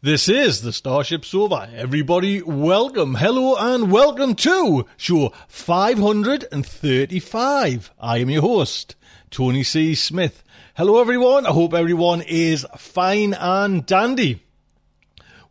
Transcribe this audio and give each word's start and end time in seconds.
This 0.00 0.28
is 0.28 0.62
the 0.62 0.72
Starship 0.72 1.24
Sofa. 1.24 1.68
Everybody, 1.74 2.40
welcome, 2.40 3.16
hello, 3.16 3.56
and 3.56 3.90
welcome 3.90 4.36
to 4.36 4.86
show 4.96 5.32
535. 5.48 7.90
I 7.98 8.18
am 8.18 8.30
your 8.30 8.42
host, 8.42 8.94
Tony 9.32 9.64
C. 9.64 9.96
Smith. 9.96 10.44
Hello, 10.76 11.00
everyone. 11.00 11.46
I 11.46 11.50
hope 11.50 11.74
everyone 11.74 12.22
is 12.22 12.64
fine 12.76 13.34
and 13.34 13.84
dandy. 13.86 14.40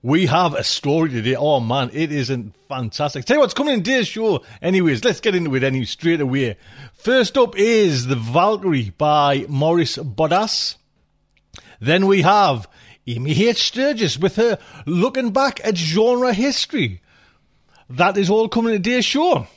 We 0.02 0.28
have 0.28 0.54
a 0.54 0.64
story 0.64 1.10
today. 1.10 1.36
Oh 1.36 1.60
man, 1.60 1.90
it 1.92 2.14
isn't 2.14 2.56
fantastic. 2.70 3.26
Tell 3.26 3.36
you 3.36 3.42
what's 3.42 3.54
coming 3.54 3.74
in 3.74 3.84
today's 3.84 4.08
show. 4.08 4.46
Anyways, 4.62 5.04
let's 5.04 5.20
get 5.20 5.36
into 5.36 5.54
it 5.56 5.64
any 5.66 5.84
straight 5.84 6.22
away. 6.22 6.56
First 6.94 7.38
up 7.38 7.58
is 7.58 8.08
The 8.08 8.16
Valkyrie 8.16 8.92
by 8.92 9.46
Maurice 9.50 9.98
Broaddus. 9.98 10.78
Then 11.82 12.08
we 12.08 12.22
have 12.22 12.70
Amy 13.08 13.48
H. 13.48 13.64
Sturgis 13.68 14.20
with 14.20 14.36
her 14.36 14.60
looking 14.86 15.32
back 15.32 15.62
at 15.64 15.78
genre 15.78 16.34
history. 16.34 17.02
That 17.90 18.18
is 18.18 18.30
all 18.30 18.50
coming 18.50 18.74
in 18.74 18.84
today's 18.84 19.06
show. 19.06 19.48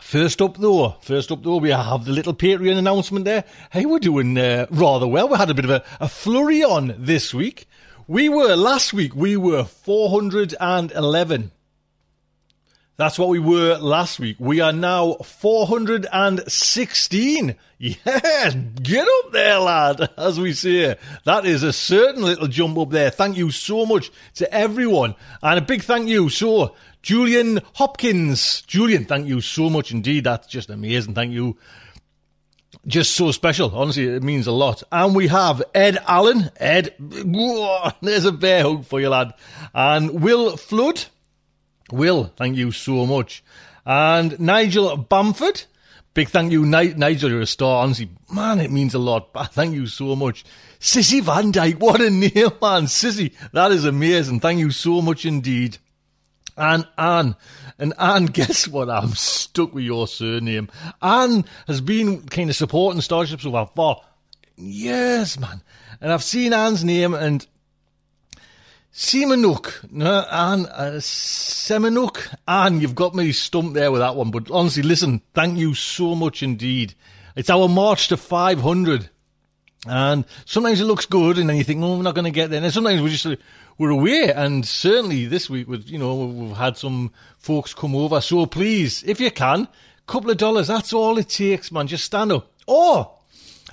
First 0.00 0.42
up 0.42 0.58
though, 0.58 0.90
first 1.00 1.32
up 1.32 1.42
though, 1.42 1.56
we 1.56 1.70
have 1.70 2.04
the 2.04 2.12
little 2.12 2.34
Patreon 2.34 2.76
announcement 2.76 3.24
there. 3.24 3.44
Hey, 3.70 3.86
we're 3.86 3.98
doing 3.98 4.36
uh, 4.36 4.66
rather 4.70 5.08
well. 5.08 5.28
We 5.28 5.38
had 5.38 5.50
a 5.50 5.54
bit 5.54 5.64
of 5.64 5.70
a, 5.70 5.82
a 5.98 6.08
flurry 6.08 6.62
on 6.62 6.94
this 6.98 7.32
week. 7.32 7.66
We 8.06 8.28
were, 8.28 8.54
last 8.54 8.92
week, 8.92 9.14
we 9.14 9.36
were 9.36 9.64
411. 9.64 11.50
That's 12.98 13.16
what 13.16 13.28
we 13.28 13.38
were 13.38 13.78
last 13.78 14.18
week. 14.18 14.36
We 14.40 14.60
are 14.60 14.72
now 14.72 15.12
416. 15.14 17.54
Yes, 17.78 18.56
get 18.82 19.06
up 19.06 19.30
there, 19.30 19.60
lad, 19.60 20.10
as 20.18 20.40
we 20.40 20.52
say. 20.52 20.96
That 21.24 21.46
is 21.46 21.62
a 21.62 21.72
certain 21.72 22.24
little 22.24 22.48
jump 22.48 22.76
up 22.76 22.90
there. 22.90 23.10
Thank 23.10 23.36
you 23.36 23.52
so 23.52 23.86
much 23.86 24.10
to 24.34 24.52
everyone. 24.52 25.14
And 25.40 25.60
a 25.60 25.62
big 25.62 25.82
thank 25.82 26.08
you. 26.08 26.28
So, 26.28 26.74
Julian 27.00 27.60
Hopkins. 27.74 28.62
Julian, 28.62 29.04
thank 29.04 29.28
you 29.28 29.40
so 29.42 29.70
much 29.70 29.92
indeed. 29.92 30.24
That's 30.24 30.48
just 30.48 30.68
amazing. 30.68 31.14
Thank 31.14 31.32
you 31.32 31.56
just 32.84 33.14
so 33.14 33.30
special. 33.30 33.70
Honestly, 33.78 34.08
it 34.08 34.24
means 34.24 34.48
a 34.48 34.52
lot. 34.52 34.82
And 34.90 35.14
we 35.14 35.28
have 35.28 35.62
Ed 35.72 35.98
Allen. 36.08 36.50
Ed, 36.56 36.96
whoa, 36.98 37.92
there's 38.02 38.24
a 38.24 38.32
bear 38.32 38.64
hug 38.64 38.86
for 38.86 39.00
you, 39.00 39.08
lad. 39.08 39.34
And 39.72 40.20
Will 40.20 40.56
Flood. 40.56 41.04
Will, 41.92 42.32
thank 42.36 42.56
you 42.56 42.72
so 42.72 43.06
much. 43.06 43.42
And 43.86 44.38
Nigel 44.38 44.96
Bamford. 44.96 45.64
Big 46.14 46.28
thank 46.28 46.50
you, 46.50 46.66
Ni- 46.66 46.94
Nigel. 46.94 47.30
You're 47.30 47.42
a 47.42 47.46
star. 47.46 47.84
Honestly, 47.84 48.10
man, 48.32 48.60
it 48.60 48.70
means 48.70 48.92
a 48.92 48.98
lot. 48.98 49.28
Thank 49.52 49.74
you 49.74 49.86
so 49.86 50.16
much. 50.16 50.44
Sissy 50.80 51.22
Van 51.22 51.52
Dyke. 51.52 51.78
What 51.78 52.00
a 52.00 52.10
name, 52.10 52.32
man. 52.34 52.86
Sissy. 52.86 53.32
That 53.52 53.70
is 53.70 53.84
amazing. 53.84 54.40
Thank 54.40 54.58
you 54.58 54.72
so 54.72 55.00
much 55.00 55.24
indeed. 55.24 55.78
And 56.56 56.88
Anne. 56.98 57.36
And 57.78 57.94
Anne, 57.98 58.26
guess 58.32 58.66
what? 58.66 58.90
I'm 58.90 59.14
stuck 59.14 59.72
with 59.72 59.84
your 59.84 60.08
surname. 60.08 60.68
Anne 61.00 61.44
has 61.68 61.80
been 61.80 62.22
kind 62.22 62.50
of 62.50 62.56
supporting 62.56 63.00
Starship 63.00 63.40
Sofa 63.40 63.70
for 63.76 64.02
years, 64.56 65.38
man. 65.38 65.62
And 66.00 66.12
I've 66.12 66.24
seen 66.24 66.52
Anne's 66.52 66.84
name 66.84 67.14
and 67.14 67.46
Seamanuk, 68.98 69.92
no, 69.92 70.22
Anne, 70.22 70.66
uh, 70.66 70.98
Semanuk. 70.98 72.34
Anne, 72.48 72.80
you've 72.80 72.96
got 72.96 73.14
me 73.14 73.30
stumped 73.30 73.74
there 73.74 73.92
with 73.92 74.00
that 74.00 74.16
one. 74.16 74.32
But 74.32 74.50
honestly, 74.50 74.82
listen, 74.82 75.22
thank 75.34 75.56
you 75.56 75.74
so 75.74 76.16
much 76.16 76.42
indeed. 76.42 76.94
It's 77.36 77.48
our 77.48 77.68
march 77.68 78.08
to 78.08 78.16
500. 78.16 79.08
And 79.86 80.24
sometimes 80.46 80.80
it 80.80 80.86
looks 80.86 81.06
good, 81.06 81.38
and 81.38 81.48
then 81.48 81.56
you 81.56 81.62
think, 81.62 81.80
"Oh, 81.80 81.96
we're 81.96 82.02
not 82.02 82.16
going 82.16 82.24
to 82.24 82.32
get 82.32 82.50
there. 82.50 82.60
And 82.60 82.72
sometimes 82.72 83.00
we 83.00 83.10
just 83.10 83.24
uh, 83.24 83.36
we're 83.78 83.90
away. 83.90 84.32
And 84.32 84.66
certainly 84.66 85.26
this 85.26 85.48
week, 85.48 85.68
with 85.68 85.88
you 85.88 85.98
know, 85.98 86.16
we've 86.26 86.56
had 86.56 86.76
some 86.76 87.12
folks 87.38 87.74
come 87.74 87.94
over. 87.94 88.20
So 88.20 88.46
please, 88.46 89.04
if 89.04 89.20
you 89.20 89.30
can, 89.30 89.68
couple 90.08 90.32
of 90.32 90.38
dollars. 90.38 90.66
That's 90.66 90.92
all 90.92 91.18
it 91.18 91.28
takes, 91.28 91.70
man. 91.70 91.86
Just 91.86 92.04
stand 92.04 92.32
up. 92.32 92.50
Or 92.66 93.12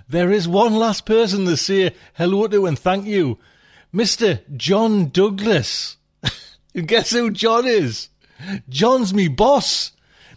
there 0.07 0.31
is 0.31 0.47
one 0.47 0.75
last 0.75 1.07
person 1.07 1.45
to 1.45 1.57
say 1.57 1.95
hello 2.13 2.45
to 2.45 2.67
and 2.67 2.77
thank 2.77 3.07
you, 3.07 3.39
Mister 3.95 4.41
John 4.57 5.07
Douglas. 5.07 5.95
Guess 6.75 7.11
who 7.11 7.31
John 7.31 7.65
is? 7.65 8.09
John's 8.67 9.13
me 9.13 9.29
boss. 9.29 9.93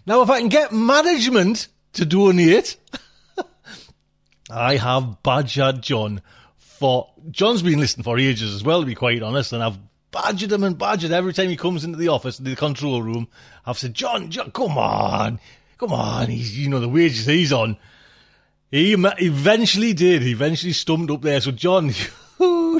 Now, 0.06 0.22
if 0.22 0.30
I 0.30 0.38
can 0.38 0.48
get 0.48 0.72
management 0.72 1.66
to 1.94 2.06
donate. 2.06 2.76
I 4.50 4.76
have 4.76 5.24
badgered 5.24 5.82
John 5.82 6.22
for 6.56 7.10
John's 7.32 7.62
been 7.62 7.80
listening 7.80 8.04
for 8.04 8.16
ages 8.16 8.54
as 8.54 8.62
well, 8.62 8.80
to 8.80 8.86
be 8.86 8.94
quite 8.94 9.24
honest, 9.24 9.52
and 9.52 9.60
I've 9.60 9.78
badgered 10.12 10.52
him 10.52 10.62
and 10.62 10.78
badgered 10.78 11.10
every 11.10 11.32
time 11.32 11.48
he 11.48 11.56
comes 11.56 11.82
into 11.82 11.98
the 11.98 12.08
office, 12.08 12.38
the 12.38 12.54
control 12.54 13.02
room. 13.02 13.26
I've 13.66 13.76
said, 13.76 13.92
John, 13.92 14.30
John, 14.30 14.52
come 14.52 14.78
on, 14.78 15.40
come 15.78 15.92
on, 15.92 16.28
he's 16.28 16.56
you 16.56 16.68
know 16.68 16.78
the 16.78 16.88
wages 16.88 17.26
he's 17.26 17.52
on. 17.52 17.76
He 18.70 18.92
eventually 18.92 19.94
did. 19.94 20.22
He 20.22 20.30
eventually 20.30 20.72
stumped 20.72 21.10
up 21.10 21.22
there. 21.22 21.40
So 21.40 21.50
John, 21.50 21.92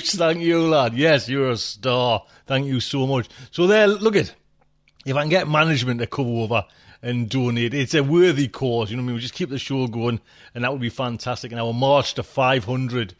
thank 0.06 0.40
you, 0.40 0.60
lad. 0.60 0.94
Yes, 0.94 1.28
you're 1.28 1.50
a 1.50 1.56
star. 1.56 2.24
Thank 2.46 2.66
you 2.66 2.80
so 2.80 3.06
much. 3.06 3.28
So 3.50 3.66
there, 3.66 3.86
look 3.86 4.16
at 4.16 4.34
if 5.04 5.16
I 5.16 5.20
can 5.20 5.30
get 5.30 5.48
management 5.48 6.00
to 6.00 6.06
come 6.06 6.26
over 6.26 6.64
and 7.02 7.28
donate, 7.28 7.74
it's 7.74 7.94
a 7.94 8.02
worthy 8.02 8.48
cause. 8.48 8.90
You 8.90 8.96
know 8.96 9.02
what 9.02 9.06
I 9.06 9.08
mean? 9.08 9.14
We 9.16 9.20
just 9.20 9.34
keep 9.34 9.50
the 9.50 9.58
show 9.58 9.86
going, 9.86 10.20
and 10.54 10.64
that 10.64 10.72
would 10.72 10.80
be 10.80 10.90
fantastic. 10.90 11.52
And 11.52 11.60
our 11.60 11.72
march 11.72 12.14
to 12.14 12.22
500. 12.22 13.14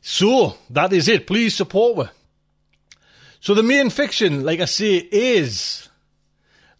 So 0.00 0.56
that 0.70 0.92
is 0.92 1.08
it. 1.08 1.26
Please 1.26 1.56
support 1.56 1.96
me. 1.98 2.04
So 3.40 3.54
the 3.54 3.62
main 3.62 3.90
fiction, 3.90 4.44
like 4.44 4.60
I 4.60 4.64
say, 4.66 4.96
is 4.96 5.88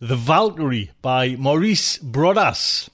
The 0.01 0.17
Valkyrie 0.17 0.93
by 1.03 1.37
Maurice 1.37 1.99
Broaddus. 1.99 2.89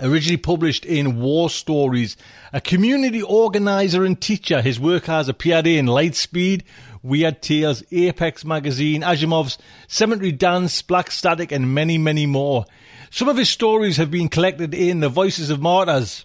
Originally 0.00 0.36
published 0.36 0.84
in 0.84 1.20
War 1.20 1.48
Stories, 1.48 2.16
a 2.52 2.60
community 2.60 3.22
organizer 3.22 4.04
and 4.04 4.20
teacher, 4.20 4.60
his 4.60 4.80
work 4.80 5.04
has 5.04 5.28
appeared 5.28 5.68
in 5.68 5.86
Lightspeed, 5.86 6.62
Weird 7.04 7.40
Tales, 7.40 7.84
Apex 7.92 8.44
Magazine, 8.44 9.02
Asimov's 9.02 9.56
Cemetery 9.86 10.32
Dance, 10.32 10.82
Black 10.82 11.12
Static, 11.12 11.52
and 11.52 11.72
many, 11.72 11.96
many 11.96 12.26
more. 12.26 12.64
Some 13.10 13.28
of 13.28 13.36
his 13.36 13.50
stories 13.50 13.96
have 13.98 14.10
been 14.10 14.28
collected 14.28 14.74
in 14.74 14.98
The 14.98 15.08
Voices 15.08 15.48
of 15.48 15.60
Martyrs. 15.60 16.24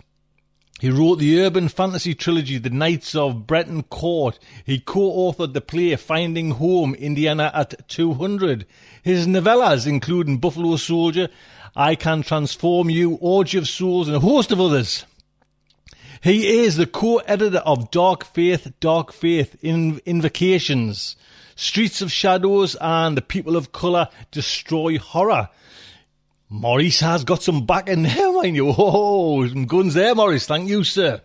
He 0.79 0.89
wrote 0.89 1.19
the 1.19 1.41
urban 1.41 1.67
fantasy 1.67 2.15
trilogy 2.15 2.57
The 2.57 2.69
Knights 2.69 3.13
of 3.13 3.45
Breton 3.45 3.83
Court. 3.83 4.39
He 4.65 4.79
co-authored 4.79 5.53
the 5.53 5.59
play 5.59 5.93
Finding 5.97 6.51
Home, 6.51 6.95
Indiana 6.95 7.51
at 7.53 7.87
200. 7.89 8.65
His 9.03 9.27
novellas, 9.27 9.85
including 9.85 10.37
Buffalo 10.37 10.77
Soldier, 10.77 11.27
I 11.75 11.95
Can 11.95 12.23
Transform 12.23 12.89
You, 12.89 13.17
Orgy 13.21 13.57
of 13.57 13.67
Souls, 13.67 14.07
and 14.07 14.17
a 14.17 14.19
host 14.19 14.51
of 14.51 14.59
others. 14.59 15.05
He 16.21 16.63
is 16.63 16.75
the 16.75 16.85
co-editor 16.85 17.59
of 17.59 17.91
Dark 17.91 18.25
Faith, 18.25 18.73
Dark 18.79 19.13
Faith, 19.13 19.55
in 19.61 20.01
Invocations, 20.05 21.15
Streets 21.55 22.01
of 22.01 22.11
Shadows, 22.11 22.75
and 22.81 23.15
The 23.15 23.21
People 23.21 23.55
of 23.55 23.71
Colour 23.71 24.09
Destroy 24.31 24.97
Horror. 24.97 25.49
Maurice 26.49 26.99
has 27.01 27.23
got 27.23 27.43
some 27.43 27.65
back 27.65 27.87
in 27.87 28.03
there, 28.03 28.33
mind 28.33 28.55
you. 28.55 28.73
Oh, 28.77 29.47
some 29.47 29.65
guns 29.65 29.93
there, 29.93 30.15
Maurice. 30.15 30.47
Thank 30.47 30.67
you, 30.67 30.83
sir. 30.83 31.21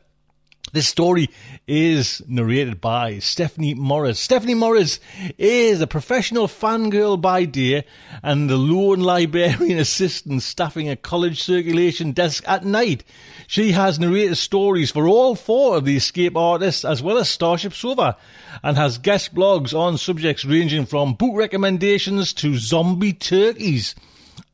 This 0.74 0.88
story 0.88 1.30
is 1.68 2.20
narrated 2.26 2.80
by 2.80 3.20
Stephanie 3.20 3.74
Morris. 3.74 4.18
Stephanie 4.18 4.54
Morris 4.54 4.98
is 5.38 5.80
a 5.80 5.86
professional 5.86 6.48
fangirl 6.48 7.20
by 7.20 7.44
day 7.44 7.84
and 8.24 8.50
the 8.50 8.56
lone 8.56 8.98
librarian 8.98 9.78
assistant 9.86 10.42
staffing 10.42 10.88
a 10.88 10.96
college 10.96 11.40
circulation 11.40 12.10
desk 12.10 12.42
at 12.48 12.64
night. 12.64 13.04
She 13.46 13.70
has 13.70 14.00
narrated 14.00 14.34
stories 14.34 14.90
for 14.90 15.06
all 15.06 15.36
four 15.36 15.76
of 15.76 15.84
the 15.84 15.96
escape 15.96 16.36
artists 16.36 16.84
as 16.84 17.00
well 17.00 17.18
as 17.18 17.28
Starship 17.28 17.72
Sofa 17.72 18.16
and 18.60 18.76
has 18.76 18.98
guest 18.98 19.32
blogs 19.32 19.78
on 19.78 19.96
subjects 19.96 20.44
ranging 20.44 20.86
from 20.86 21.14
book 21.14 21.36
recommendations 21.36 22.32
to 22.32 22.58
zombie 22.58 23.12
turkeys 23.12 23.94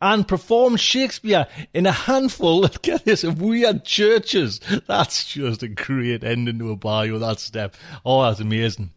and 0.01 0.27
performed 0.27 0.81
Shakespeare 0.81 1.47
in 1.73 1.87
a 1.87 1.93
handful 1.93 2.67
get 2.83 3.05
this, 3.05 3.25
of 3.25 3.41
weird 3.41 3.85
churches. 3.85 4.61
That's 4.87 5.25
just 5.25 5.63
a 5.63 5.69
great 5.69 6.25
ending 6.25 6.59
to 6.59 6.71
a 6.71 6.77
bio, 6.77 7.19
that 7.19 7.41
step. 7.41 7.77
Oh, 8.05 8.23
that's 8.23 8.41
amazing. 8.41 8.93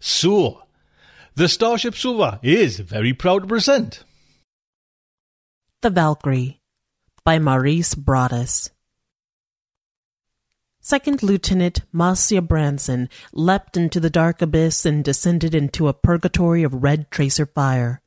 So, 0.00 0.62
the 1.34 1.48
Starship 1.48 1.94
Sofa 1.94 2.40
is 2.42 2.80
very 2.80 3.12
proud 3.12 3.42
to 3.42 3.48
present 3.48 4.04
The 5.82 5.90
Valkyrie 5.90 6.60
by 7.24 7.38
Maurice 7.38 7.94
Broaddus. 7.94 8.70
Second 10.80 11.22
Lieutenant 11.22 11.82
Marcia 11.92 12.40
Branson 12.40 13.10
leapt 13.34 13.76
into 13.76 14.00
the 14.00 14.08
dark 14.08 14.40
abyss 14.40 14.86
and 14.86 15.04
descended 15.04 15.54
into 15.54 15.86
a 15.86 15.92
purgatory 15.92 16.62
of 16.62 16.82
red 16.82 17.10
tracer 17.10 17.44
fire. 17.44 18.00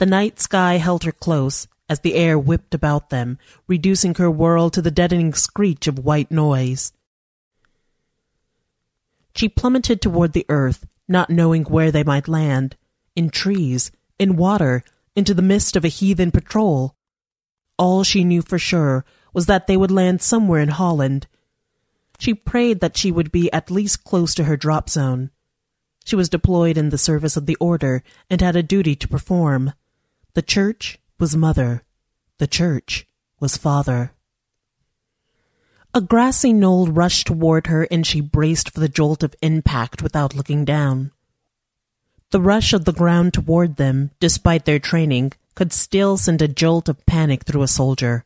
The 0.00 0.06
night 0.06 0.40
sky 0.40 0.78
held 0.78 1.04
her 1.04 1.12
close 1.12 1.68
as 1.86 2.00
the 2.00 2.14
air 2.14 2.38
whipped 2.38 2.72
about 2.72 3.10
them, 3.10 3.36
reducing 3.68 4.14
her 4.14 4.30
world 4.30 4.72
to 4.72 4.80
the 4.80 4.90
deadening 4.90 5.34
screech 5.34 5.86
of 5.86 5.98
white 5.98 6.30
noise. 6.30 6.94
She 9.36 9.46
plummeted 9.50 10.00
toward 10.00 10.32
the 10.32 10.46
earth, 10.48 10.86
not 11.06 11.28
knowing 11.28 11.64
where 11.64 11.92
they 11.92 12.02
might 12.02 12.28
land 12.28 12.78
in 13.14 13.28
trees, 13.28 13.92
in 14.18 14.36
water, 14.36 14.82
into 15.14 15.34
the 15.34 15.42
mist 15.42 15.76
of 15.76 15.84
a 15.84 15.88
heathen 15.88 16.30
patrol. 16.30 16.96
All 17.76 18.02
she 18.02 18.24
knew 18.24 18.40
for 18.40 18.58
sure 18.58 19.04
was 19.34 19.44
that 19.44 19.66
they 19.66 19.76
would 19.76 19.90
land 19.90 20.22
somewhere 20.22 20.62
in 20.62 20.70
Holland. 20.70 21.26
She 22.18 22.32
prayed 22.32 22.80
that 22.80 22.96
she 22.96 23.12
would 23.12 23.30
be 23.30 23.52
at 23.52 23.70
least 23.70 24.02
close 24.02 24.34
to 24.36 24.44
her 24.44 24.56
drop 24.56 24.88
zone. 24.88 25.30
She 26.06 26.16
was 26.16 26.30
deployed 26.30 26.78
in 26.78 26.88
the 26.88 26.96
service 26.96 27.36
of 27.36 27.44
the 27.44 27.56
Order 27.56 28.02
and 28.30 28.40
had 28.40 28.56
a 28.56 28.62
duty 28.62 28.96
to 28.96 29.06
perform. 29.06 29.74
The 30.34 30.42
church 30.42 30.98
was 31.18 31.36
mother. 31.36 31.82
The 32.38 32.46
church 32.46 33.06
was 33.40 33.56
father. 33.56 34.12
A 35.92 36.00
grassy 36.00 36.52
knoll 36.52 36.86
rushed 36.86 37.26
toward 37.26 37.66
her 37.66 37.88
and 37.90 38.06
she 38.06 38.20
braced 38.20 38.70
for 38.70 38.78
the 38.78 38.88
jolt 38.88 39.24
of 39.24 39.34
impact 39.42 40.02
without 40.02 40.36
looking 40.36 40.64
down. 40.64 41.10
The 42.30 42.40
rush 42.40 42.72
of 42.72 42.84
the 42.84 42.92
ground 42.92 43.34
toward 43.34 43.74
them, 43.74 44.12
despite 44.20 44.66
their 44.66 44.78
training, 44.78 45.32
could 45.56 45.72
still 45.72 46.16
send 46.16 46.40
a 46.40 46.46
jolt 46.46 46.88
of 46.88 47.04
panic 47.06 47.44
through 47.44 47.62
a 47.62 47.68
soldier. 47.68 48.24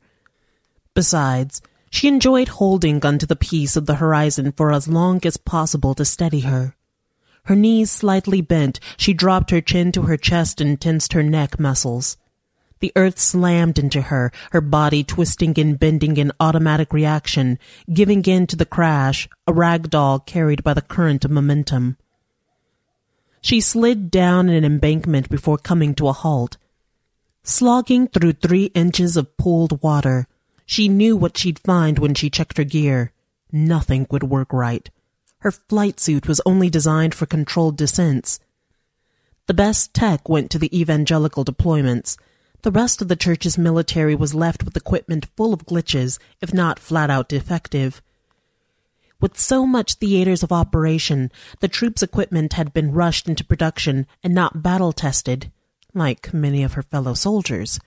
Besides, 0.92 1.62
she 1.90 2.06
enjoyed 2.08 2.48
holding 2.48 3.04
onto 3.04 3.24
the 3.24 3.34
piece 3.34 3.76
of 3.76 3.86
the 3.86 3.94
horizon 3.94 4.52
for 4.52 4.72
as 4.72 4.88
long 4.88 5.24
as 5.24 5.38
possible 5.38 5.94
to 5.94 6.04
steady 6.04 6.40
her. 6.40 6.76
Her 7.44 7.56
knees 7.56 7.90
slightly 7.90 8.40
bent, 8.40 8.80
she 8.96 9.12
dropped 9.12 9.50
her 9.50 9.60
chin 9.60 9.92
to 9.92 10.02
her 10.02 10.16
chest 10.16 10.60
and 10.60 10.80
tensed 10.80 11.12
her 11.12 11.22
neck 11.22 11.60
muscles. 11.60 12.16
The 12.80 12.92
earth 12.96 13.18
slammed 13.18 13.78
into 13.78 14.02
her, 14.02 14.32
her 14.52 14.60
body 14.60 15.04
twisting 15.04 15.58
and 15.58 15.78
bending 15.78 16.16
in 16.16 16.32
automatic 16.40 16.92
reaction, 16.92 17.58
giving 17.92 18.22
in 18.24 18.46
to 18.48 18.56
the 18.56 18.66
crash, 18.66 19.28
a 19.46 19.52
rag 19.52 19.90
doll 19.90 20.20
carried 20.20 20.64
by 20.64 20.74
the 20.74 20.82
current 20.82 21.24
of 21.24 21.30
momentum. 21.30 21.96
She 23.40 23.60
slid 23.60 24.10
down 24.10 24.48
an 24.48 24.64
embankment 24.64 25.28
before 25.28 25.58
coming 25.58 25.94
to 25.96 26.08
a 26.08 26.12
halt. 26.12 26.56
Slogging 27.42 28.08
through 28.08 28.32
three 28.32 28.66
inches 28.74 29.18
of 29.18 29.36
pooled 29.36 29.82
water, 29.82 30.26
she 30.64 30.88
knew 30.88 31.14
what 31.14 31.36
she'd 31.36 31.58
find 31.58 31.98
when 31.98 32.14
she 32.14 32.30
checked 32.30 32.56
her 32.56 32.64
gear. 32.64 33.12
Nothing 33.52 34.06
would 34.10 34.22
work 34.22 34.50
right. 34.52 34.88
Her 35.44 35.50
flight 35.50 36.00
suit 36.00 36.26
was 36.26 36.40
only 36.46 36.70
designed 36.70 37.14
for 37.14 37.26
controlled 37.26 37.76
descents. 37.76 38.40
The 39.46 39.52
best 39.52 39.92
tech 39.92 40.26
went 40.26 40.50
to 40.50 40.58
the 40.58 40.74
evangelical 40.74 41.44
deployments. 41.44 42.16
The 42.62 42.70
rest 42.70 43.02
of 43.02 43.08
the 43.08 43.14
church's 43.14 43.58
military 43.58 44.14
was 44.14 44.34
left 44.34 44.64
with 44.64 44.74
equipment 44.74 45.28
full 45.36 45.52
of 45.52 45.66
glitches, 45.66 46.18
if 46.40 46.54
not 46.54 46.78
flat 46.78 47.10
out 47.10 47.28
defective. 47.28 48.00
With 49.20 49.38
so 49.38 49.66
much 49.66 49.96
theaters 49.96 50.42
of 50.42 50.50
operation, 50.50 51.30
the 51.60 51.68
troops' 51.68 52.02
equipment 52.02 52.54
had 52.54 52.72
been 52.72 52.92
rushed 52.92 53.28
into 53.28 53.44
production 53.44 54.06
and 54.22 54.34
not 54.34 54.62
battle 54.62 54.94
tested, 54.94 55.52
like 55.92 56.32
many 56.32 56.62
of 56.62 56.72
her 56.72 56.82
fellow 56.82 57.12
soldiers. 57.12 57.78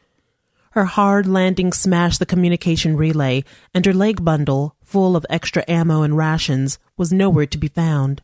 Her 0.74 0.86
hard 0.86 1.26
landing 1.26 1.74
smashed 1.74 2.20
the 2.20 2.28
communication 2.28 2.96
relay, 2.96 3.44
and 3.74 3.84
her 3.88 3.96
leg 3.96 4.24
bundle, 4.24 4.76
full 4.88 5.18
of 5.18 5.26
extra 5.30 5.66
ammo 5.68 6.02
and 6.02 6.16
rations, 6.16 6.80
was 6.96 7.12
nowhere 7.12 7.46
to 7.46 7.58
be 7.58 7.68
found. 7.68 8.22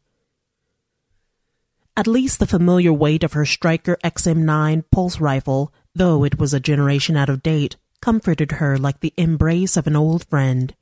At 1.95 2.07
least 2.07 2.39
the 2.39 2.47
familiar 2.47 2.93
weight 2.93 3.23
of 3.23 3.33
her 3.33 3.45
Striker 3.45 3.97
XM9 4.03 4.85
pulse 4.89 5.19
rifle, 5.19 5.73
though 5.93 6.23
it 6.23 6.39
was 6.39 6.53
a 6.53 6.59
generation 6.59 7.17
out 7.17 7.29
of 7.29 7.43
date, 7.43 7.75
comforted 8.01 8.53
her 8.53 8.77
like 8.77 9.01
the 9.01 9.13
embrace 9.17 9.77
of 9.77 9.87
an 9.87 9.95
old 9.95 10.25
friend. 10.25 10.73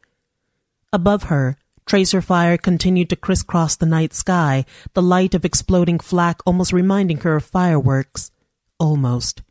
Above 0.94 1.24
her, 1.24 1.58
tracer 1.86 2.22
fire 2.22 2.58
continued 2.58 3.10
to 3.10 3.16
crisscross 3.16 3.76
the 3.76 3.86
night 3.86 4.14
sky, 4.14 4.66
the 4.94 5.02
light 5.02 5.34
of 5.34 5.44
exploding 5.44 6.00
flak 6.00 6.42
almost 6.46 6.72
reminding 6.72 7.18
her 7.18 7.36
of 7.36 7.44
fireworks. 7.44 8.32
Almost. 8.80 9.42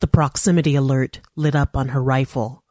The 0.00 0.06
proximity 0.08 0.74
alert 0.74 1.20
lit 1.36 1.54
up 1.54 1.76
on 1.76 1.88
her 1.88 2.02
rifle. 2.02 2.62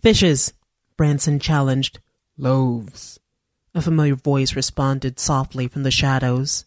Fishes, 0.00 0.52
Branson 0.96 1.38
challenged. 1.38 2.00
Loaves. 2.38 3.18
A 3.74 3.82
familiar 3.82 4.14
voice 4.14 4.56
responded 4.56 5.18
softly 5.18 5.68
from 5.68 5.82
the 5.82 5.90
shadows. 5.90 6.64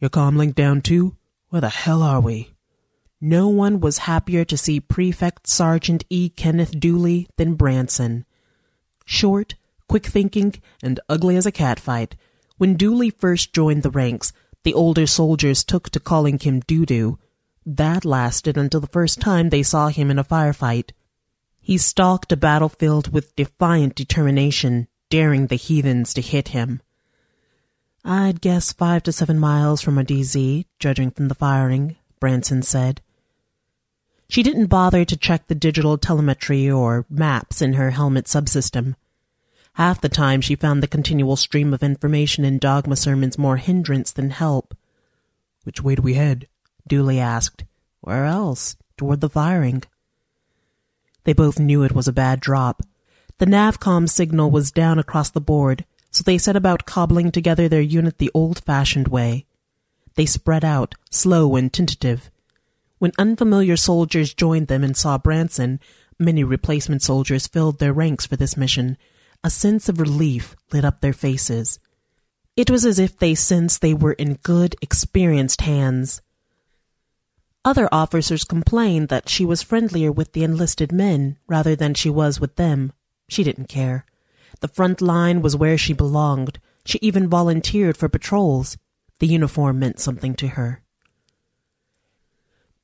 Your 0.00 0.10
comlink 0.10 0.54
down 0.54 0.82
too? 0.82 1.16
Where 1.48 1.60
the 1.60 1.68
hell 1.68 2.02
are 2.02 2.20
we? 2.20 2.54
No 3.20 3.48
one 3.48 3.80
was 3.80 3.98
happier 3.98 4.44
to 4.44 4.56
see 4.56 4.78
Prefect 4.78 5.48
Sergeant 5.48 6.04
E. 6.08 6.28
Kenneth 6.28 6.78
Dooley 6.78 7.28
than 7.36 7.54
Branson. 7.54 8.24
Short, 9.04 9.56
quick 9.88 10.06
thinking, 10.06 10.54
and 10.82 11.00
ugly 11.08 11.36
as 11.36 11.46
a 11.46 11.52
catfight, 11.52 12.12
when 12.58 12.76
Dooley 12.76 13.10
first 13.10 13.52
joined 13.52 13.82
the 13.82 13.90
ranks, 13.90 14.32
the 14.62 14.74
older 14.74 15.06
soldiers 15.06 15.64
took 15.64 15.90
to 15.90 16.00
calling 16.00 16.38
him 16.38 16.60
Doo-Doo, 16.60 17.18
that 17.66 18.04
lasted 18.04 18.56
until 18.56 18.80
the 18.80 18.86
first 18.86 19.20
time 19.20 19.48
they 19.48 19.62
saw 19.62 19.88
him 19.88 20.10
in 20.10 20.18
a 20.18 20.24
firefight. 20.24 20.90
He 21.68 21.76
stalked 21.76 22.32
a 22.32 22.36
battlefield 22.38 23.12
with 23.12 23.36
defiant 23.36 23.94
determination, 23.94 24.88
daring 25.10 25.48
the 25.48 25.56
heathens 25.56 26.14
to 26.14 26.22
hit 26.22 26.48
him. 26.48 26.80
I'd 28.02 28.40
guess 28.40 28.72
five 28.72 29.02
to 29.02 29.12
seven 29.12 29.38
miles 29.38 29.82
from 29.82 29.98
a 29.98 30.02
DZ, 30.02 30.64
judging 30.78 31.10
from 31.10 31.28
the 31.28 31.34
firing, 31.34 31.96
Branson 32.20 32.62
said. 32.62 33.02
She 34.30 34.42
didn't 34.42 34.68
bother 34.68 35.04
to 35.04 35.14
check 35.14 35.46
the 35.46 35.54
digital 35.54 35.98
telemetry 35.98 36.70
or 36.70 37.04
maps 37.10 37.60
in 37.60 37.74
her 37.74 37.90
helmet 37.90 38.24
subsystem. 38.24 38.94
Half 39.74 40.00
the 40.00 40.08
time 40.08 40.40
she 40.40 40.54
found 40.54 40.82
the 40.82 40.88
continual 40.88 41.36
stream 41.36 41.74
of 41.74 41.82
information 41.82 42.46
in 42.46 42.56
dogma 42.56 42.96
sermons 42.96 43.36
more 43.36 43.58
hindrance 43.58 44.10
than 44.10 44.30
help. 44.30 44.74
Which 45.64 45.82
way 45.82 45.96
do 45.96 46.00
we 46.00 46.14
head? 46.14 46.48
Dooley 46.86 47.20
asked. 47.20 47.64
Where 48.00 48.24
else? 48.24 48.78
Toward 48.96 49.20
the 49.20 49.28
firing. 49.28 49.82
They 51.28 51.34
both 51.34 51.58
knew 51.58 51.82
it 51.82 51.92
was 51.92 52.08
a 52.08 52.12
bad 52.14 52.40
drop. 52.40 52.80
The 53.36 53.44
NAVCOM 53.44 54.08
signal 54.08 54.50
was 54.50 54.72
down 54.72 54.98
across 54.98 55.28
the 55.28 55.42
board, 55.42 55.84
so 56.10 56.22
they 56.22 56.38
set 56.38 56.56
about 56.56 56.86
cobbling 56.86 57.30
together 57.30 57.68
their 57.68 57.82
unit 57.82 58.16
the 58.16 58.30
old-fashioned 58.32 59.08
way. 59.08 59.44
They 60.14 60.24
spread 60.24 60.64
out, 60.64 60.94
slow 61.10 61.54
and 61.54 61.70
tentative. 61.70 62.30
When 62.98 63.12
unfamiliar 63.18 63.76
soldiers 63.76 64.32
joined 64.32 64.68
them 64.68 64.82
and 64.82 64.96
saw 64.96 65.18
Branson, 65.18 65.80
many 66.18 66.44
replacement 66.44 67.02
soldiers 67.02 67.46
filled 67.46 67.78
their 67.78 67.92
ranks 67.92 68.24
for 68.24 68.36
this 68.36 68.56
mission. 68.56 68.96
A 69.44 69.50
sense 69.50 69.90
of 69.90 70.00
relief 70.00 70.56
lit 70.72 70.86
up 70.86 71.02
their 71.02 71.12
faces. 71.12 71.78
It 72.56 72.70
was 72.70 72.86
as 72.86 72.98
if 72.98 73.18
they 73.18 73.34
sensed 73.34 73.82
they 73.82 73.92
were 73.92 74.14
in 74.14 74.36
good, 74.36 74.76
experienced 74.80 75.60
hands. 75.60 76.22
Other 77.68 77.90
officers 77.92 78.44
complained 78.44 79.10
that 79.10 79.28
she 79.28 79.44
was 79.44 79.62
friendlier 79.62 80.10
with 80.10 80.32
the 80.32 80.42
enlisted 80.42 80.90
men 80.90 81.36
rather 81.46 81.76
than 81.76 81.92
she 81.92 82.08
was 82.08 82.40
with 82.40 82.56
them. 82.56 82.94
She 83.28 83.44
didn't 83.44 83.68
care. 83.68 84.06
The 84.60 84.68
front 84.68 85.02
line 85.02 85.42
was 85.42 85.54
where 85.54 85.76
she 85.76 85.92
belonged. 85.92 86.60
She 86.86 86.98
even 87.02 87.28
volunteered 87.28 87.98
for 87.98 88.08
patrols. 88.08 88.78
The 89.18 89.26
uniform 89.26 89.80
meant 89.80 90.00
something 90.00 90.34
to 90.36 90.48
her. 90.48 90.80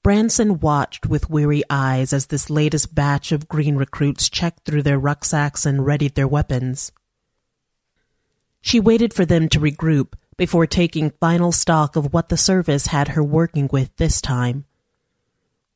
Branson 0.02 0.60
watched 0.60 1.06
with 1.06 1.30
weary 1.30 1.62
eyes 1.70 2.12
as 2.12 2.26
this 2.26 2.50
latest 2.50 2.94
batch 2.94 3.32
of 3.32 3.48
green 3.48 3.76
recruits 3.76 4.28
checked 4.28 4.66
through 4.66 4.82
their 4.82 4.98
rucksacks 4.98 5.64
and 5.64 5.86
readied 5.86 6.14
their 6.14 6.28
weapons. 6.28 6.92
She 8.60 8.80
waited 8.80 9.14
for 9.14 9.24
them 9.24 9.48
to 9.48 9.60
regroup 9.60 10.12
before 10.36 10.66
taking 10.66 11.10
final 11.12 11.52
stock 11.52 11.96
of 11.96 12.12
what 12.12 12.28
the 12.28 12.36
service 12.36 12.88
had 12.88 13.08
her 13.08 13.24
working 13.24 13.66
with 13.72 13.96
this 13.96 14.20
time. 14.20 14.66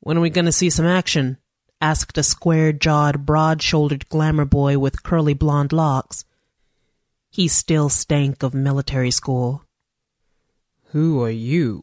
When 0.08 0.16
are 0.16 0.22
we 0.22 0.30
going 0.30 0.46
to 0.46 0.52
see 0.52 0.70
some 0.70 0.86
action? 0.86 1.36
asked 1.82 2.16
a 2.16 2.22
square 2.22 2.72
jawed, 2.72 3.26
broad 3.26 3.60
shouldered 3.60 4.08
glamour 4.08 4.46
boy 4.46 4.78
with 4.78 5.02
curly 5.02 5.34
blonde 5.34 5.70
locks. 5.70 6.24
He 7.28 7.46
still 7.46 7.90
stank 7.90 8.42
of 8.42 8.54
military 8.54 9.10
school. 9.10 9.64
Who 10.92 11.22
are 11.22 11.30
you? 11.30 11.82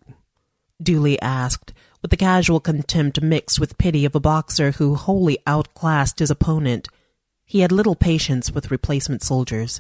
Dooley 0.82 1.22
asked, 1.22 1.72
with 2.01 2.10
the 2.10 2.17
casual 2.17 2.60
contempt 2.60 3.22
mixed 3.22 3.60
with 3.60 3.77
pity 3.77 4.05
of 4.05 4.15
a 4.15 4.20
boxer 4.20 4.72
who 4.72 4.96
wholly 4.96 5.38
outclassed 5.46 6.17
his 6.17 6.32
opponent. 6.32 6.88
He 7.46 7.60
had 7.60 7.72
little 7.72 7.96
patience 7.96 8.51
with 8.51 8.72
replacement 8.72 9.22
soldiers. 9.22 9.79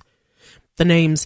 The 0.75 0.85
names 0.85 1.25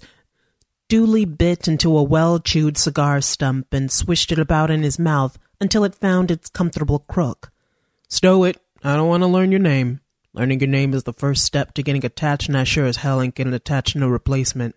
Dooley 0.88 1.26
bit 1.26 1.68
into 1.68 1.98
a 1.98 2.02
well 2.02 2.40
chewed 2.40 2.78
cigar 2.78 3.20
stump 3.20 3.74
and 3.74 3.92
swished 3.92 4.32
it 4.32 4.40
about 4.40 4.72
in 4.72 4.84
his 4.84 4.98
mouth 4.98 5.38
until 5.62 5.84
it 5.84 5.96
found 5.96 6.32
its 6.32 6.50
comfortable 6.50 7.00
crook. 7.00 7.52
Stow 8.08 8.44
it. 8.44 8.62
I 8.84 8.96
don't 8.96 9.10
want 9.10 9.24
to 9.24 9.28
learn 9.28 9.52
your 9.52 9.60
name. 9.60 10.00
Learning 10.34 10.60
your 10.60 10.70
name 10.70 10.94
is 10.94 11.04
the 11.04 11.14
first 11.14 11.44
step 11.44 11.74
to 11.74 11.84
getting 11.84 12.06
attached, 12.06 12.48
and 12.48 12.58
I 12.58 12.64
sure 12.64 12.86
as 12.86 12.98
hell 12.98 13.22
ain't 13.22 13.36
getting 13.36 13.54
attached 13.54 13.94
to 13.94 14.00
no 14.00 14.08
replacement. 14.08 14.76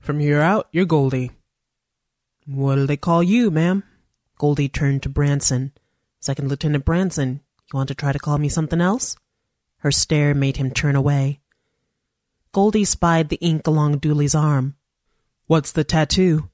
From 0.00 0.20
here 0.20 0.40
out, 0.40 0.68
you're 0.72 0.84
Goldie. 0.84 1.32
What'll 2.46 2.86
they 2.86 2.96
call 2.96 3.22
you, 3.22 3.50
ma'am? 3.50 3.84
Goldie 4.38 4.68
turned 4.68 5.02
to 5.02 5.08
Branson. 5.08 5.72
Second 6.20 6.48
Lieutenant 6.48 6.84
Branson, 6.84 7.40
you 7.72 7.76
want 7.76 7.88
to 7.88 7.94
try 7.94 8.12
to 8.12 8.18
call 8.18 8.38
me 8.38 8.48
something 8.48 8.80
else? 8.80 9.16
Her 9.78 9.90
stare 9.90 10.34
made 10.34 10.56
him 10.56 10.70
turn 10.70 10.96
away. 10.96 11.40
Goldie 12.52 12.84
spied 12.84 13.28
the 13.28 13.36
ink 13.36 13.66
along 13.66 13.98
Dooley's 13.98 14.34
arm. 14.34 14.76
What's 15.46 15.72
the 15.72 15.84
tattoo? 15.84 16.50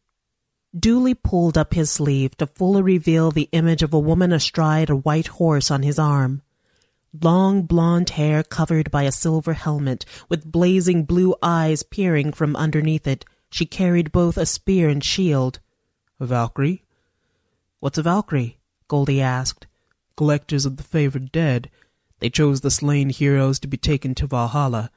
Dooley 0.79 1.15
pulled 1.15 1.59
up 1.59 1.75
his 1.75 1.91
sleeve 1.91 2.35
to 2.39 2.47
fully 2.47 2.81
reveal 2.81 3.31
the 3.31 3.49
image 3.53 3.83
of 3.83 3.93
a 3.93 3.99
woman 3.99 4.33
astride 4.33 4.89
a 4.89 4.97
white 4.97 5.27
horse 5.27 5.71
on 5.71 5.83
his 5.83 5.99
arm. 5.99 6.41
Long 7.21 7.63
blonde 7.63 8.11
hair 8.11 8.43
covered 8.43 8.91
by 8.91 9.03
a 9.03 9.13
silver 9.13 9.53
helmet, 9.53 10.07
with 10.31 10.51
blazing 10.51 11.05
blue 11.05 11.35
eyes 11.43 11.83
peering 11.83 12.33
from 12.33 12.57
underneath 12.57 13.07
it, 13.07 13.27
she 13.51 13.67
carried 13.67 14.13
both 14.13 14.39
a 14.39 14.47
spear 14.47 14.89
and 14.89 15.05
shield. 15.05 15.61
A 16.19 16.25
Valkyrie? 16.25 16.85
What's 17.81 17.99
a 17.99 18.03
Valkyrie? 18.03 18.57
Goldie 18.89 19.21
asked. 19.21 19.67
Collectors 20.17 20.65
of 20.65 20.79
the 20.79 20.83
favored 20.83 21.31
dead. 21.31 21.69
They 22.21 22.31
chose 22.31 22.63
the 22.63 22.71
slain 22.71 23.11
heroes 23.11 23.59
to 23.59 23.69
be 23.69 23.77
taken 23.77 24.15
to 24.15 24.27
Valhalla. 24.27 24.91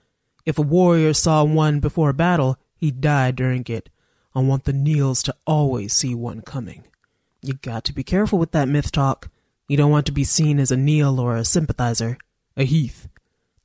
If 0.45 0.57
a 0.57 0.61
warrior 0.61 1.13
saw 1.13 1.43
one 1.43 1.81
before 1.81 2.11
a 2.11 2.13
battle, 2.13 2.57
he 2.77 2.91
died 2.91 3.35
during 3.35 3.65
it. 3.67 3.89
I 4.35 4.39
want 4.39 4.65
the 4.65 4.73
Neils 4.73 5.23
to 5.23 5.35
always 5.47 5.93
see 5.93 6.13
one 6.13 6.41
coming. 6.41 6.83
You 7.41 7.53
got 7.53 7.85
to 7.85 7.93
be 7.93 8.03
careful 8.03 8.37
with 8.37 8.51
that 8.51 8.67
myth 8.67 8.91
talk. 8.91 9.29
You 9.69 9.77
don't 9.77 9.91
want 9.91 10.05
to 10.07 10.11
be 10.11 10.23
seen 10.25 10.59
as 10.59 10.71
a 10.71 10.77
Neil 10.77 11.19
or 11.19 11.37
a 11.37 11.45
sympathizer. 11.45 12.17
A 12.57 12.65
Heath. 12.65 13.07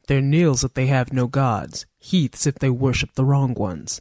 They're 0.06 0.20
Neils 0.20 0.62
if 0.62 0.74
they 0.74 0.86
have 0.86 1.12
no 1.12 1.26
gods, 1.26 1.86
Heaths 1.98 2.46
if 2.46 2.56
they 2.56 2.70
worship 2.70 3.14
the 3.14 3.24
wrong 3.24 3.54
ones. 3.54 4.00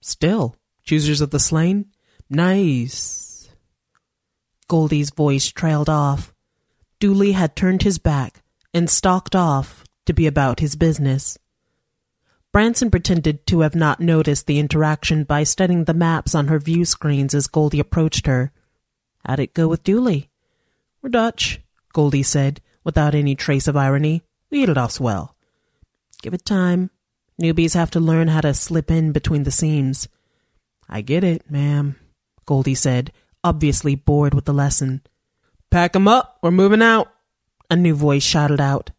Still, 0.00 0.56
choosers 0.84 1.20
of 1.20 1.30
the 1.30 1.40
slain? 1.40 1.86
Nice. 2.30 3.48
Goldie's 4.68 5.10
voice 5.10 5.48
trailed 5.48 5.88
off. 5.88 6.34
Dooley 6.98 7.32
had 7.32 7.56
turned 7.56 7.82
his 7.82 7.98
back 7.98 8.42
and 8.72 8.88
stalked 8.88 9.36
off 9.36 9.84
to 10.06 10.12
be 10.12 10.26
about 10.26 10.60
his 10.60 10.76
business. 10.76 11.38
Branson 12.56 12.90
pretended 12.90 13.46
to 13.48 13.60
have 13.60 13.74
not 13.74 14.00
noticed 14.00 14.46
the 14.46 14.58
interaction 14.58 15.24
by 15.24 15.42
studying 15.42 15.84
the 15.84 15.92
maps 15.92 16.34
on 16.34 16.48
her 16.48 16.58
view 16.58 16.86
screens 16.86 17.34
as 17.34 17.48
Goldie 17.48 17.80
approached 17.80 18.26
her. 18.26 18.50
How'd 19.26 19.40
it 19.40 19.52
go 19.52 19.68
with 19.68 19.84
Dooley? 19.84 20.30
We're 21.02 21.10
Dutch, 21.10 21.60
Goldie 21.92 22.22
said, 22.22 22.62
without 22.82 23.14
any 23.14 23.34
trace 23.34 23.68
of 23.68 23.76
irony. 23.76 24.22
We 24.50 24.60
hit 24.60 24.70
it 24.70 24.78
off 24.78 24.92
swell. 24.92 25.36
Give 26.22 26.32
it 26.32 26.46
time. 26.46 26.88
Newbies 27.38 27.74
have 27.74 27.90
to 27.90 28.00
learn 28.00 28.28
how 28.28 28.40
to 28.40 28.54
slip 28.54 28.90
in 28.90 29.12
between 29.12 29.42
the 29.42 29.50
seams. 29.50 30.08
I 30.88 31.02
get 31.02 31.24
it, 31.24 31.50
ma'am, 31.50 31.96
Goldie 32.46 32.74
said, 32.74 33.12
obviously 33.44 33.96
bored 33.96 34.32
with 34.32 34.46
the 34.46 34.54
lesson. 34.54 35.02
Pack 35.70 35.94
'em 35.94 36.08
up, 36.08 36.38
we're 36.42 36.52
moving 36.52 36.80
out, 36.80 37.12
a 37.70 37.76
new 37.76 37.94
voice 37.94 38.22
shouted 38.22 38.62
out. 38.62 38.92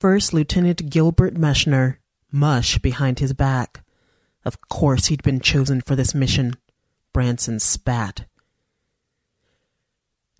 First 0.00 0.34
Lieutenant 0.34 0.90
Gilbert 0.90 1.34
Meshner 1.34 1.98
mush 2.30 2.78
behind 2.78 3.18
his 3.18 3.32
back. 3.32 3.84
Of 4.44 4.60
course 4.68 5.06
he'd 5.06 5.22
been 5.22 5.40
chosen 5.40 5.80
for 5.80 5.96
this 5.96 6.14
mission. 6.14 6.54
Branson 7.12 7.58
spat. 7.58 8.26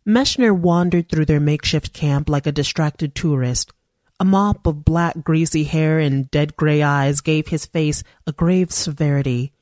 Meshner 0.06 0.56
wandered 0.56 1.08
through 1.08 1.26
their 1.26 1.40
makeshift 1.40 1.92
camp 1.92 2.28
like 2.28 2.46
a 2.46 2.52
distracted 2.52 3.14
tourist. 3.14 3.72
A 4.18 4.24
mop 4.24 4.66
of 4.66 4.84
black, 4.84 5.22
greasy 5.22 5.64
hair 5.64 5.98
and 5.98 6.30
dead 6.30 6.56
gray 6.56 6.82
eyes 6.82 7.20
gave 7.20 7.48
his 7.48 7.66
face 7.66 8.02
a 8.26 8.32
grave 8.32 8.72
severity. 8.72 9.52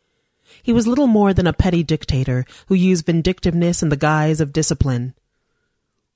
He 0.62 0.72
was 0.72 0.86
little 0.86 1.08
more 1.08 1.34
than 1.34 1.46
a 1.46 1.52
petty 1.52 1.82
dictator 1.82 2.44
who 2.68 2.74
used 2.74 3.06
vindictiveness 3.06 3.82
in 3.82 3.88
the 3.88 3.96
guise 3.96 4.40
of 4.40 4.52
discipline. 4.52 5.14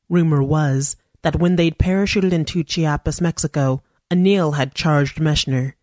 Rumor 0.09 0.43
was 0.43 0.97
that 1.23 1.37
when 1.37 1.57
they'd 1.57 1.79
parachuted 1.79 2.33
into 2.33 2.64
Chiapas, 2.64 3.21
Mexico, 3.21 3.83
a 4.11 4.14
Neil 4.14 4.52
had 4.52 4.75
charged 4.75 5.19
Meshner. 5.19 5.75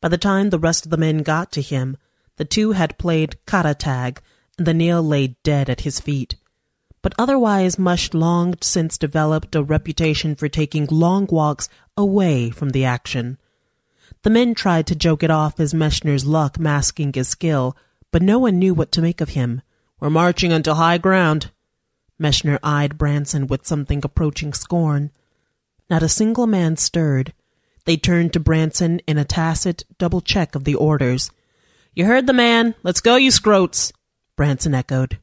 By 0.00 0.08
the 0.08 0.18
time 0.18 0.50
the 0.50 0.58
rest 0.58 0.84
of 0.84 0.90
the 0.90 0.96
men 0.96 1.18
got 1.18 1.52
to 1.52 1.62
him, 1.62 1.96
the 2.36 2.44
two 2.44 2.72
had 2.72 2.98
played 2.98 3.44
kata 3.46 3.74
tag, 3.74 4.22
and 4.56 4.66
the 4.66 4.74
Neil 4.74 5.02
lay 5.02 5.36
dead 5.42 5.68
at 5.68 5.82
his 5.82 6.00
feet. 6.00 6.36
But 7.02 7.14
otherwise, 7.18 7.78
Mush 7.78 8.12
long 8.12 8.54
since 8.60 8.98
developed 8.98 9.54
a 9.54 9.62
reputation 9.62 10.34
for 10.34 10.48
taking 10.48 10.86
long 10.90 11.26
walks 11.30 11.68
away 11.96 12.50
from 12.50 12.70
the 12.70 12.84
action. 12.84 13.38
The 14.22 14.30
men 14.30 14.54
tried 14.54 14.86
to 14.88 14.94
joke 14.94 15.22
it 15.22 15.30
off 15.30 15.58
as 15.60 15.72
Meshner's 15.72 16.26
luck 16.26 16.58
masking 16.58 17.12
his 17.12 17.28
skill, 17.28 17.76
but 18.10 18.22
no 18.22 18.38
one 18.38 18.58
knew 18.58 18.74
what 18.74 18.92
to 18.92 19.02
make 19.02 19.20
of 19.20 19.30
him. 19.30 19.62
We're 19.98 20.10
marching 20.10 20.52
until 20.52 20.74
high 20.74 20.98
ground. 20.98 21.50
Meshner 22.20 22.58
eyed 22.62 22.98
Branson 22.98 23.46
with 23.46 23.66
something 23.66 24.00
approaching 24.04 24.52
scorn. 24.52 25.10
Not 25.88 26.02
a 26.02 26.08
single 26.08 26.46
man 26.46 26.76
stirred. 26.76 27.32
They 27.84 27.96
turned 27.96 28.32
to 28.32 28.40
Branson 28.40 29.00
in 29.06 29.18
a 29.18 29.24
tacit 29.24 29.84
double 29.98 30.20
check 30.20 30.54
of 30.54 30.64
the 30.64 30.74
orders. 30.74 31.30
You 31.94 32.06
heard 32.06 32.26
the 32.26 32.32
man. 32.32 32.74
Let's 32.82 33.00
go, 33.00 33.16
you 33.16 33.30
scroats. 33.30 33.92
Branson 34.36 34.74
echoed. 34.74 35.18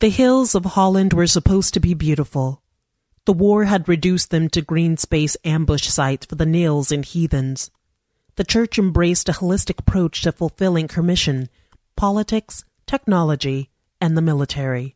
The 0.00 0.08
hills 0.10 0.54
of 0.54 0.64
Holland 0.64 1.12
were 1.12 1.26
supposed 1.26 1.72
to 1.74 1.80
be 1.80 1.94
beautiful. 1.94 2.62
The 3.24 3.32
war 3.32 3.64
had 3.64 3.88
reduced 3.88 4.30
them 4.30 4.48
to 4.50 4.62
green 4.62 4.96
space 4.96 5.36
ambush 5.44 5.86
sites 5.86 6.26
for 6.26 6.34
the 6.34 6.46
Neils 6.46 6.92
and 6.92 7.04
heathens. 7.04 7.70
The 8.36 8.44
church 8.44 8.78
embraced 8.78 9.28
a 9.28 9.32
holistic 9.32 9.80
approach 9.80 10.22
to 10.22 10.32
fulfilling 10.32 10.88
her 10.90 11.02
mission 11.02 11.48
politics, 11.96 12.64
technology, 12.86 13.70
and 14.00 14.16
the 14.16 14.22
military. 14.22 14.95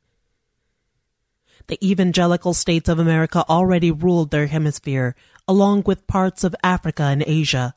The 1.67 1.79
evangelical 1.87 2.55
states 2.55 2.89
of 2.89 2.99
America 2.99 3.45
already 3.49 3.91
ruled 3.91 4.31
their 4.31 4.47
hemisphere, 4.47 5.15
along 5.47 5.85
with 5.87 6.07
parts 6.07 6.45
of 6.45 6.55
Africa 6.63 7.05
and 7.05 7.25
Asia. 7.27 7.75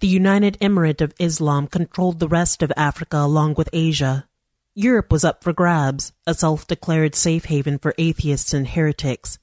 The 0.00 0.08
United 0.08 0.58
Emirate 0.60 1.00
of 1.00 1.14
Islam 1.18 1.66
controlled 1.68 2.18
the 2.18 2.28
rest 2.28 2.62
of 2.62 2.72
Africa 2.76 3.18
along 3.18 3.54
with 3.54 3.70
Asia. 3.72 4.28
Europe 4.74 5.10
was 5.10 5.24
up 5.24 5.42
for 5.42 5.54
grabs, 5.54 6.12
a 6.26 6.34
self 6.34 6.66
declared 6.66 7.14
safe 7.14 7.46
haven 7.46 7.78
for 7.78 7.94
atheists 7.96 8.52
and 8.52 8.68
heretics. 8.68 9.38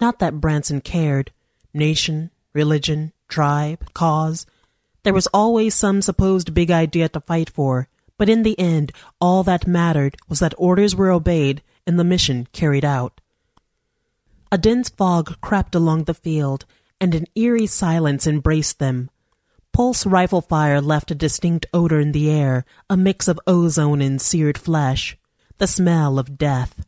Not 0.00 0.20
that 0.20 0.40
Branson 0.40 0.80
cared. 0.80 1.32
Nation, 1.74 2.30
religion, 2.52 3.12
tribe, 3.28 3.92
cause. 3.92 4.46
There 5.02 5.14
was 5.14 5.26
always 5.28 5.74
some 5.74 6.00
supposed 6.00 6.54
big 6.54 6.70
idea 6.70 7.08
to 7.08 7.20
fight 7.20 7.50
for, 7.50 7.88
but 8.16 8.28
in 8.28 8.44
the 8.44 8.58
end, 8.58 8.92
all 9.20 9.42
that 9.44 9.66
mattered 9.66 10.16
was 10.28 10.38
that 10.38 10.54
orders 10.56 10.94
were 10.94 11.10
obeyed 11.10 11.62
and 11.88 11.98
the 11.98 12.04
mission 12.04 12.46
carried 12.52 12.84
out. 12.84 13.20
A 14.52 14.58
dense 14.58 14.90
fog 14.90 15.40
crept 15.40 15.74
along 15.74 16.04
the 16.04 16.14
field, 16.14 16.66
and 17.00 17.14
an 17.14 17.26
eerie 17.34 17.66
silence 17.66 18.26
embraced 18.26 18.78
them. 18.78 19.10
Pulse 19.72 20.04
rifle 20.04 20.42
fire 20.42 20.80
left 20.80 21.10
a 21.10 21.14
distinct 21.14 21.66
odor 21.72 21.98
in 21.98 22.12
the 22.12 22.30
air, 22.30 22.64
a 22.90 22.96
mix 22.96 23.26
of 23.26 23.40
ozone 23.46 24.02
and 24.02 24.20
seared 24.20 24.58
flesh, 24.58 25.16
the 25.56 25.66
smell 25.66 26.18
of 26.18 26.36
death. 26.36 26.84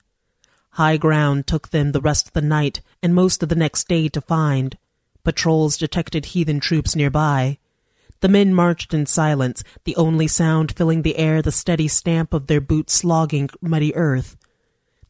High 0.73 0.99
ground 0.99 1.47
took 1.47 1.71
them 1.71 1.92
the 1.92 2.00
rest 2.00 2.28
of 2.28 2.33
the 2.35 2.42
night 2.42 2.80
and 3.02 3.14
most 3.14 3.42
of 3.42 3.49
the 3.49 3.57
next 3.57 3.88
day 3.88 4.09
to 4.09 4.21
find. 4.21 4.76
Patrols 5.25 5.76
detected 5.76 6.26
heathen 6.26 6.61
troops 6.61 6.95
nearby. 6.95 7.59
The 8.21 8.28
men 8.28 8.54
marched 8.54 8.92
in 8.92 9.07
silence, 9.07 9.64
the 9.85 9.97
only 9.97 10.26
sound 10.26 10.73
filling 10.73 11.02
the 11.02 11.16
air 11.16 11.40
the 11.40 11.52
steady 11.52 11.88
stamp 11.88 12.35
of 12.35 12.47
their 12.49 12.61
boots 12.61 12.92
slogging 12.92 13.49
muddy 13.61 13.95
earth. 13.95 14.37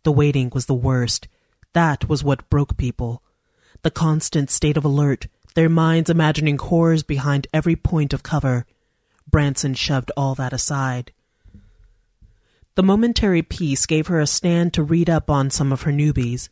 The 0.03 0.13
waiting 0.13 0.51
was 0.55 0.67
the 0.67 0.75
worst. 0.75 1.29
That 1.73 2.09
was 2.09 2.25
what 2.25 2.49
broke 2.51 2.77
people. 2.77 3.23
The 3.83 3.91
constant 3.91 4.51
state 4.51 4.77
of 4.77 4.85
alert, 4.85 5.27
their 5.55 5.69
minds 5.69 6.11
imagining 6.11 6.59
horrors 6.59 7.03
behind 7.03 7.47
every 7.53 7.77
point 7.77 8.13
of 8.13 8.23
cover. 8.23 8.67
Branson 9.29 9.75
shoved 9.75 10.11
all 10.17 10.35
that 10.35 10.53
aside. 10.53 11.13
The 12.75 12.83
momentary 12.83 13.43
peace 13.43 13.85
gave 13.87 14.07
her 14.07 14.21
a 14.21 14.27
stand 14.27 14.73
to 14.75 14.83
read 14.83 15.11
up 15.11 15.29
on 15.29 15.51
some 15.51 15.73
of 15.73 15.83
her 15.83 15.93
newbies. 15.93 16.49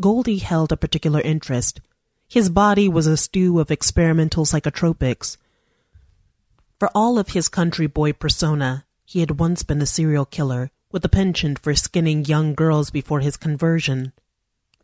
Goldie 0.00 0.38
held 0.38 0.70
a 0.70 0.76
particular 0.76 1.20
interest. 1.20 1.80
His 2.28 2.48
body 2.50 2.88
was 2.88 3.06
a 3.06 3.16
stew 3.16 3.58
of 3.58 3.70
experimental 3.70 4.44
psychotropics. 4.44 5.36
For 6.78 6.88
all 6.94 7.18
of 7.18 7.30
his 7.30 7.48
country 7.48 7.86
boy 7.86 8.12
persona, 8.12 8.86
he 9.04 9.20
had 9.20 9.38
once 9.38 9.62
been 9.62 9.82
a 9.82 9.86
serial 9.86 10.24
killer 10.24 10.70
with 10.92 11.04
a 11.04 11.08
penchant 11.08 11.58
for 11.58 11.74
skinning 11.74 12.24
young 12.24 12.54
girls 12.54 12.90
before 12.90 13.20
his 13.20 13.36
conversion. 13.36 14.12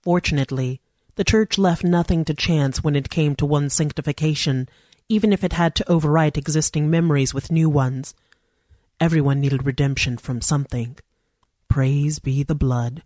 Fortunately, 0.03 0.81
the 1.17 1.25
church 1.25 1.59
left 1.59 1.85
nothing 1.85 2.25
to 2.25 2.35
chance 2.35 2.83
when 2.83 2.97
it 2.97 3.11
came 3.11 3.37
to 3.37 3.47
one's 3.47 3.75
sanctification, 3.75 4.69
even 5.09 5.33
if 5.33 5.45
it 5.45 5.53
had 5.53 5.75
to 5.75 5.85
overwrite 5.85 6.37
existing 6.37 6.89
memories 6.91 7.35
with 7.35 7.53
new 7.53 7.69
ones. 7.69 8.15
Everyone 9.01 9.41
needed 9.41 9.67
redemption 9.67 10.17
from 10.17 10.41
something. 10.41 10.97
Praise 11.69 12.19
be 12.19 12.43
the 12.43 12.55
blood. 12.55 13.03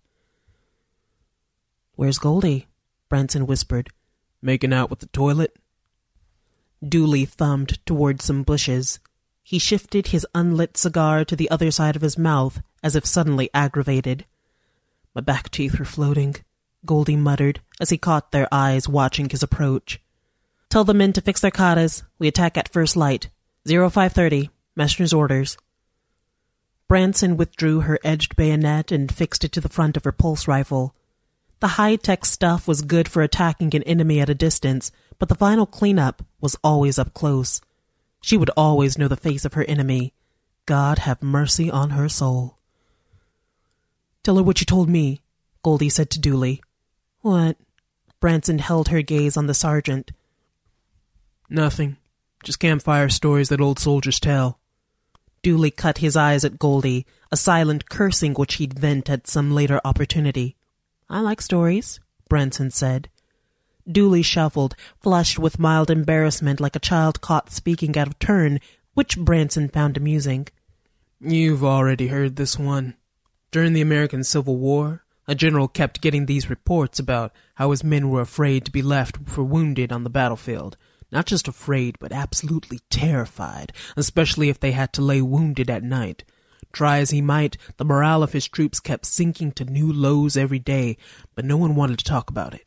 Where's 1.97 2.19
Goldie? 2.19 2.69
Branson 3.09 3.47
whispered. 3.47 3.91
Making 4.41 4.73
out 4.73 4.91
with 4.91 5.01
the 5.01 5.07
toilet? 5.07 5.57
Dooley 6.87 7.25
thumbed 7.25 7.85
toward 7.87 8.23
some 8.23 8.43
bushes. 8.43 8.99
He 9.43 9.59
shifted 9.59 10.09
his 10.09 10.27
unlit 10.35 10.77
cigar 10.77 11.25
to 11.25 11.37
the 11.37 11.51
other 11.51 11.71
side 11.71 11.97
of 11.97 12.03
his 12.03 12.17
mouth, 12.17 12.63
as 12.83 12.97
if 12.97 13.07
suddenly 13.07 13.51
aggravated. 13.55 14.25
My 15.15 15.21
back 15.21 15.51
teeth 15.51 15.79
were 15.79 15.85
floating, 15.85 16.37
Goldie 16.85 17.17
muttered 17.17 17.61
as 17.81 17.91
he 17.91 17.99
caught 17.99 18.33
their 18.33 18.49
eyes 18.53 18.89
watching 18.89 19.29
his 19.29 19.43
approach. 19.43 20.01
Tell 20.69 20.85
the 20.85 20.95
men 20.95 21.13
to 21.13 21.21
fix 21.21 21.41
their 21.41 21.51
katas. 21.51 22.03
We 22.19 22.29
attack 22.29 22.57
at 22.57 22.73
first 22.73 22.97
light. 22.97 23.29
Zero 23.69 23.91
five 23.91 24.13
thirty. 24.13 24.51
Meshner's 24.77 25.13
orders. 25.13 25.59
Branson 26.89 27.37
withdrew 27.37 27.81
her 27.81 27.99
edged 28.03 28.37
bayonet 28.37 28.91
and 28.91 29.15
fixed 29.15 29.45
it 29.45 29.53
to 29.53 29.61
the 29.61 29.69
front 29.69 29.97
of 29.97 30.05
her 30.05 30.13
pulse 30.13 30.49
rifle. 30.49 30.95
The 31.61 31.69
high-tech 31.69 32.25
stuff 32.25 32.67
was 32.67 32.83
good 32.83 33.07
for 33.07 33.23
attacking 33.23 33.75
an 33.75 33.83
enemy 33.85 34.21
at 34.21 34.31
a 34.31 34.35
distance, 34.35 34.91
but 35.19 35.29
the 35.29 35.35
final 35.35 35.67
cleanup 35.67 36.25
was 36.41 36.57
always 36.65 36.99
up 36.99 37.15
close. 37.15 37.61
She 38.23 38.37
would 38.37 38.51
always 38.57 38.99
know 38.99 39.09
the 39.09 39.17
face 39.17 39.45
of 39.45 39.55
her 39.55 39.65
enemy. 39.65 40.15
God 40.67 41.01
have 41.01 41.23
mercy 41.23 41.71
on 41.71 41.91
her 41.91 42.09
soul. 42.09 42.59
Tell 44.23 44.37
her 44.37 44.43
what 44.43 44.61
you 44.61 44.67
told 44.67 44.89
me, 44.89 45.21
Goldie 45.63 45.89
said 45.89 46.11
to 46.11 46.21
Dooley. 46.21 46.63
What? 47.21 47.57
Branson 48.21 48.59
held 48.59 48.89
her 48.89 49.03
gaze 49.03 49.37
on 49.37 49.47
the 49.47 49.55
sergeant. 49.55 50.13
Nothing. 51.51 51.97
Just 52.45 52.61
campfire 52.61 53.09
stories 53.09 53.49
that 53.49 53.61
old 53.61 53.79
soldiers 53.79 54.21
tell. 54.21 54.59
Dooley 55.43 55.73
cut 55.73 55.99
his 55.99 56.17
eyes 56.17 56.45
at 56.45 56.59
Goldie, 56.59 57.05
a 57.33 57.37
silent 57.37 57.89
cursing 57.89 58.35
which 58.35 58.55
he'd 58.55 58.79
vent 58.79 59.11
at 59.11 59.27
some 59.27 59.53
later 59.53 59.81
opportunity. 59.85 60.57
I 61.11 61.21
like 61.21 61.41
stories, 61.41 61.99
Branson 62.29 62.71
said. 62.71 63.09
Dooley 63.91 64.23
shuffled, 64.23 64.77
flushed 65.01 65.39
with 65.39 65.59
mild 65.59 65.91
embarrassment 65.91 66.61
like 66.61 66.77
a 66.77 66.81
child 66.81 67.21
caught 67.21 67.51
speaking 67.51 67.99
out 67.99 68.07
of 68.07 68.19
turn, 68.21 68.61
which 68.95 69.19
Branson 69.19 69.69
found 69.69 69.97
amusing. 69.97 70.47
You've 71.21 71.65
already 71.65 72.07
heard 72.07 72.37
this 72.37 72.57
one. 72.57 72.95
During 73.53 73.75
the 73.75 73.83
American 73.83 74.25
Civil 74.25 74.57
War, 74.57 75.05
a 75.29 75.35
general 75.35 75.69
kept 75.69 76.01
getting 76.01 76.25
these 76.25 76.49
reports 76.49 76.99
about 76.99 77.35
how 77.57 77.71
his 77.71 77.85
men 77.85 78.09
were 78.09 78.23
afraid 78.23 78.65
to 78.65 78.73
be 78.73 78.81
left 78.81 79.29
for 79.29 79.45
wounded 79.45 79.93
on 79.93 80.05
the 80.05 80.11
battlefield. 80.11 80.79
Not 81.11 81.27
just 81.27 81.47
afraid, 81.47 81.99
but 82.01 82.13
absolutely 82.13 82.81
terrified, 82.89 83.75
especially 83.95 84.49
if 84.49 84.59
they 84.59 84.73
had 84.73 84.95
to 84.95 85.03
lay 85.03 85.21
wounded 85.21 85.69
at 85.69 85.83
night. 85.83 86.25
Try 86.73 87.01
as 87.01 87.11
he 87.11 87.21
might, 87.21 87.59
the 87.77 87.85
morale 87.85 88.23
of 88.23 88.33
his 88.33 88.49
troops 88.49 88.81
kept 88.81 89.05
sinking 89.05 89.53
to 89.53 89.67
new 89.67 89.93
lows 89.93 90.35
every 90.35 90.59
day, 90.59 90.97
but 91.35 91.45
no 91.45 91.59
one 91.59 91.75
wanted 91.75 91.99
to 91.99 92.07
talk 92.07 92.31
about 92.31 92.55
it. 92.55 92.65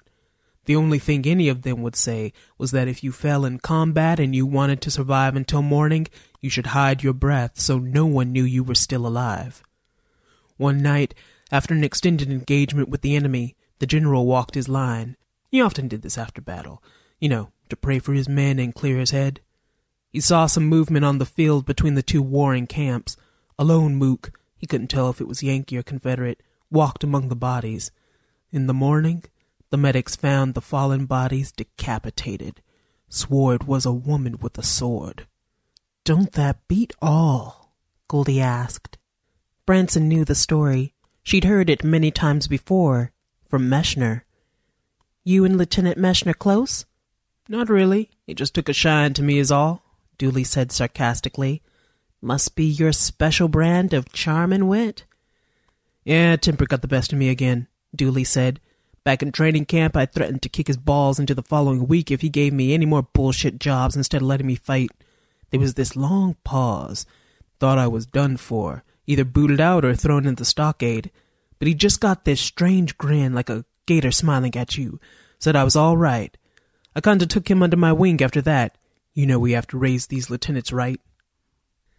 The 0.65 0.75
only 0.75 0.99
thing 0.99 1.25
any 1.25 1.49
of 1.49 1.63
them 1.63 1.81
would 1.81 1.95
say 1.95 2.31
was 2.59 2.69
that 2.69 2.87
if 2.87 3.03
you 3.03 3.11
fell 3.11 3.43
in 3.43 3.57
combat 3.57 4.19
and 4.19 4.35
you 4.35 4.45
wanted 4.45 4.81
to 4.81 4.91
survive 4.91 5.35
until 5.35 5.63
morning, 5.63 6.05
you 6.41 6.51
should 6.51 6.67
hide 6.67 7.01
your 7.01 7.13
breath 7.13 7.59
so 7.59 7.79
no 7.79 8.05
one 8.05 8.31
knew 8.31 8.43
you 8.43 8.63
were 8.63 8.75
still 8.75 9.07
alive. 9.07 9.63
One 10.57 10.81
night, 10.81 11.13
after 11.51 11.73
an 11.73 11.83
extended 11.83 12.31
engagement 12.31 12.89
with 12.89 13.01
the 13.01 13.15
enemy, 13.15 13.55
the 13.79 13.85
general 13.85 14.25
walked 14.25 14.55
his 14.55 14.69
line. 14.69 15.17
He 15.51 15.61
often 15.61 15.87
did 15.87 16.01
this 16.01 16.17
after 16.17 16.41
battle, 16.41 16.81
you 17.19 17.29
know, 17.29 17.51
to 17.69 17.75
pray 17.75 17.99
for 17.99 18.13
his 18.13 18.29
men 18.29 18.59
and 18.59 18.73
clear 18.73 18.99
his 18.99 19.11
head. 19.11 19.41
He 20.11 20.19
saw 20.21 20.45
some 20.45 20.67
movement 20.67 21.03
on 21.03 21.17
the 21.17 21.25
field 21.25 21.65
between 21.65 21.95
the 21.95 22.03
two 22.03 22.21
warring 22.21 22.67
camps. 22.67 23.17
A 23.59 23.63
lone 23.63 23.95
mook, 23.95 24.31
he 24.57 24.65
couldn't 24.65 24.87
tell 24.87 25.09
if 25.09 25.19
it 25.19 25.27
was 25.27 25.43
Yankee 25.43 25.77
or 25.77 25.83
Confederate, 25.83 26.41
walked 26.71 27.03
among 27.03 27.27
the 27.27 27.35
bodies. 27.35 27.91
In 28.51 28.67
the 28.67 28.73
morning, 28.73 29.23
the 29.71 29.77
medics 29.77 30.15
found 30.15 30.53
the 30.53 30.61
fallen 30.61 31.05
bodies 31.05 31.51
decapitated. 31.51 32.61
Swore 33.09 33.55
it 33.55 33.67
was 33.67 33.85
a 33.85 33.91
woman 33.91 34.37
with 34.39 34.57
a 34.57 34.63
sword. 34.63 35.27
Don't 36.05 36.31
that 36.33 36.67
beat 36.67 36.93
all? 37.01 37.75
Goldie 38.07 38.39
asked. 38.39 38.97
Branson 39.65 40.07
knew 40.07 40.23
the 40.23 40.35
story. 40.35 40.93
She'd 41.23 41.43
heard 41.43 41.69
it 41.69 41.83
many 41.83 42.11
times 42.11 42.47
before, 42.47 43.11
from 43.49 43.69
Meshner. 43.69 44.21
You 45.23 45.43
and 45.43 45.57
Lieutenant 45.57 45.97
Meshner 45.97 46.37
close? 46.37 46.85
Not 47.49 47.69
really. 47.69 48.11
He 48.27 48.35
just 48.35 48.53
took 48.53 48.69
a 48.69 48.73
shine 48.73 49.13
to 49.13 49.23
me 49.23 49.39
is 49.39 49.51
all, 49.51 49.83
Dooley 50.19 50.43
said 50.43 50.71
sarcastically. 50.71 51.63
Must 52.21 52.55
be 52.55 52.65
your 52.65 52.91
special 52.91 53.47
brand 53.47 53.93
of 53.93 54.11
charm 54.11 54.53
and 54.53 54.69
wit. 54.69 55.05
Yeah, 56.03 56.35
temper 56.35 56.67
got 56.67 56.81
the 56.83 56.87
best 56.87 57.11
of 57.11 57.17
me 57.17 57.29
again, 57.29 57.67
Dooley 57.95 58.23
said. 58.23 58.59
Back 59.03 59.23
in 59.23 59.31
training 59.31 59.65
camp, 59.65 59.95
I 59.95 60.05
threatened 60.05 60.43
to 60.43 60.49
kick 60.49 60.67
his 60.67 60.77
balls 60.77 61.19
into 61.19 61.33
the 61.33 61.43
following 61.43 61.87
week 61.87 62.11
if 62.11 62.21
he 62.21 62.29
gave 62.29 62.53
me 62.53 62.73
any 62.73 62.85
more 62.85 63.03
bullshit 63.03 63.59
jobs 63.59 63.95
instead 63.95 64.21
of 64.21 64.27
letting 64.27 64.47
me 64.47 64.55
fight. 64.55 64.91
There 65.49 65.59
was 65.59 65.73
this 65.73 65.95
long 65.95 66.35
pause. 66.43 67.07
Thought 67.59 67.79
I 67.79 67.87
was 67.87 68.05
done 68.05 68.37
for, 68.37 68.83
either 69.07 69.25
booted 69.25 69.59
out 69.59 69.85
or 69.85 69.95
thrown 69.95 70.25
into 70.25 70.41
the 70.41 70.45
stockade. 70.45 71.11
But 71.59 71.67
he 71.67 71.73
just 71.73 71.99
got 72.01 72.25
this 72.25 72.41
strange 72.41 72.97
grin 72.97 73.33
like 73.33 73.49
a 73.49 73.65
gator 73.85 74.11
smiling 74.11 74.55
at 74.55 74.77
you. 74.77 74.99
Said 75.39 75.55
I 75.55 75.63
was 75.63 75.75
all 75.75 75.97
right. 75.97 76.35
I 76.95 77.01
kinda 77.01 77.25
took 77.25 77.49
him 77.49 77.61
under 77.61 77.77
my 77.77 77.93
wing 77.93 78.21
after 78.21 78.41
that. 78.41 78.77
You 79.13 79.25
know 79.25 79.39
we 79.39 79.53
have 79.53 79.67
to 79.67 79.77
raise 79.77 80.07
these 80.07 80.29
lieutenants 80.29 80.71
right. 80.71 80.99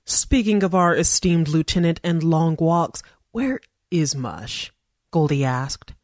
Speaking 0.05 0.63
of 0.63 0.75
our 0.75 0.95
esteemed 0.95 1.49
lieutenant 1.49 2.01
and 2.05 2.23
long 2.23 2.57
walks, 2.61 3.03
where 3.33 3.61
is 3.91 4.15
Mush? 4.15 4.73
Goldie 5.11 5.45
asked. 5.45 5.95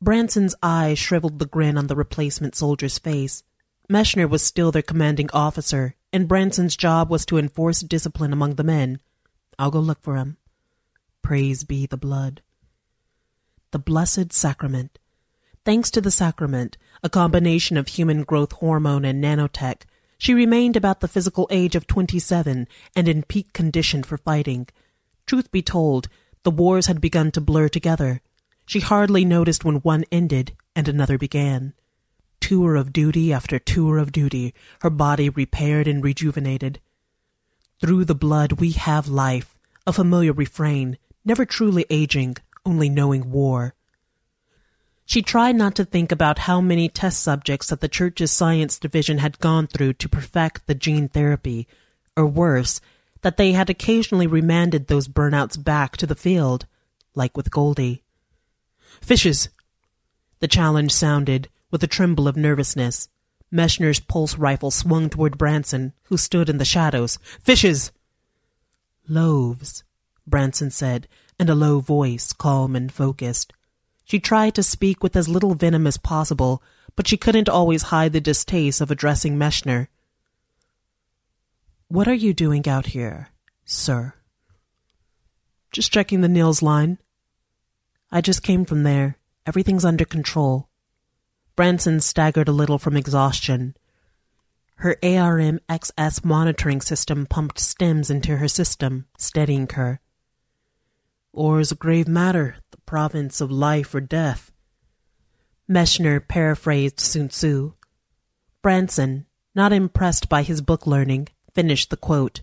Branson's 0.00 0.54
eyes 0.62 0.98
shriveled 0.98 1.38
the 1.38 1.46
grin 1.46 1.78
on 1.78 1.86
the 1.86 1.96
replacement 1.96 2.54
soldier's 2.54 2.98
face. 2.98 3.42
Meshner 3.90 4.28
was 4.28 4.42
still 4.42 4.70
their 4.70 4.82
commanding 4.82 5.30
officer, 5.32 5.94
and 6.12 6.28
Branson's 6.28 6.76
job 6.76 7.10
was 7.10 7.24
to 7.26 7.38
enforce 7.38 7.80
discipline 7.80 8.32
among 8.32 8.54
the 8.56 8.64
men. 8.64 9.00
I'll 9.58 9.70
go 9.70 9.80
look 9.80 10.02
for 10.02 10.16
him. 10.16 10.36
Praise 11.22 11.64
be 11.64 11.86
the 11.86 11.96
blood. 11.96 12.42
The 13.70 13.78
Blessed 13.78 14.32
Sacrament. 14.32 14.98
Thanks 15.64 15.90
to 15.90 16.00
the 16.00 16.12
sacrament, 16.12 16.78
a 17.02 17.08
combination 17.08 17.76
of 17.76 17.88
human 17.88 18.22
growth 18.22 18.52
hormone 18.52 19.04
and 19.04 19.22
nanotech, 19.22 19.82
she 20.18 20.32
remained 20.32 20.76
about 20.76 21.00
the 21.00 21.08
physical 21.08 21.46
age 21.50 21.74
of 21.74 21.86
27 21.86 22.68
and 22.94 23.08
in 23.08 23.22
peak 23.22 23.52
condition 23.52 24.02
for 24.02 24.16
fighting. 24.16 24.68
Truth 25.26 25.50
be 25.50 25.62
told, 25.62 26.08
the 26.42 26.50
wars 26.50 26.86
had 26.86 27.00
begun 27.00 27.30
to 27.32 27.40
blur 27.40 27.68
together. 27.68 28.20
She 28.64 28.80
hardly 28.80 29.24
noticed 29.24 29.64
when 29.64 29.76
one 29.76 30.04
ended 30.10 30.54
and 30.74 30.88
another 30.88 31.18
began. 31.18 31.74
Tour 32.40 32.76
of 32.76 32.92
duty 32.92 33.32
after 33.32 33.58
tour 33.58 33.98
of 33.98 34.12
duty, 34.12 34.54
her 34.80 34.90
body 34.90 35.28
repaired 35.28 35.88
and 35.88 36.02
rejuvenated. 36.02 36.80
Through 37.80 38.06
the 38.06 38.14
blood 38.14 38.52
we 38.52 38.72
have 38.72 39.06
life, 39.06 39.58
a 39.86 39.92
familiar 39.92 40.32
refrain, 40.32 40.96
never 41.24 41.44
truly 41.44 41.84
aging, 41.90 42.36
only 42.64 42.88
knowing 42.88 43.30
war. 43.30 43.74
She 45.04 45.22
tried 45.22 45.56
not 45.56 45.76
to 45.76 45.84
think 45.84 46.10
about 46.10 46.40
how 46.40 46.60
many 46.60 46.88
test 46.88 47.22
subjects 47.22 47.68
that 47.68 47.80
the 47.80 47.88
church's 47.88 48.32
science 48.32 48.78
division 48.78 49.18
had 49.18 49.38
gone 49.38 49.66
through 49.66 49.92
to 49.94 50.08
perfect 50.08 50.66
the 50.66 50.74
gene 50.74 51.08
therapy, 51.08 51.68
or 52.16 52.26
worse, 52.26 52.80
that 53.20 53.36
they 53.36 53.52
had 53.52 53.68
occasionally 53.68 54.26
remanded 54.26 54.86
those 54.86 55.06
burnouts 55.06 55.62
back 55.62 55.96
to 55.98 56.06
the 56.06 56.14
field, 56.14 56.66
like 57.14 57.36
with 57.36 57.50
Goldie. 57.50 58.02
Fishes! 59.00 59.48
The 60.40 60.48
challenge 60.48 60.92
sounded, 60.92 61.48
with 61.70 61.82
a 61.84 61.86
tremble 61.86 62.26
of 62.26 62.36
nervousness. 62.36 63.08
Meshner's 63.56 64.00
pulse 64.00 64.36
rifle 64.36 64.70
swung 64.70 65.08
toward 65.08 65.38
Branson, 65.38 65.94
who 66.04 66.16
stood 66.16 66.48
in 66.48 66.58
the 66.58 66.64
shadows. 66.64 67.18
Fishes! 67.40 67.90
Loaves, 69.08 69.82
Branson 70.26 70.70
said, 70.70 71.08
in 71.40 71.48
a 71.48 71.54
low 71.54 71.80
voice, 71.80 72.32
calm 72.32 72.76
and 72.76 72.92
focused. 72.92 73.52
She 74.04 74.20
tried 74.20 74.54
to 74.54 74.62
speak 74.62 75.02
with 75.02 75.16
as 75.16 75.28
little 75.28 75.54
venom 75.54 75.86
as 75.86 75.96
possible, 75.96 76.62
but 76.94 77.08
she 77.08 77.16
couldn't 77.16 77.48
always 77.48 77.84
hide 77.84 78.12
the 78.12 78.20
distaste 78.20 78.80
of 78.80 78.90
addressing 78.90 79.36
Meshner. 79.36 79.88
What 81.88 82.08
are 82.08 82.14
you 82.14 82.34
doing 82.34 82.68
out 82.68 82.86
here, 82.86 83.30
sir? 83.64 84.14
Just 85.72 85.92
checking 85.92 86.20
the 86.20 86.28
Nils 86.28 86.62
line. 86.62 86.98
I 88.10 88.20
just 88.20 88.42
came 88.42 88.64
from 88.64 88.82
there. 88.82 89.18
Everything's 89.46 89.84
under 89.84 90.04
control. 90.04 90.68
Branson 91.56 92.00
staggered 92.00 92.48
a 92.48 92.52
little 92.52 92.78
from 92.78 92.96
exhaustion. 92.96 93.74
Her 94.76 94.96
ARM 95.02 95.58
XS 95.70 96.22
monitoring 96.22 96.82
system 96.82 97.24
pumped 97.24 97.58
stems 97.58 98.10
into 98.10 98.36
her 98.36 98.46
system, 98.46 99.06
steadying 99.16 99.66
her. 99.72 100.00
Or 101.32 101.60
is 101.60 101.72
a 101.72 101.74
grave 101.74 102.06
matter, 102.06 102.56
the 102.72 102.78
province 102.78 103.40
of 103.40 103.50
life 103.50 103.94
or 103.94 104.02
death. 104.02 104.52
Meshner 105.68 106.20
paraphrased 106.28 107.00
Sun 107.00 107.30
Tzu. 107.30 107.72
Branson, 108.60 109.24
not 109.54 109.72
impressed 109.72 110.28
by 110.28 110.42
his 110.42 110.60
book 110.60 110.86
learning, 110.86 111.28
finished 111.54 111.88
the 111.88 111.96
quote. 111.96 112.42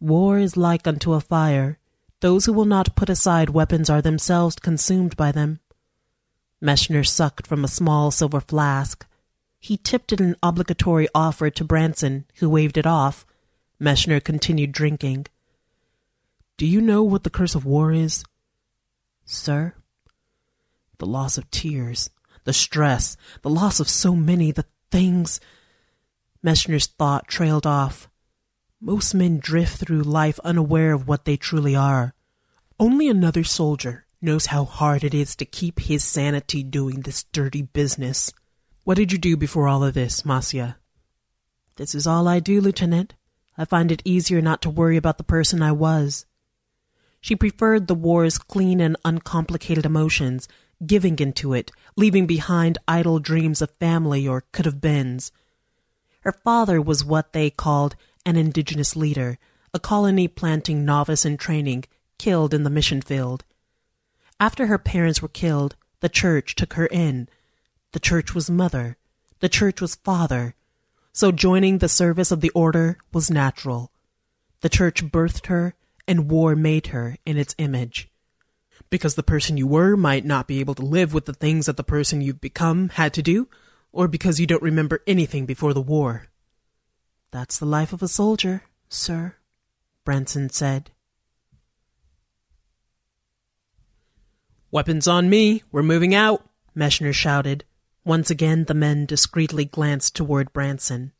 War 0.00 0.38
is 0.38 0.56
like 0.56 0.86
unto 0.86 1.12
a 1.12 1.20
fire. 1.20 1.78
Those 2.20 2.46
who 2.46 2.54
will 2.54 2.64
not 2.64 2.96
put 2.96 3.10
aside 3.10 3.50
weapons 3.50 3.90
are 3.90 4.00
themselves 4.00 4.56
consumed 4.56 5.14
by 5.16 5.30
them. 5.30 5.60
Meshner 6.62 7.06
sucked 7.06 7.46
from 7.46 7.64
a 7.64 7.68
small 7.68 8.10
silver 8.10 8.40
flask. 8.40 9.06
He 9.60 9.76
tipped 9.76 10.12
it 10.12 10.20
an 10.20 10.36
obligatory 10.42 11.08
offer 11.14 11.50
to 11.50 11.64
Branson, 11.64 12.24
who 12.36 12.50
waved 12.50 12.76
it 12.76 12.86
off. 12.86 13.24
Meshner 13.80 14.22
continued 14.22 14.72
drinking. 14.72 15.26
Do 16.56 16.66
you 16.66 16.80
know 16.80 17.04
what 17.04 17.22
the 17.22 17.30
curse 17.30 17.54
of 17.54 17.64
war 17.64 17.92
is? 17.92 18.24
Sir? 19.24 19.74
The 20.98 21.06
loss 21.06 21.38
of 21.38 21.48
tears, 21.52 22.10
the 22.42 22.52
stress, 22.52 23.16
the 23.42 23.50
loss 23.50 23.78
of 23.78 23.88
so 23.88 24.16
many, 24.16 24.50
the 24.50 24.64
things. 24.90 25.38
Meshner's 26.44 26.86
thought 26.86 27.28
trailed 27.28 27.66
off. 27.66 28.08
Most 28.80 29.14
men 29.14 29.38
drift 29.38 29.76
through 29.76 30.02
life 30.02 30.40
unaware 30.42 30.92
of 30.92 31.06
what 31.06 31.24
they 31.24 31.36
truly 31.36 31.76
are. 31.76 32.14
Only 32.80 33.08
another 33.08 33.44
soldier 33.44 34.06
knows 34.20 34.46
how 34.46 34.64
hard 34.64 35.04
it 35.04 35.14
is 35.14 35.36
to 35.36 35.44
keep 35.44 35.80
his 35.80 36.04
sanity 36.04 36.62
doing 36.62 37.00
this 37.00 37.24
dirty 37.24 37.62
business. 37.62 38.32
What 38.84 38.96
did 38.96 39.12
you 39.12 39.18
do 39.18 39.36
before 39.36 39.68
all 39.68 39.84
of 39.84 39.94
this, 39.94 40.24
Marcia? 40.24 40.76
This 41.76 41.94
is 41.94 42.06
all 42.06 42.26
I 42.26 42.40
do, 42.40 42.60
Lieutenant. 42.60 43.14
I 43.56 43.64
find 43.64 43.92
it 43.92 44.02
easier 44.04 44.40
not 44.40 44.62
to 44.62 44.70
worry 44.70 44.96
about 44.96 45.18
the 45.18 45.24
person 45.24 45.62
I 45.62 45.72
was. 45.72 46.26
She 47.20 47.36
preferred 47.36 47.86
the 47.86 47.94
war's 47.94 48.38
clean 48.38 48.80
and 48.80 48.96
uncomplicated 49.04 49.84
emotions, 49.84 50.48
giving 50.86 51.18
into 51.18 51.52
it, 51.52 51.72
leaving 51.96 52.26
behind 52.26 52.78
idle 52.86 53.18
dreams 53.18 53.60
of 53.60 53.70
family 53.72 54.26
or 54.26 54.44
could 54.52 54.64
have 54.64 54.80
beens. 54.80 55.32
Her 56.20 56.32
father 56.32 56.80
was 56.80 57.04
what 57.04 57.32
they 57.32 57.50
called 57.50 57.96
an 58.24 58.36
indigenous 58.36 58.94
leader, 58.94 59.38
a 59.74 59.78
colony 59.78 60.28
planting 60.28 60.84
novice 60.84 61.24
in 61.24 61.36
training, 61.36 61.84
killed 62.18 62.54
in 62.54 62.62
the 62.62 62.70
mission 62.70 63.00
field. 63.00 63.44
After 64.40 64.66
her 64.66 64.78
parents 64.78 65.20
were 65.20 65.28
killed, 65.28 65.76
the 66.00 66.08
church 66.08 66.54
took 66.54 66.74
her 66.74 66.86
in. 66.86 67.28
The 67.92 68.00
church 68.00 68.34
was 68.34 68.50
mother. 68.50 68.96
The 69.40 69.48
church 69.48 69.80
was 69.80 69.96
father. 69.96 70.54
So 71.12 71.32
joining 71.32 71.78
the 71.78 71.88
service 71.88 72.30
of 72.30 72.40
the 72.40 72.50
order 72.50 72.98
was 73.12 73.30
natural. 73.30 73.90
The 74.60 74.68
church 74.68 75.04
birthed 75.04 75.46
her, 75.46 75.74
and 76.06 76.30
war 76.30 76.56
made 76.56 76.88
her 76.88 77.16
in 77.26 77.36
its 77.36 77.54
image. 77.58 78.08
Because 78.90 79.14
the 79.14 79.22
person 79.22 79.56
you 79.56 79.66
were 79.66 79.96
might 79.96 80.24
not 80.24 80.46
be 80.46 80.60
able 80.60 80.74
to 80.76 80.82
live 80.82 81.12
with 81.12 81.26
the 81.26 81.34
things 81.34 81.66
that 81.66 81.76
the 81.76 81.84
person 81.84 82.20
you've 82.20 82.40
become 82.40 82.88
had 82.90 83.12
to 83.14 83.22
do, 83.22 83.48
or 83.92 84.08
because 84.08 84.40
you 84.40 84.46
don't 84.46 84.62
remember 84.62 85.02
anything 85.06 85.44
before 85.44 85.74
the 85.74 85.82
war. 85.82 86.28
That's 87.30 87.58
the 87.58 87.66
life 87.66 87.92
of 87.92 88.02
a 88.02 88.08
soldier, 88.08 88.62
sir, 88.88 89.34
Branson 90.04 90.48
said. 90.48 90.90
Weapons 94.70 95.08
on 95.08 95.30
me! 95.30 95.62
We're 95.72 95.82
moving 95.82 96.14
out! 96.14 96.46
Meshner 96.76 97.14
shouted. 97.14 97.64
Once 98.04 98.30
again, 98.30 98.64
the 98.64 98.74
men 98.74 99.06
discreetly 99.06 99.64
glanced 99.64 100.14
toward 100.14 100.52
Branson. 100.52 101.12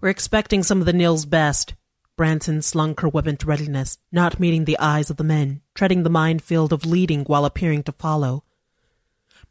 We're 0.00 0.08
expecting 0.08 0.64
some 0.64 0.80
of 0.80 0.86
the 0.86 0.92
Nils 0.92 1.24
best. 1.24 1.74
Branson 2.16 2.60
slung 2.60 2.96
her 2.98 3.08
weapon 3.08 3.36
to 3.36 3.46
readiness, 3.46 3.98
not 4.10 4.40
meeting 4.40 4.64
the 4.64 4.78
eyes 4.80 5.08
of 5.08 5.18
the 5.18 5.24
men, 5.24 5.60
treading 5.76 6.02
the 6.02 6.10
minefield 6.10 6.72
of 6.72 6.84
leading 6.84 7.22
while 7.24 7.44
appearing 7.44 7.84
to 7.84 7.92
follow. 7.92 8.42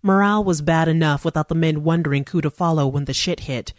Morale 0.03 0.43
was 0.43 0.61
bad 0.61 0.89
enough 0.89 1.23
without 1.23 1.47
the 1.47 1.55
men 1.55 1.85
wondering 1.85 2.25
who 2.29 2.41
to 2.41 2.49
follow 2.49 2.87
when 2.87 3.05
the 3.05 3.13
shit 3.13 3.41
hit. 3.41 3.71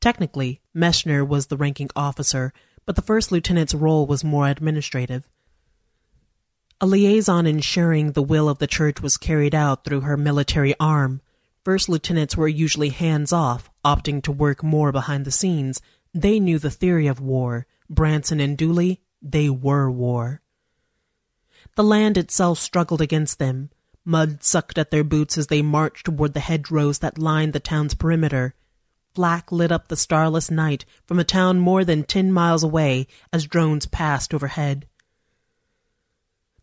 Technically, 0.00 0.62
Meshner 0.74 1.26
was 1.26 1.48
the 1.48 1.58
ranking 1.58 1.90
officer, 1.94 2.50
but 2.86 2.96
the 2.96 3.02
first 3.02 3.30
lieutenant's 3.30 3.74
role 3.74 4.06
was 4.06 4.24
more 4.24 4.48
administrative. 4.48 5.28
A 6.84 6.86
liaison 6.86 7.46
ensuring 7.46 8.12
the 8.12 8.22
will 8.22 8.46
of 8.46 8.58
the 8.58 8.66
church 8.66 9.00
was 9.00 9.16
carried 9.16 9.54
out 9.54 9.84
through 9.84 10.02
her 10.02 10.18
military 10.18 10.74
arm. 10.78 11.22
First 11.64 11.88
lieutenants 11.88 12.36
were 12.36 12.46
usually 12.46 12.90
hands 12.90 13.32
off, 13.32 13.70
opting 13.82 14.22
to 14.24 14.30
work 14.30 14.62
more 14.62 14.92
behind 14.92 15.24
the 15.24 15.30
scenes. 15.30 15.80
They 16.12 16.38
knew 16.38 16.58
the 16.58 16.70
theory 16.70 17.06
of 17.06 17.22
war. 17.22 17.66
Branson 17.88 18.38
and 18.38 18.58
Dooley, 18.58 19.00
they 19.22 19.48
were 19.48 19.90
war. 19.90 20.42
The 21.74 21.82
land 21.82 22.18
itself 22.18 22.58
struggled 22.58 23.00
against 23.00 23.38
them. 23.38 23.70
Mud 24.04 24.42
sucked 24.44 24.76
at 24.76 24.90
their 24.90 25.04
boots 25.04 25.38
as 25.38 25.46
they 25.46 25.62
marched 25.62 26.04
toward 26.04 26.34
the 26.34 26.40
hedgerows 26.40 26.98
that 26.98 27.16
lined 27.16 27.54
the 27.54 27.60
town's 27.60 27.94
perimeter. 27.94 28.54
Flak 29.14 29.50
lit 29.50 29.72
up 29.72 29.88
the 29.88 29.96
starless 29.96 30.50
night 30.50 30.84
from 31.06 31.18
a 31.18 31.24
town 31.24 31.60
more 31.60 31.82
than 31.82 32.04
ten 32.04 32.30
miles 32.30 32.62
away 32.62 33.06
as 33.32 33.46
drones 33.46 33.86
passed 33.86 34.34
overhead. 34.34 34.86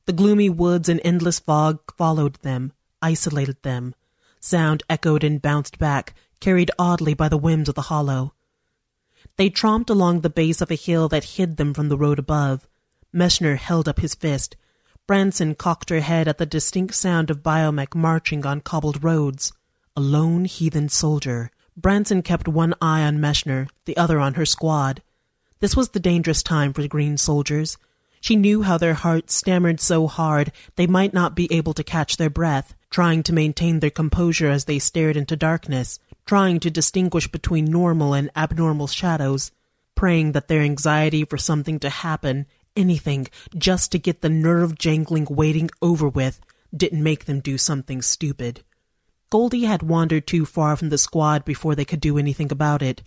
The 0.06 0.14
gloomy 0.14 0.50
woods 0.50 0.90
and 0.90 1.00
endless 1.04 1.40
fog 1.40 1.80
followed 1.98 2.36
them, 2.42 2.74
isolated 3.02 3.62
them. 3.62 3.96
Sound 4.40 4.84
echoed 4.90 5.24
and 5.24 5.42
bounced 5.42 5.78
back, 5.78 6.16
carried 6.40 6.72
oddly 6.80 7.14
by 7.14 7.30
the 7.30 7.38
whims 7.38 7.70
of 7.70 7.76
the 7.76 7.84
hollow. 7.84 8.34
They 9.38 9.50
tromped 9.50 9.90
along 9.90 10.22
the 10.22 10.30
base 10.30 10.62
of 10.62 10.72
a 10.72 10.76
hill 10.76 11.08
that 11.10 11.36
hid 11.36 11.58
them 11.58 11.74
from 11.74 11.90
the 11.90 11.98
road 11.98 12.20
above. 12.20 12.68
Meshner 13.14 13.58
held 13.58 13.88
up 13.88 14.00
his 14.00 14.16
fist. 14.16 14.56
Branson 15.08 15.56
cocked 15.56 15.90
her 15.90 16.00
head 16.00 16.28
at 16.28 16.38
the 16.38 16.46
distinct 16.46 16.96
sound 16.96 17.30
of 17.30 17.44
biomech 17.44 17.94
marching 17.94 18.46
on 18.46 18.62
cobbled 18.62 19.04
roads. 19.04 19.54
A 19.96 20.02
lone 20.02 20.46
heathen 20.46 20.90
soldier. 20.90 21.52
Branson 21.78 22.22
kept 22.22 22.48
one 22.48 22.74
eye 22.82 23.04
on 23.04 23.20
Meshner, 23.20 23.70
the 23.86 23.98
other 23.98 24.20
on 24.20 24.34
her 24.36 24.46
squad. 24.46 25.02
This 25.60 25.76
was 25.76 25.90
the 25.90 26.00
dangerous 26.00 26.42
time 26.42 26.74
for 26.74 26.82
the 26.82 26.88
green 26.88 27.18
soldiers. 27.18 27.78
She 28.22 28.36
knew 28.36 28.62
how 28.62 28.78
their 28.78 28.94
hearts 28.94 29.34
stammered 29.34 29.82
so 29.82 30.06
hard 30.06 30.52
they 30.76 30.86
might 30.86 31.14
not 31.14 31.36
be 31.36 31.52
able 31.52 31.74
to 31.74 31.84
catch 31.84 32.18
their 32.18 32.30
breath, 32.30 32.76
trying 32.92 33.24
to 33.24 33.34
maintain 33.34 33.80
their 33.80 33.90
composure 33.90 34.50
as 34.50 34.66
they 34.66 34.78
stared 34.78 35.18
into 35.18 35.36
darkness, 35.36 36.00
trying 36.28 36.60
to 36.60 36.70
distinguish 36.70 37.28
between 37.28 37.66
normal 37.66 38.14
and 38.14 38.30
abnormal 38.36 38.86
shadows, 38.86 39.52
praying 39.96 40.34
that 40.34 40.48
their 40.48 40.62
anxiety 40.62 41.26
for 41.26 41.38
something 41.38 41.80
to 41.80 41.90
happen, 41.90 42.46
anything, 42.76 43.28
just 43.58 43.92
to 43.92 44.00
get 44.00 44.22
the 44.22 44.30
nerve 44.30 44.78
jangling 44.78 45.26
waiting 45.30 45.70
over 45.82 46.08
with, 46.08 46.40
didn't 46.76 47.04
make 47.04 47.26
them 47.26 47.40
do 47.40 47.58
something 47.58 48.04
stupid. 48.04 48.64
Goldie 49.32 49.64
had 49.64 49.82
wandered 49.82 50.28
too 50.28 50.46
far 50.46 50.76
from 50.76 50.90
the 50.90 50.98
squad 50.98 51.44
before 51.44 51.74
they 51.74 51.86
could 51.86 52.02
do 52.02 52.20
anything 52.20 52.52
about 52.52 52.84
it. 52.84 53.02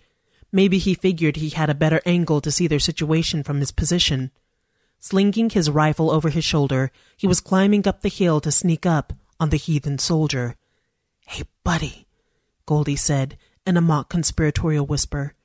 Maybe 0.51 0.77
he 0.77 0.93
figured 0.93 1.37
he 1.37 1.49
had 1.49 1.69
a 1.69 1.75
better 1.75 2.01
angle 2.05 2.41
to 2.41 2.51
see 2.51 2.67
their 2.67 2.79
situation 2.79 3.43
from 3.43 3.59
his 3.59 3.71
position. 3.71 4.31
Slinging 5.07 5.51
his 5.51 5.69
rifle 5.69 6.09
over 6.09 6.31
his 6.31 6.43
shoulder, 6.43 6.91
he 7.15 7.27
was 7.27 7.39
climbing 7.39 7.87
up 7.87 8.01
the 8.01 8.09
hill 8.09 8.41
to 8.41 8.51
sneak 8.51 8.87
up 8.87 9.13
on 9.39 9.51
the 9.51 9.55
heathen 9.55 9.99
soldier. 9.99 10.55
Hey, 11.27 11.43
buddy, 11.63 12.07
Goldie 12.65 12.95
said 12.95 13.37
in 13.67 13.77
a 13.77 13.81
mock 13.81 14.09
conspiratorial 14.09 14.87
whisper. 14.87 15.35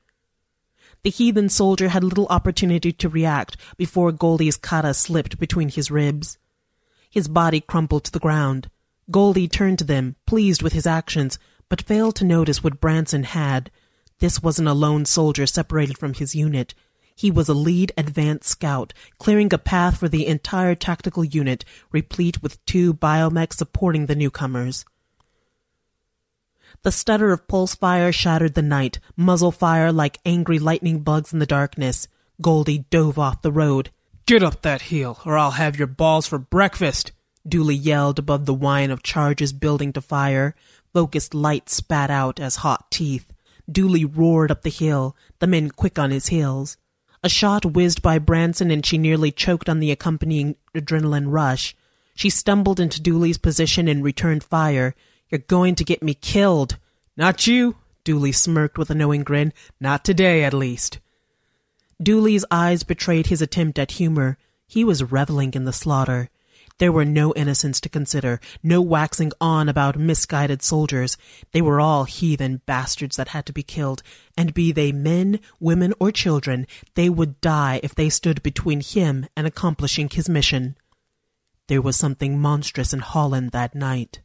The 1.03 1.11
heathen 1.11 1.51
soldier 1.51 1.91
had 1.91 2.03
little 2.03 2.27
opportunity 2.29 2.91
to 2.91 3.11
react 3.11 3.59
before 3.77 4.13
Goldie's 4.13 4.57
kata 4.57 4.95
slipped 4.95 5.39
between 5.39 5.69
his 5.69 5.91
ribs. 5.91 6.39
His 7.11 7.29
body 7.29 7.61
crumpled 7.61 8.05
to 8.05 8.13
the 8.13 8.19
ground. 8.19 8.71
Goldie 9.11 9.47
turned 9.47 9.79
to 9.81 9.85
them, 9.85 10.17
pleased 10.27 10.63
with 10.63 10.73
his 10.73 10.87
actions, 10.87 11.39
but 11.69 11.83
failed 11.83 12.17
to 12.17 12.25
notice 12.25 12.65
what 12.65 12.81
Branson 12.81 13.25
had. 13.25 13.71
This 14.21 14.43
wasn't 14.43 14.69
a 14.69 14.73
lone 14.73 15.05
soldier 15.05 15.47
separated 15.47 15.99
from 15.99 16.15
his 16.15 16.35
unit. 16.35 16.73
He 17.21 17.31
was 17.31 17.51
a 17.51 17.55
lead 17.55 17.93
advance 17.99 18.47
scout, 18.47 18.95
clearing 19.19 19.53
a 19.53 19.59
path 19.59 19.99
for 19.99 20.09
the 20.09 20.27
entire 20.27 20.75
tactical 20.75 21.23
unit, 21.23 21.67
replete 21.93 22.43
with 22.43 22.65
two 22.65 22.95
biomechs 22.95 23.59
supporting 23.59 24.07
the 24.07 24.15
newcomers. 24.15 24.87
The 26.81 26.91
stutter 26.91 27.31
of 27.31 27.47
pulse 27.47 27.75
fire 27.75 28.11
shattered 28.11 28.55
the 28.55 28.63
night, 28.63 29.01
muzzle 29.17 29.53
fire 29.53 29.93
like 29.93 30.17
angry 30.25 30.59
lightning 30.59 31.01
bugs 31.01 31.31
in 31.31 31.41
the 31.41 31.45
darkness. 31.45 32.09
Goldie 32.41 32.87
dove 32.89 33.19
off 33.19 33.43
the 33.43 33.53
road. 33.53 33.91
Get 34.25 34.43
up 34.43 34.63
that 34.63 34.81
hill, 34.81 35.19
or 35.27 35.37
I'll 35.37 35.51
have 35.51 35.77
your 35.77 35.89
balls 35.89 36.27
for 36.27 36.39
breakfast, 36.39 37.13
Dooley 37.47 37.75
yelled 37.75 38.19
above 38.19 38.47
the 38.47 38.55
whine 38.55 38.91
of 38.91 39.03
charges 39.03 39.53
building 39.53 39.93
to 39.93 40.01
fire. 40.01 40.55
Focused 40.95 41.35
light 41.35 41.69
spat 41.69 42.11
out 42.11 42.41
as 42.41 42.57
hot 42.65 42.91
teeth. 42.91 43.31
Dooley 43.71 44.07
roared 44.07 44.51
up 44.51 44.63
the 44.63 44.71
hill, 44.71 45.15
the 45.39 45.47
men 45.47 45.71
quick 45.71 45.99
on 45.99 46.11
his 46.11 46.29
heels. 46.29 46.79
A 47.23 47.29
shot 47.29 47.67
whizzed 47.67 48.01
by 48.01 48.19
Branson 48.19 48.71
and 48.71 48.85
she 48.85 48.97
nearly 48.97 49.31
choked 49.31 49.69
on 49.69 49.81
the 49.81 49.91
accompanying 49.91 50.57
adrenaline 50.75 51.31
rush. 51.31 51.77
She 52.15 52.31
stumbled 52.31 52.81
into 52.81 53.01
Dooley's 53.01 53.39
position 53.39 53.89
and 53.89 54.03
returned 54.03 54.43
fire. 54.43 54.95
You're 55.29 55.41
going 55.41 55.75
to 55.77 55.85
get 55.85 56.03
me 56.03 56.15
killed. 56.15 56.79
Not 57.17 57.47
you, 57.47 57.77
Dooley 58.05 58.33
smirked 58.33 58.79
with 58.79 58.91
a 58.91 58.95
knowing 58.95 59.23
grin. 59.23 59.53
Not 59.79 60.05
today, 60.05 60.45
at 60.45 60.55
least. 60.55 60.99
Dooley's 62.03 62.47
eyes 62.51 62.83
betrayed 62.83 63.27
his 63.27 63.43
attempt 63.43 63.79
at 63.79 63.93
humor. 63.93 64.39
He 64.67 64.85
was 64.85 65.13
reveling 65.13 65.53
in 65.53 65.65
the 65.65 65.73
slaughter. 65.73 66.31
There 66.81 66.91
were 66.93 67.05
no 67.05 67.35
innocents 67.35 67.79
to 67.83 67.91
consider, 67.91 68.41
no 68.63 68.81
waxing 68.81 69.33
on 69.39 69.69
about 69.69 69.99
misguided 69.99 70.63
soldiers. 70.63 71.19
They 71.53 71.61
were 71.61 71.79
all 71.79 72.05
heathen 72.05 72.63
bastards 72.65 73.17
that 73.17 73.29
had 73.29 73.45
to 73.47 73.53
be 73.53 73.63
killed, 73.63 74.03
and 74.35 74.55
be 74.55 74.73
they 74.73 74.91
men, 74.91 75.41
women, 75.61 75.93
or 76.01 76.11
children, 76.11 76.67
they 76.95 77.11
would 77.11 77.39
die 77.43 77.81
if 77.83 77.95
they 77.95 78.09
stood 78.09 78.43
between 78.43 78.81
him 78.81 79.27
and 79.37 79.47
accomplishing 79.47 80.09
his 80.09 80.31
mission. 80.31 80.75
There 81.67 81.83
was 81.83 81.97
something 81.97 82.41
monstrous 82.41 82.95
in 82.95 83.01
Holland 83.01 83.51
that 83.51 83.75
night. 83.75 84.23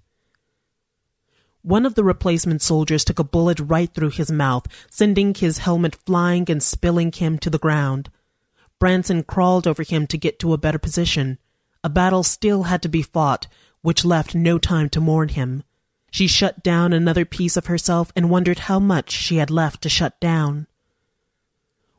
One 1.62 1.86
of 1.86 1.96
the 1.96 2.06
replacement 2.06 2.62
soldiers 2.62 3.04
took 3.04 3.20
a 3.20 3.26
bullet 3.26 3.60
right 3.60 3.94
through 3.94 4.12
his 4.12 4.32
mouth, 4.32 4.66
sending 4.90 5.34
his 5.34 5.58
helmet 5.58 5.98
flying 6.06 6.50
and 6.50 6.64
spilling 6.64 7.12
him 7.12 7.38
to 7.40 7.50
the 7.50 7.60
ground. 7.60 8.10
Branson 8.80 9.24
crawled 9.24 9.68
over 9.68 9.84
him 9.84 10.08
to 10.08 10.18
get 10.18 10.40
to 10.40 10.54
a 10.54 10.58
better 10.58 10.80
position. 10.80 11.38
A 11.86 11.90
battle 11.90 12.24
still 12.24 12.64
had 12.64 12.82
to 12.82 12.90
be 12.90 13.04
fought, 13.04 13.46
which 13.84 14.04
left 14.04 14.34
no 14.34 14.58
time 14.58 14.90
to 14.90 15.00
mourn 15.00 15.30
him. 15.30 15.62
She 16.10 16.26
shut 16.26 16.64
down 16.64 16.94
another 16.94 17.26
piece 17.26 17.56
of 17.58 17.68
herself 17.68 18.12
and 18.16 18.28
wondered 18.28 18.58
how 18.66 18.80
much 18.80 19.12
she 19.12 19.36
had 19.36 19.52
left 19.52 19.84
to 19.84 19.90
shut 19.90 20.20
down. 20.20 20.66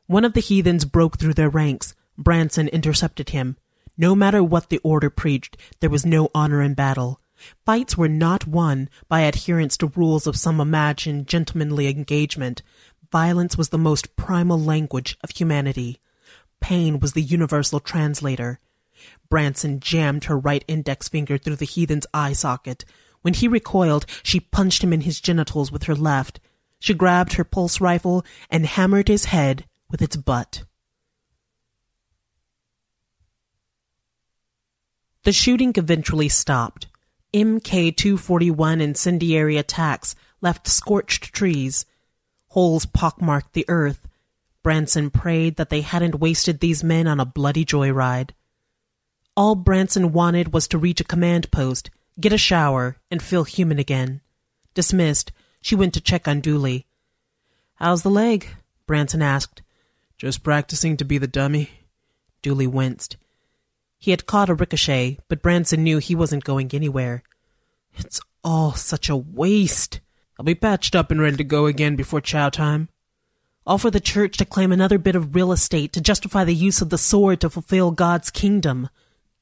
One 0.06 0.24
of 0.24 0.32
the 0.32 0.40
heathens 0.40 0.84
broke 0.84 1.20
through 1.20 1.34
their 1.34 1.48
ranks. 1.48 1.94
Branson 2.18 2.66
intercepted 2.66 3.30
him. 3.30 3.58
No 3.96 4.16
matter 4.16 4.42
what 4.42 4.70
the 4.70 4.78
order 4.78 5.08
preached, 5.08 5.56
there 5.78 5.88
was 5.88 6.04
no 6.04 6.30
honor 6.34 6.62
in 6.62 6.74
battle. 6.74 7.20
Fights 7.64 7.96
were 7.96 8.08
not 8.08 8.44
won 8.44 8.88
by 9.08 9.20
adherence 9.20 9.76
to 9.76 9.92
rules 9.94 10.26
of 10.26 10.34
some 10.34 10.58
imagined 10.60 11.28
gentlemanly 11.28 11.86
engagement. 11.86 12.60
Violence 13.12 13.56
was 13.56 13.68
the 13.68 13.78
most 13.78 14.16
primal 14.16 14.58
language 14.58 15.16
of 15.22 15.30
humanity. 15.30 16.00
Pain 16.58 16.98
was 16.98 17.12
the 17.12 17.22
universal 17.22 17.78
translator. 17.78 18.58
Branson 19.28 19.80
jammed 19.80 20.24
her 20.24 20.38
right 20.38 20.64
index 20.68 21.08
finger 21.08 21.38
through 21.38 21.56
the 21.56 21.64
heathen's 21.64 22.06
eye 22.14 22.32
socket. 22.32 22.84
When 23.22 23.34
he 23.34 23.48
recoiled, 23.48 24.06
she 24.22 24.40
punched 24.40 24.82
him 24.82 24.92
in 24.92 25.02
his 25.02 25.20
genitals 25.20 25.72
with 25.72 25.84
her 25.84 25.94
left. 25.94 26.40
She 26.78 26.94
grabbed 26.94 27.34
her 27.34 27.44
pulse 27.44 27.80
rifle 27.80 28.24
and 28.50 28.66
hammered 28.66 29.08
his 29.08 29.26
head 29.26 29.64
with 29.90 30.02
its 30.02 30.16
butt. 30.16 30.64
The 35.24 35.32
shooting 35.32 35.72
eventually 35.76 36.28
stopped. 36.28 36.86
MK 37.34 37.96
241 37.96 38.80
incendiary 38.80 39.56
attacks 39.56 40.14
left 40.40 40.68
scorched 40.68 41.34
trees. 41.34 41.84
Holes 42.50 42.86
pockmarked 42.86 43.52
the 43.52 43.64
earth. 43.66 44.06
Branson 44.62 45.10
prayed 45.10 45.56
that 45.56 45.68
they 45.68 45.80
hadn't 45.80 46.20
wasted 46.20 46.60
these 46.60 46.84
men 46.84 47.08
on 47.08 47.18
a 47.18 47.24
bloody 47.24 47.64
joyride. 47.64 48.30
All 49.36 49.54
Branson 49.54 50.12
wanted 50.12 50.52
was 50.54 50.66
to 50.68 50.78
reach 50.78 51.00
a 51.00 51.04
command 51.04 51.50
post, 51.50 51.90
get 52.18 52.32
a 52.32 52.38
shower, 52.38 52.96
and 53.10 53.22
feel 53.22 53.44
human 53.44 53.78
again. 53.78 54.22
Dismissed, 54.72 55.30
she 55.60 55.74
went 55.74 55.92
to 55.94 56.00
check 56.00 56.26
on 56.26 56.40
Dooley. 56.40 56.86
How's 57.74 58.02
the 58.02 58.10
leg? 58.10 58.48
Branson 58.86 59.20
asked. 59.20 59.60
Just 60.16 60.42
practicing 60.42 60.96
to 60.96 61.04
be 61.04 61.18
the 61.18 61.26
dummy. 61.26 61.70
Dooley 62.40 62.66
winced. 62.66 63.18
He 63.98 64.10
had 64.10 64.26
caught 64.26 64.48
a 64.48 64.54
ricochet, 64.54 65.18
but 65.28 65.42
Branson 65.42 65.82
knew 65.82 65.98
he 65.98 66.14
wasn't 66.14 66.44
going 66.44 66.70
anywhere. 66.72 67.22
It's 67.94 68.20
all 68.42 68.72
such 68.72 69.10
a 69.10 69.16
waste. 69.16 70.00
I'll 70.38 70.44
be 70.44 70.54
patched 70.54 70.94
up 70.94 71.10
and 71.10 71.20
ready 71.20 71.36
to 71.36 71.44
go 71.44 71.66
again 71.66 71.96
before 71.96 72.20
chow 72.20 72.48
time. 72.48 72.88
All 73.66 73.78
for 73.78 73.90
the 73.90 74.00
church 74.00 74.36
to 74.38 74.44
claim 74.44 74.72
another 74.72 74.96
bit 74.96 75.16
of 75.16 75.34
real 75.34 75.52
estate 75.52 75.92
to 75.94 76.00
justify 76.00 76.44
the 76.44 76.54
use 76.54 76.80
of 76.80 76.90
the 76.90 76.98
sword 76.98 77.40
to 77.40 77.50
fulfill 77.50 77.90
God's 77.90 78.30
kingdom. 78.30 78.88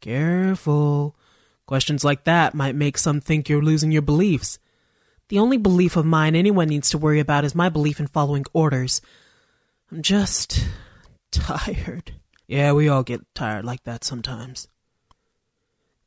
Careful. 0.05 1.17
Questions 1.65 2.05
like 2.05 2.25
that 2.25 2.55
might 2.55 2.75
make 2.75 2.99
some 2.99 3.23
think 3.23 3.49
you're 3.49 3.63
losing 3.63 3.91
your 3.91 4.03
beliefs. 4.03 4.59
The 5.31 5.39
only 5.39 5.57
belief 5.57 5.97
of 5.97 6.05
mine 6.05 6.37
anyone 6.37 6.69
needs 6.69 6.91
to 6.91 6.99
worry 6.99 7.21
about 7.21 7.47
is 7.47 7.55
my 7.55 7.71
belief 7.71 7.99
in 7.99 8.09
following 8.09 8.45
orders. 8.53 9.01
I'm 9.91 10.03
just 10.03 10.63
tired. 11.31 12.13
Yeah, 12.47 12.73
we 12.73 12.87
all 12.87 13.03
get 13.03 13.23
tired 13.35 13.65
like 13.65 13.85
that 13.85 14.05
sometimes. 14.05 14.69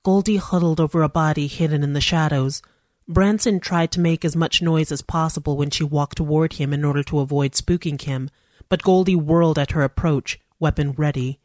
Goldie 0.04 0.38
huddled 0.38 0.80
over 0.80 1.02
a 1.02 1.10
body 1.10 1.48
hidden 1.48 1.82
in 1.82 1.94
the 1.94 2.00
shadows. 2.00 2.62
Branson 3.08 3.60
tried 3.60 3.92
to 3.94 4.00
make 4.00 4.24
as 4.24 4.36
much 4.36 4.62
noise 4.62 4.92
as 4.92 5.02
possible 5.02 5.58
when 5.58 5.72
she 5.72 5.84
walked 5.84 6.18
toward 6.18 6.54
him 6.54 6.72
in 6.72 6.86
order 6.86 7.02
to 7.02 7.18
avoid 7.18 7.54
spooking 7.54 8.00
him, 8.00 8.30
but 8.70 8.84
Goldie 8.84 9.16
whirled 9.16 9.58
at 9.58 9.72
her 9.72 9.82
approach, 9.82 10.40
weapon 10.60 10.92
ready. 10.92 11.40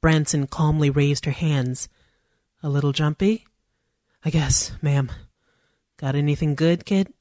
Branson 0.00 0.46
calmly 0.46 0.90
raised 0.90 1.24
her 1.24 1.32
hands. 1.32 1.88
A 2.62 2.68
little 2.68 2.92
jumpy? 2.92 3.46
I 4.24 4.30
guess, 4.30 4.72
ma'am. 4.82 5.10
Got 5.96 6.14
anything 6.14 6.54
good, 6.54 6.84
kid? 6.84 7.12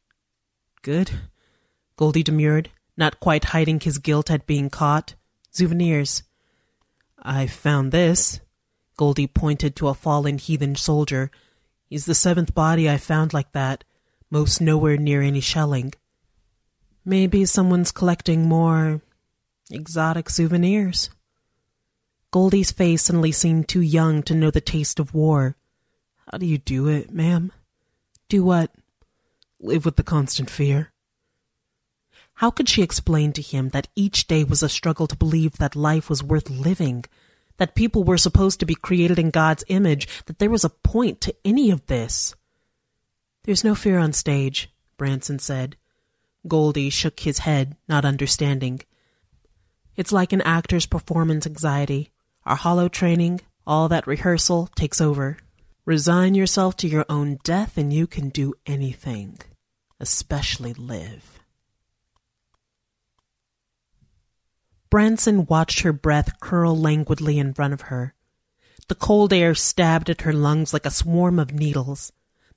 Good? 0.81 1.11
Goldie 1.97 2.23
demurred, 2.23 2.69
not 2.97 3.19
quite 3.19 3.45
hiding 3.45 3.79
his 3.79 3.97
guilt 3.97 4.29
at 4.29 4.47
being 4.47 4.69
caught. 4.69 5.15
Souvenirs. 5.51 6.23
I 7.21 7.47
found 7.47 7.91
this. 7.91 8.41
Goldie 8.97 9.27
pointed 9.27 9.75
to 9.75 9.87
a 9.87 9.93
fallen 9.93 10.37
heathen 10.37 10.75
soldier. 10.75 11.31
He's 11.87 12.05
the 12.05 12.15
seventh 12.15 12.53
body 12.53 12.89
I 12.89 12.97
found 12.97 13.33
like 13.33 13.51
that, 13.53 13.83
most 14.29 14.61
nowhere 14.61 14.97
near 14.97 15.21
any 15.21 15.41
shelling. 15.41 15.93
Maybe 17.05 17.45
someone's 17.45 17.91
collecting 17.91 18.47
more 18.47 19.01
exotic 19.69 20.29
souvenirs. 20.29 21.09
Goldie's 22.35 22.73
face 22.73 23.03
suddenly 23.03 23.31
seemed 23.31 23.69
too 23.69 23.79
young 23.79 24.21
to 24.23 24.35
know 24.35 24.51
the 24.51 24.59
taste 24.59 24.99
of 24.99 25.13
war. 25.13 25.55
How 26.29 26.37
do 26.37 26.45
you 26.45 26.57
do 26.57 26.89
it, 26.89 27.09
ma'am? 27.09 27.53
Do 28.27 28.43
what? 28.43 28.71
Live 29.61 29.85
with 29.85 29.95
the 29.95 30.03
constant 30.03 30.49
fear. 30.49 30.91
How 32.33 32.51
could 32.51 32.67
she 32.67 32.81
explain 32.81 33.31
to 33.31 33.41
him 33.41 33.69
that 33.69 33.87
each 33.95 34.27
day 34.27 34.43
was 34.43 34.61
a 34.61 34.67
struggle 34.67 35.07
to 35.07 35.15
believe 35.15 35.59
that 35.59 35.77
life 35.77 36.09
was 36.09 36.21
worth 36.21 36.49
living, 36.49 37.05
that 37.55 37.73
people 37.73 38.03
were 38.03 38.17
supposed 38.17 38.59
to 38.59 38.65
be 38.65 38.75
created 38.75 39.17
in 39.17 39.29
God's 39.29 39.63
image, 39.69 40.25
that 40.25 40.39
there 40.39 40.49
was 40.49 40.65
a 40.65 40.69
point 40.69 41.21
to 41.21 41.35
any 41.45 41.71
of 41.71 41.85
this? 41.85 42.35
There's 43.43 43.63
no 43.63 43.75
fear 43.75 43.97
on 43.97 44.11
stage, 44.11 44.69
Branson 44.97 45.39
said. 45.39 45.77
Goldie 46.45 46.89
shook 46.89 47.21
his 47.21 47.39
head, 47.47 47.77
not 47.87 48.03
understanding. 48.03 48.81
It's 49.95 50.11
like 50.11 50.33
an 50.33 50.41
actor's 50.41 50.85
performance 50.85 51.47
anxiety. 51.47 52.11
Our 52.45 52.55
hollow 52.55 52.87
training, 52.87 53.41
all 53.65 53.89
that 53.89 54.05
rehearsal 54.05 54.69
takes 54.75 55.01
over. 55.01 55.37
Resign 55.85 56.35
yourself 56.35 56.77
to 56.77 56.87
your 56.87 57.05
own 57.09 57.39
death 57.43 57.77
and 57.77 57.91
you 57.91 58.05
can 58.07 58.29
do 58.29 58.53
anything, 58.65 59.39
especially 59.99 60.73
live. 60.73 61.39
Branson 64.91 65.45
watched 65.47 65.81
her 65.81 65.91
breath 65.91 66.39
curl 66.39 66.77
languidly 66.77 67.39
in 67.39 67.53
front 67.53 67.73
of 67.73 67.81
her. 67.81 68.13
The 68.87 68.95
cold 68.95 69.33
air 69.33 69.55
stabbed 69.55 70.09
at 70.09 70.21
her 70.21 70.33
lungs 70.33 70.71
like 70.71 70.85
a 70.85 70.91
swarm 70.91 71.39
of 71.39 71.53
needles. 71.53 72.11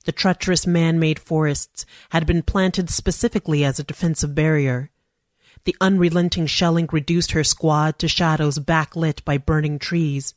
The 0.05 0.11
treacherous 0.11 0.67
man-made 0.67 1.19
forests 1.19 1.85
had 2.11 2.27
been 2.27 2.43
planted 2.43 2.89
specifically 2.89 3.65
as 3.65 3.79
a 3.79 3.83
defensive 3.83 4.35
barrier. 4.35 4.91
The 5.65 5.75
unrelenting 5.81 6.45
shelling 6.45 6.87
reduced 6.91 7.31
her 7.31 7.43
squad 7.43 7.99
to 7.99 8.07
shadows 8.07 8.59
backlit 8.59 9.23
by 9.25 9.37
burning 9.37 9.79
trees. 9.79 10.33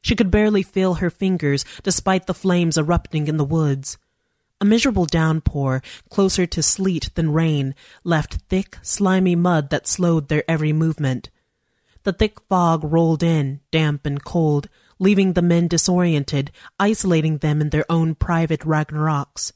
She 0.00 0.16
could 0.16 0.30
barely 0.30 0.62
feel 0.62 0.94
her 0.94 1.10
fingers 1.10 1.64
despite 1.82 2.26
the 2.26 2.34
flames 2.34 2.76
erupting 2.76 3.28
in 3.28 3.36
the 3.36 3.44
woods. 3.44 3.98
A 4.60 4.64
miserable 4.64 5.06
downpour, 5.06 5.82
closer 6.08 6.46
to 6.46 6.62
sleet 6.62 7.10
than 7.14 7.32
rain, 7.32 7.74
left 8.04 8.38
thick, 8.48 8.78
slimy 8.82 9.34
mud 9.34 9.70
that 9.70 9.86
slowed 9.86 10.28
their 10.28 10.44
every 10.48 10.72
movement. 10.72 11.30
The 12.04 12.12
thick 12.12 12.40
fog 12.48 12.84
rolled 12.84 13.22
in, 13.22 13.60
damp 13.70 14.06
and 14.06 14.22
cold, 14.22 14.68
leaving 14.98 15.32
the 15.32 15.42
men 15.42 15.68
disoriented, 15.68 16.50
isolating 16.78 17.38
them 17.38 17.60
in 17.60 17.70
their 17.70 17.84
own 17.90 18.14
private 18.14 18.60
Ragnaroks. 18.60 19.52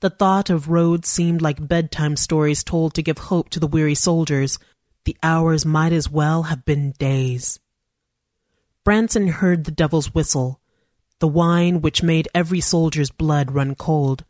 The 0.00 0.10
thought 0.10 0.48
of 0.50 0.68
roads 0.68 1.08
seemed 1.08 1.42
like 1.42 1.68
bedtime 1.68 2.16
stories 2.16 2.64
told 2.64 2.94
to 2.94 3.02
give 3.02 3.18
hope 3.18 3.50
to 3.50 3.60
the 3.60 3.66
weary 3.66 3.94
soldiers. 3.94 4.58
The 5.04 5.16
hours 5.22 5.66
might 5.66 5.92
as 5.92 6.10
well 6.10 6.44
have 6.44 6.64
been 6.64 6.92
days. 6.98 7.60
Branson 8.84 9.28
heard 9.28 9.64
the 9.64 9.70
devil's 9.70 10.14
whistle. 10.14 10.60
the 11.20 11.28
whine 11.28 11.80
which 11.80 12.02
made 12.02 12.28
every 12.34 12.60
soldier's 12.60 13.10
blood 13.10 13.52
run 13.52 13.74
cold. 13.74 14.24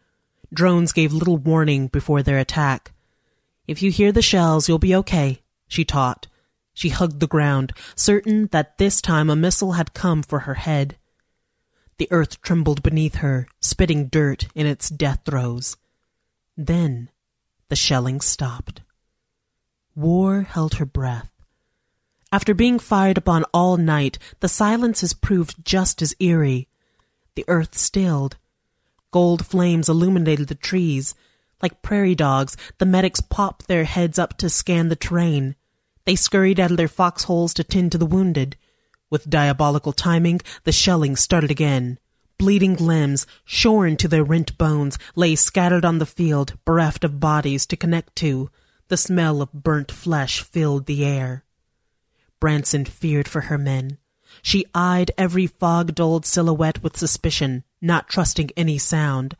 Drones 0.53 0.93
gave 0.93 1.13
little 1.13 1.39
warning 1.39 1.87
before 1.87 2.23
their 2.23 2.39
attack. 2.39 2.93
If 3.67 3.83
you 3.83 3.91
hear 3.91 4.13
the 4.13 4.23
shells, 4.23 4.69
you'll 4.69 4.79
be 4.79 4.95
okay, 4.97 5.41
she 5.69 5.85
taught. 5.85 6.27
She 6.75 6.89
hugged 6.89 7.21
the 7.21 7.29
ground, 7.29 7.73
certain 7.95 8.49
that 8.49 8.79
this 8.79 9.01
time 9.01 9.31
a 9.31 9.37
missile 9.37 9.73
had 9.73 9.95
come 9.95 10.23
for 10.23 10.41
her 10.41 10.55
head. 10.55 10.99
The 12.01 12.09
earth 12.11 12.41
trembled 12.41 12.83
beneath 12.83 13.17
her, 13.17 13.47
spitting 13.61 14.07
dirt 14.07 14.49
in 14.55 14.65
its 14.65 14.89
death 14.89 15.21
throes. 15.27 15.77
Then 16.57 17.11
the 17.69 17.77
shelling 17.77 18.23
stopped. 18.23 18.81
War 19.95 20.41
held 20.49 20.77
her 20.77 20.87
breath. 20.87 21.31
After 22.33 22.55
being 22.55 22.79
fired 22.79 23.19
upon 23.19 23.45
all 23.53 23.77
night, 23.77 24.19
the 24.41 24.49
silences 24.49 25.13
proved 25.13 25.63
just 25.63 26.01
as 26.01 26.15
eerie. 26.19 26.69
The 27.35 27.45
earth 27.49 27.77
stilled. 27.77 28.39
Gold 29.11 29.45
flames 29.45 29.91
illuminated 29.91 30.49
the 30.49 30.55
trees. 30.55 31.15
Like 31.61 31.83
prairie 31.83 32.15
dogs, 32.15 32.57
the 32.79 32.87
medics 32.87 33.21
popped 33.21 33.69
their 33.69 33.85
heads 33.85 34.19
up 34.19 34.39
to 34.39 34.49
scan 34.49 34.89
the 34.89 34.97
terrain. 34.97 35.55
They 36.07 36.17
scurried 36.17 36.59
out 36.59 36.71
of 36.71 36.79
their 36.79 36.89
foxholes 36.89 37.53
to 37.53 37.63
tend 37.63 37.93
to 37.93 37.99
the 37.99 38.07
wounded. 38.07 38.57
With 39.11 39.29
diabolical 39.29 39.93
timing, 39.93 40.41
the 40.65 40.73
shelling 40.73 41.17
started 41.17 41.51
again. 41.51 41.99
Bleeding 42.39 42.77
limbs, 42.77 43.27
shorn 43.45 43.97
to 43.97 44.09
their 44.09 44.25
rent 44.25 44.57
bones, 44.57 44.99
lay 45.15 45.35
scattered 45.35 45.85
on 45.85 45.99
the 45.99 46.07
field, 46.07 46.57
bereft 46.65 47.05
of 47.05 47.21
bodies 47.21 47.67
to 47.67 47.77
connect 47.77 48.17
to. 48.17 48.51
The 48.89 48.97
smell 48.97 49.43
of 49.43 49.53
burnt 49.53 49.91
flesh 49.91 50.43
filled 50.43 50.87
the 50.87 51.05
air. 51.05 51.45
Branson 52.39 52.85
feared 52.85 53.29
for 53.29 53.43
her 53.43 53.59
men. 53.59 53.99
She 54.43 54.65
eyed 54.75 55.11
every 55.19 55.47
fog-dulled 55.47 56.25
silhouette 56.25 56.83
with 56.83 56.97
suspicion, 56.97 57.65
not 57.83 58.09
trusting 58.09 58.51
any 58.57 58.79
sound. 58.79 59.37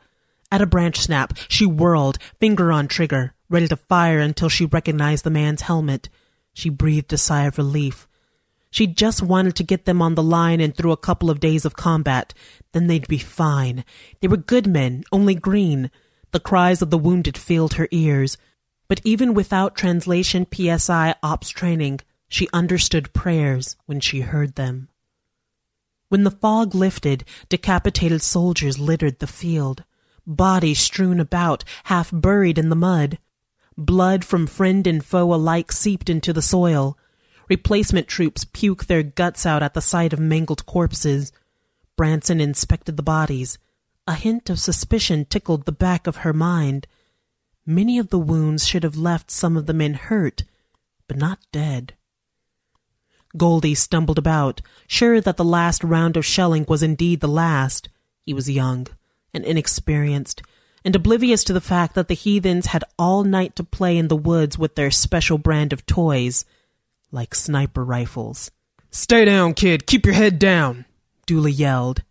At 0.51 0.61
a 0.61 0.65
branch 0.65 0.99
snap, 0.99 1.33
she 1.47 1.65
whirled, 1.65 2.19
finger 2.39 2.71
on 2.71 2.87
trigger, 2.87 3.33
ready 3.49 3.69
to 3.69 3.77
fire 3.77 4.19
until 4.19 4.49
she 4.49 4.65
recognized 4.65 5.23
the 5.23 5.29
man's 5.29 5.61
helmet. 5.61 6.09
She 6.53 6.69
breathed 6.69 7.13
a 7.13 7.17
sigh 7.17 7.43
of 7.45 7.57
relief. 7.57 8.07
She 8.71 8.87
just 8.87 9.21
wanted 9.21 9.55
to 9.57 9.63
get 9.63 9.83
them 9.85 10.01
on 10.01 10.15
the 10.15 10.23
line 10.23 10.61
and 10.61 10.75
through 10.75 10.93
a 10.93 10.97
couple 10.97 11.29
of 11.29 11.41
days 11.41 11.65
of 11.65 11.75
combat. 11.75 12.33
Then 12.71 12.87
they'd 12.87 13.07
be 13.07 13.17
fine. 13.17 13.83
They 14.21 14.29
were 14.29 14.37
good 14.37 14.65
men, 14.65 15.03
only 15.11 15.35
green. 15.35 15.91
The 16.31 16.39
cries 16.39 16.81
of 16.81 16.89
the 16.89 16.97
wounded 16.97 17.37
filled 17.37 17.73
her 17.73 17.89
ears. 17.91 18.37
But 18.87 19.01
even 19.03 19.33
without 19.33 19.75
translation 19.75 20.47
PSI 20.51 21.15
ops 21.21 21.49
training, 21.49 21.99
she 22.29 22.47
understood 22.53 23.13
prayers 23.13 23.75
when 23.85 23.99
she 23.99 24.21
heard 24.21 24.55
them. 24.55 24.87
When 26.07 26.23
the 26.23 26.31
fog 26.31 26.73
lifted, 26.73 27.25
decapitated 27.49 28.21
soldiers 28.21 28.79
littered 28.79 29.19
the 29.19 29.27
field, 29.27 29.83
bodies 30.25 30.79
strewn 30.79 31.19
about, 31.19 31.65
half 31.85 32.09
buried 32.13 32.57
in 32.57 32.69
the 32.69 32.75
mud. 32.75 33.17
Blood 33.77 34.23
from 34.23 34.47
friend 34.47 34.87
and 34.87 35.03
foe 35.03 35.33
alike 35.33 35.71
seeped 35.71 36.09
into 36.09 36.31
the 36.31 36.41
soil. 36.41 36.97
Replacement 37.51 38.07
troops 38.07 38.45
puke 38.45 38.85
their 38.85 39.03
guts 39.03 39.45
out 39.45 39.61
at 39.61 39.73
the 39.73 39.81
sight 39.81 40.13
of 40.13 40.21
mangled 40.21 40.65
corpses. 40.65 41.33
Branson 41.97 42.39
inspected 42.39 42.95
the 42.95 43.03
bodies. 43.03 43.57
A 44.07 44.13
hint 44.13 44.49
of 44.49 44.57
suspicion 44.57 45.25
tickled 45.25 45.65
the 45.65 45.73
back 45.73 46.07
of 46.07 46.23
her 46.23 46.31
mind. 46.31 46.87
Many 47.65 47.99
of 47.99 48.07
the 48.07 48.17
wounds 48.17 48.65
should 48.65 48.83
have 48.83 48.95
left 48.95 49.29
some 49.29 49.57
of 49.57 49.65
the 49.65 49.73
men 49.73 49.95
hurt, 49.95 50.45
but 51.09 51.17
not 51.17 51.39
dead. 51.51 51.95
Goldie 53.35 53.75
stumbled 53.75 54.17
about, 54.17 54.61
sure 54.87 55.19
that 55.19 55.35
the 55.35 55.43
last 55.43 55.83
round 55.83 56.15
of 56.15 56.25
shelling 56.25 56.63
was 56.69 56.81
indeed 56.81 57.19
the 57.19 57.27
last. 57.27 57.89
He 58.25 58.33
was 58.33 58.49
young 58.49 58.87
and 59.33 59.43
inexperienced, 59.43 60.41
and 60.85 60.95
oblivious 60.95 61.43
to 61.43 61.51
the 61.51 61.59
fact 61.59 61.95
that 61.95 62.07
the 62.07 62.13
heathens 62.13 62.67
had 62.67 62.85
all 62.97 63.25
night 63.25 63.57
to 63.57 63.65
play 63.65 63.97
in 63.97 64.07
the 64.07 64.15
woods 64.15 64.57
with 64.57 64.75
their 64.75 64.89
special 64.89 65.37
brand 65.37 65.73
of 65.73 65.85
toys, 65.85 66.45
like 67.11 67.35
sniper 67.35 67.83
rifles. 67.83 68.51
Stay 68.89 69.25
down, 69.25 69.53
kid. 69.53 69.85
Keep 69.85 70.05
your 70.05 70.15
head 70.15 70.39
down. 70.39 70.85
Dooley 71.25 71.51
yelled. 71.51 72.03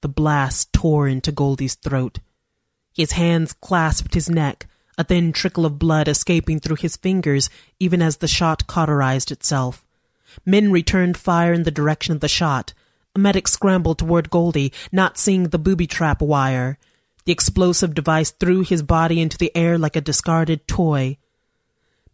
The 0.00 0.08
blast 0.08 0.72
tore 0.72 1.08
into 1.08 1.32
Goldie's 1.32 1.74
throat. 1.74 2.20
His 2.94 3.12
hands 3.12 3.52
clasped 3.52 4.14
his 4.14 4.30
neck, 4.30 4.66
a 4.96 5.04
thin 5.04 5.32
trickle 5.32 5.66
of 5.66 5.78
blood 5.78 6.08
escaping 6.08 6.60
through 6.60 6.76
his 6.76 6.96
fingers 6.96 7.50
even 7.78 8.02
as 8.02 8.16
the 8.16 8.28
shot 8.28 8.66
cauterized 8.66 9.30
itself. 9.30 9.84
Men 10.44 10.70
returned 10.72 11.16
fire 11.16 11.52
in 11.52 11.62
the 11.62 11.70
direction 11.70 12.14
of 12.14 12.20
the 12.20 12.28
shot. 12.28 12.74
A 13.14 13.18
medic 13.18 13.48
scrambled 13.48 13.98
toward 13.98 14.30
Goldie, 14.30 14.72
not 14.92 15.18
seeing 15.18 15.44
the 15.44 15.58
booby 15.58 15.86
trap 15.86 16.20
wire. 16.20 16.78
The 17.24 17.32
explosive 17.32 17.94
device 17.94 18.30
threw 18.30 18.62
his 18.62 18.82
body 18.82 19.20
into 19.20 19.38
the 19.38 19.54
air 19.56 19.78
like 19.78 19.96
a 19.96 20.00
discarded 20.00 20.66
toy. 20.66 21.18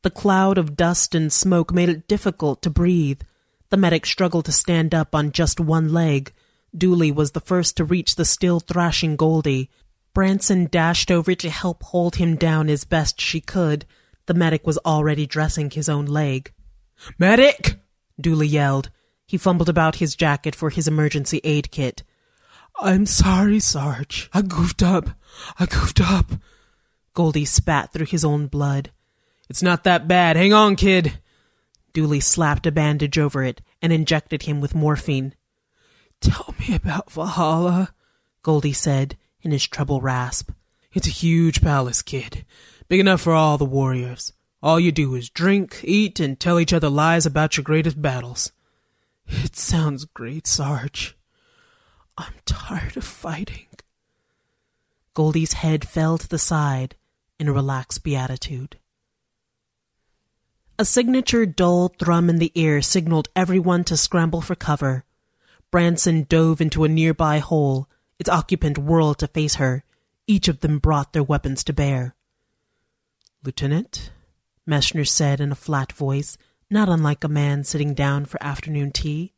The 0.04 0.10
cloud 0.10 0.58
of 0.58 0.76
dust 0.76 1.14
and 1.14 1.32
smoke 1.32 1.72
made 1.72 1.88
it 1.88 2.06
difficult 2.06 2.60
to 2.60 2.68
breathe. 2.68 3.22
The 3.70 3.78
medic 3.78 4.04
struggled 4.04 4.44
to 4.44 4.52
stand 4.52 4.94
up 4.94 5.14
on 5.14 5.32
just 5.32 5.58
one 5.58 5.94
leg. 5.94 6.30
Dooley 6.76 7.10
was 7.10 7.30
the 7.30 7.40
first 7.40 7.78
to 7.78 7.86
reach 7.86 8.16
the 8.16 8.26
still 8.26 8.60
thrashing 8.60 9.16
Goldie. 9.16 9.70
Branson 10.12 10.66
dashed 10.66 11.10
over 11.10 11.34
to 11.34 11.48
help 11.48 11.82
hold 11.84 12.16
him 12.16 12.36
down 12.36 12.68
as 12.68 12.84
best 12.84 13.18
she 13.18 13.40
could. 13.40 13.86
The 14.26 14.34
medic 14.34 14.66
was 14.66 14.76
already 14.84 15.24
dressing 15.24 15.70
his 15.70 15.88
own 15.88 16.04
leg. 16.04 16.52
Medic! 17.18 17.80
Dooley 18.20 18.48
yelled. 18.48 18.90
He 19.26 19.38
fumbled 19.38 19.70
about 19.70 19.96
his 19.96 20.14
jacket 20.14 20.54
for 20.54 20.68
his 20.68 20.86
emergency 20.86 21.40
aid 21.44 21.70
kit. 21.70 22.02
I'm 22.78 23.06
sorry, 23.06 23.58
Sarge. 23.58 24.28
I 24.34 24.42
goofed 24.42 24.82
up. 24.82 25.08
I 25.58 25.64
goofed 25.64 26.02
up. 26.02 26.26
Goldie 27.14 27.46
spat 27.46 27.94
through 27.94 28.04
his 28.04 28.22
own 28.22 28.48
blood. 28.48 28.90
It's 29.48 29.62
not 29.62 29.84
that 29.84 30.08
bad. 30.08 30.36
Hang 30.36 30.52
on, 30.52 30.76
kid. 30.76 31.18
Dooley 31.92 32.20
slapped 32.20 32.66
a 32.66 32.72
bandage 32.72 33.18
over 33.18 33.42
it 33.42 33.60
and 33.80 33.92
injected 33.92 34.42
him 34.42 34.60
with 34.60 34.74
morphine. 34.74 35.34
Tell 36.20 36.54
me 36.58 36.74
about 36.74 37.12
Valhalla, 37.12 37.94
Goldie 38.42 38.72
said 38.72 39.16
in 39.42 39.50
his 39.50 39.66
treble 39.66 40.00
rasp. 40.00 40.50
It's 40.92 41.06
a 41.06 41.10
huge 41.10 41.60
palace, 41.60 42.02
kid. 42.02 42.44
Big 42.88 43.00
enough 43.00 43.20
for 43.20 43.32
all 43.32 43.58
the 43.58 43.64
warriors. 43.64 44.32
All 44.62 44.80
you 44.80 44.92
do 44.92 45.14
is 45.14 45.28
drink, 45.28 45.80
eat, 45.84 46.20
and 46.20 46.40
tell 46.40 46.58
each 46.58 46.72
other 46.72 46.88
lies 46.88 47.26
about 47.26 47.56
your 47.56 47.64
greatest 47.64 48.00
battles. 48.00 48.52
It 49.26 49.56
sounds 49.56 50.04
great, 50.04 50.46
Sarge. 50.46 51.16
I'm 52.16 52.34
tired 52.46 52.96
of 52.96 53.04
fighting. 53.04 53.66
Goldie's 55.12 55.54
head 55.54 55.86
fell 55.86 56.18
to 56.18 56.28
the 56.28 56.38
side 56.38 56.96
in 57.38 57.48
a 57.48 57.52
relaxed 57.52 58.02
beatitude. 58.02 58.78
A 60.76 60.84
signature 60.84 61.46
dull 61.46 61.88
thrum 62.00 62.28
in 62.28 62.38
the 62.38 62.50
ear 62.56 62.82
signaled 62.82 63.28
everyone 63.36 63.84
to 63.84 63.96
scramble 63.96 64.40
for 64.40 64.56
cover. 64.56 65.04
Branson 65.70 66.24
dove 66.24 66.60
into 66.60 66.82
a 66.82 66.88
nearby 66.88 67.38
hole. 67.38 67.88
Its 68.18 68.28
occupant 68.28 68.78
whirled 68.78 69.18
to 69.18 69.28
face 69.28 69.54
her. 69.56 69.84
Each 70.26 70.48
of 70.48 70.60
them 70.60 70.80
brought 70.80 71.12
their 71.12 71.22
weapons 71.22 71.62
to 71.64 71.72
bear. 71.72 72.16
Lieutenant, 73.44 74.10
Meshner 74.68 75.06
said 75.06 75.40
in 75.40 75.52
a 75.52 75.56
flat 75.56 75.92
voice, 75.92 76.36
not 76.68 76.88
unlike 76.88 77.22
a 77.22 77.28
man 77.28 77.62
sitting 77.62 77.94
down 77.94 78.24
for 78.24 78.42
afternoon 78.42 78.90
tea. 78.90 79.32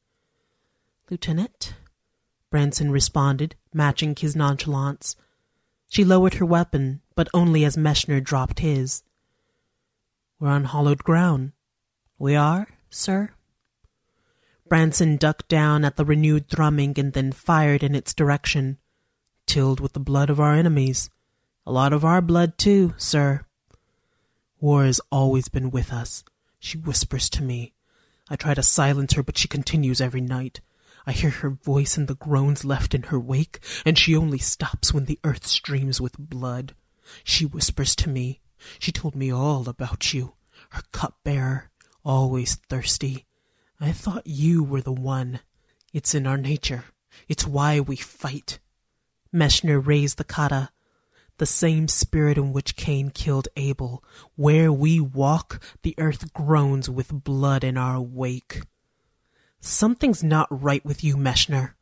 Lieutenant, 1.10 1.74
Branson 2.48 2.90
responded, 2.90 3.56
matching 3.74 4.16
his 4.16 4.34
nonchalance. 4.34 5.16
She 5.90 6.02
lowered 6.02 6.34
her 6.34 6.46
weapon, 6.46 7.02
but 7.14 7.28
only 7.34 7.62
as 7.66 7.76
Meshner 7.76 8.24
dropped 8.24 8.60
his. 8.60 9.02
We're 10.38 10.50
on 10.50 10.64
hollowed 10.64 11.02
ground. 11.02 11.52
We 12.18 12.36
are, 12.36 12.68
sir? 12.90 13.30
Branson 14.68 15.16
ducked 15.16 15.48
down 15.48 15.84
at 15.84 15.96
the 15.96 16.04
renewed 16.04 16.48
thrumming 16.48 16.98
and 16.98 17.14
then 17.14 17.32
fired 17.32 17.82
in 17.82 17.94
its 17.94 18.12
direction. 18.12 18.78
Tilled 19.46 19.80
with 19.80 19.94
the 19.94 20.00
blood 20.00 20.28
of 20.28 20.38
our 20.38 20.54
enemies. 20.54 21.08
A 21.64 21.72
lot 21.72 21.92
of 21.94 22.04
our 22.04 22.20
blood, 22.20 22.58
too, 22.58 22.94
sir. 22.98 23.46
War 24.60 24.84
has 24.84 25.00
always 25.10 25.48
been 25.48 25.70
with 25.70 25.92
us, 25.92 26.22
she 26.58 26.76
whispers 26.76 27.30
to 27.30 27.42
me. 27.42 27.72
I 28.28 28.36
try 28.36 28.54
to 28.54 28.62
silence 28.62 29.14
her, 29.14 29.22
but 29.22 29.38
she 29.38 29.48
continues 29.48 30.00
every 30.00 30.20
night. 30.20 30.60
I 31.06 31.12
hear 31.12 31.30
her 31.30 31.50
voice 31.50 31.96
and 31.96 32.08
the 32.08 32.14
groans 32.14 32.64
left 32.64 32.94
in 32.94 33.04
her 33.04 33.20
wake, 33.20 33.60
and 33.86 33.96
she 33.96 34.16
only 34.16 34.38
stops 34.38 34.92
when 34.92 35.04
the 35.04 35.20
earth 35.24 35.46
streams 35.46 36.00
with 36.00 36.18
blood. 36.18 36.74
She 37.24 37.46
whispers 37.46 37.94
to 37.96 38.08
me. 38.08 38.40
She 38.78 38.92
told 38.92 39.14
me 39.14 39.32
all 39.32 39.68
about 39.68 40.12
you. 40.12 40.34
Her 40.70 40.82
cupbearer, 40.92 41.70
always 42.04 42.56
thirsty. 42.68 43.26
I 43.80 43.92
thought 43.92 44.26
you 44.26 44.64
were 44.64 44.80
the 44.80 44.92
one. 44.92 45.40
It's 45.92 46.14
in 46.14 46.26
our 46.26 46.38
nature. 46.38 46.84
It's 47.28 47.46
why 47.46 47.80
we 47.80 47.96
fight. 47.96 48.58
Meshner 49.34 49.84
raised 49.84 50.18
the 50.18 50.24
kata, 50.24 50.70
the 51.38 51.46
same 51.46 51.88
spirit 51.88 52.38
in 52.38 52.52
which 52.52 52.76
Cain 52.76 53.10
killed 53.10 53.48
Abel. 53.56 54.02
Where 54.36 54.72
we 54.72 55.00
walk, 55.00 55.62
the 55.82 55.94
earth 55.98 56.32
groans 56.32 56.88
with 56.88 57.24
blood 57.24 57.64
in 57.64 57.76
our 57.76 58.00
wake. 58.00 58.62
Something's 59.60 60.22
not 60.22 60.48
right 60.50 60.84
with 60.84 61.04
you, 61.04 61.16
Meshner. 61.16 61.72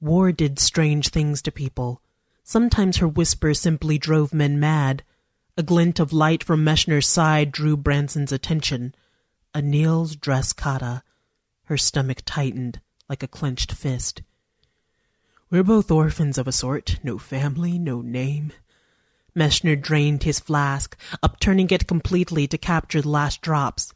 War 0.00 0.32
did 0.32 0.58
strange 0.58 1.08
things 1.08 1.40
to 1.42 1.52
people. 1.52 2.02
Sometimes 2.44 2.98
her 2.98 3.08
whisper 3.08 3.54
simply 3.54 3.98
drove 3.98 4.34
men 4.34 4.60
mad. 4.60 5.02
A 5.58 5.62
glint 5.64 5.98
of 5.98 6.12
light 6.12 6.44
from 6.44 6.64
Meshner's 6.64 7.08
side 7.08 7.50
drew 7.50 7.76
Branson's 7.76 8.30
attention. 8.30 8.94
Anil's 9.52 10.14
dress 10.14 10.52
kata. 10.52 11.02
Her 11.64 11.76
stomach 11.76 12.22
tightened 12.24 12.80
like 13.08 13.24
a 13.24 13.26
clenched 13.26 13.72
fist. 13.72 14.22
We're 15.50 15.64
both 15.64 15.90
orphans 15.90 16.38
of 16.38 16.46
a 16.46 16.52
sort, 16.52 17.00
no 17.02 17.18
family, 17.18 17.76
no 17.76 18.02
name. 18.02 18.52
Meshner 19.36 19.74
drained 19.74 20.22
his 20.22 20.38
flask, 20.38 20.96
upturning 21.24 21.70
it 21.70 21.88
completely 21.88 22.46
to 22.46 22.56
capture 22.56 23.02
the 23.02 23.08
last 23.08 23.42
drops. 23.42 23.92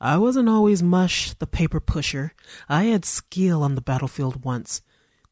I 0.00 0.16
wasn't 0.16 0.48
always 0.48 0.82
mush, 0.82 1.34
the 1.34 1.46
paper 1.46 1.78
pusher. 1.78 2.32
I 2.68 2.86
had 2.86 3.04
skill 3.04 3.62
on 3.62 3.76
the 3.76 3.80
battlefield 3.80 4.44
once. 4.44 4.82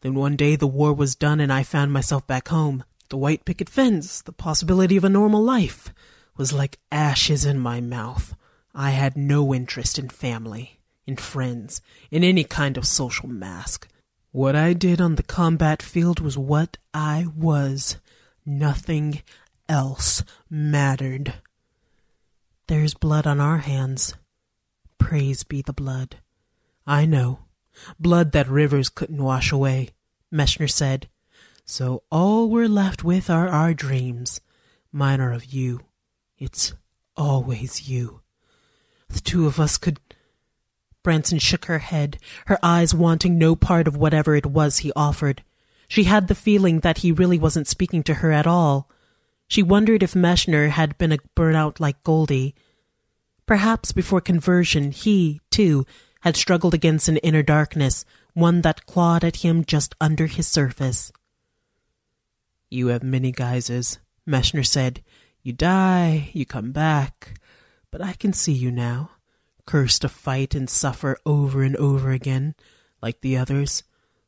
Then 0.03 0.15
one 0.15 0.37
day 0.37 0.55
the 0.55 0.69
war 0.69 0.93
was 0.93 1.17
done 1.17 1.41
and 1.41 1.53
I 1.53 1.65
found 1.65 1.93
myself 1.93 2.25
back 2.29 2.47
home. 2.47 2.85
The 3.09 3.17
white 3.17 3.45
picket 3.45 3.69
fence, 3.69 4.21
the 4.21 4.33
possibility 4.33 4.97
of 4.97 5.05
a 5.05 5.09
normal 5.09 5.43
life, 5.43 5.93
was 6.37 6.53
like 6.53 6.79
ashes 6.93 7.45
in 7.45 7.59
my 7.59 7.81
mouth. 7.81 8.35
I 8.75 8.91
had 8.91 9.17
no 9.17 9.55
interest 9.55 9.99
in 9.99 10.09
family, 10.09 10.79
in 11.07 11.17
friends, 11.17 11.81
in 12.11 12.23
any 12.23 12.45
kind 12.45 12.77
of 12.77 12.87
social 12.87 13.29
mask. 13.29 13.89
What 14.31 14.55
I 14.55 14.75
did 14.75 15.01
on 15.01 15.15
the 15.15 15.23
combat 15.23 15.83
field 15.83 16.21
was 16.21 16.37
what 16.37 16.77
I 16.93 17.27
was. 17.35 17.97
Nothing 18.45 19.23
else 19.69 20.23
mattered. 20.51 21.35
There's 22.67 22.93
blood 22.93 23.27
on 23.27 23.41
our 23.41 23.59
hands. 23.59 24.15
Praise 24.99 25.45
be 25.45 25.63
the 25.63 25.73
blood. 25.73 26.17
I 26.87 27.07
know. 27.07 27.41
Blood 27.99 28.33
that 28.33 28.49
rivers 28.49 28.91
couldn't 28.91 29.23
wash 29.23 29.51
away, 29.51 29.91
Meshner 30.33 30.71
said. 30.71 31.09
So 31.71 32.03
all 32.11 32.49
we're 32.49 32.67
left 32.67 33.05
with 33.05 33.29
are 33.29 33.47
our 33.47 33.75
dreams. 33.75 34.41
Mine 34.91 35.21
are 35.21 35.35
of 35.35 35.53
you. 35.53 35.83
It's 36.39 36.73
always 37.15 37.91
you. 37.91 38.23
The 39.11 39.21
two 39.21 39.47
of 39.47 39.61
us 39.61 39.77
could. 39.77 40.01
Branson 41.03 41.39
shook 41.39 41.67
her 41.67 41.81
head, 41.81 42.17
her 42.47 42.59
eyes 42.63 42.95
wanting 42.95 43.37
no 43.37 43.55
part 43.55 43.87
of 43.87 43.99
whatever 43.99 44.35
it 44.35 44.47
was 44.47 44.79
he 44.79 44.93
offered. 44.97 45.45
She 45.89 46.05
had 46.05 46.29
the 46.29 46.35
feeling 46.35 46.81
that 46.81 46.99
he 46.99 47.13
really 47.13 47.39
wasn't 47.39 47.69
speaking 47.69 48.03
to 48.05 48.15
her 48.15 48.33
at 48.33 48.47
all. 48.47 48.89
She 49.47 49.63
wondered 49.63 50.03
if 50.03 50.15
Meshner 50.15 50.71
had 50.71 50.97
been 50.97 51.13
a 51.13 51.19
burnout 51.37 51.81
like 51.81 52.03
Goldie. 52.03 52.55
Perhaps 53.45 53.93
before 53.93 54.23
conversion 54.23 54.91
he, 54.91 55.43
too, 55.51 55.85
had 56.23 56.35
struggled 56.35 56.73
against 56.73 57.11
an 57.11 57.19
inner 57.19 57.43
darkness, 57.43 58.07
one 58.33 58.63
that 58.63 58.87
clawed 58.87 59.23
at 59.23 59.45
him 59.45 59.67
just 59.67 59.95
under 60.01 60.29
his 60.29 60.47
surface. 60.47 61.13
You 62.71 62.89
have 62.89 63.03
many 63.03 63.33
guises, 63.33 63.99
Meshner 64.29 64.67
said. 64.67 65.03
You 65.43 65.53
die, 65.53 66.31
you 66.35 66.45
come 66.45 66.73
back. 66.73 67.41
But 67.91 68.03
I 68.03 68.13
can 68.13 68.33
see 68.33 68.53
you 68.53 68.71
now, 68.71 69.13
cursed 69.65 70.03
to 70.03 70.09
fight 70.09 70.55
and 70.55 70.69
suffer 70.69 71.19
over 71.25 71.63
and 71.63 71.77
over 71.77 72.11
again, 72.11 72.55
like 73.01 73.21
the 73.23 73.37
others. 73.39 73.83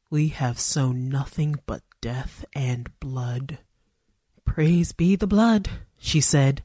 We 0.08 0.28
have 0.28 0.58
sown 0.58 1.08
nothing 1.08 1.56
but 1.66 1.82
death 2.00 2.44
and 2.54 2.88
blood. 2.98 3.58
Praise 4.44 4.92
be 4.92 5.14
the 5.16 5.26
blood, 5.26 5.68
she 5.98 6.20
said. 6.20 6.64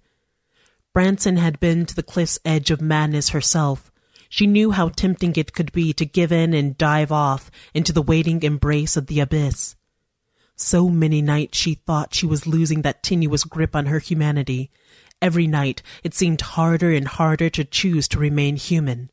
Branson 0.94 1.36
had 1.36 1.60
been 1.60 1.86
to 1.86 1.96
the 1.96 2.04
cliff's 2.04 2.40
edge 2.46 2.72
of 2.72 2.82
madness 2.82 3.30
herself. 3.30 3.92
She 4.30 4.48
knew 4.48 4.72
how 4.72 4.90
tempting 4.90 5.34
it 5.36 5.54
could 5.54 5.72
be 5.74 5.92
to 5.94 6.06
give 6.06 6.32
in 6.32 6.54
and 6.54 6.78
dive 6.78 7.12
off 7.12 7.52
into 7.74 7.92
the 7.92 8.02
waiting 8.02 8.42
embrace 8.44 8.96
of 8.96 9.08
the 9.08 9.20
abyss. 9.20 9.76
So 10.56 10.90
many 10.90 11.22
nights 11.22 11.58
she 11.58 11.76
thought 11.76 12.14
she 12.14 12.26
was 12.26 12.48
losing 12.48 12.82
that 12.82 13.04
tenuous 13.04 13.44
grip 13.44 13.76
on 13.76 13.88
her 13.88 14.00
humanity. 14.00 14.72
Every 15.22 15.48
night 15.48 15.82
it 16.04 16.14
seemed 16.14 16.42
harder 16.42 16.92
and 16.92 17.08
harder 17.08 17.50
to 17.52 17.66
choose 17.66 18.08
to 18.10 18.20
remain 18.20 18.56
human. 18.56 19.10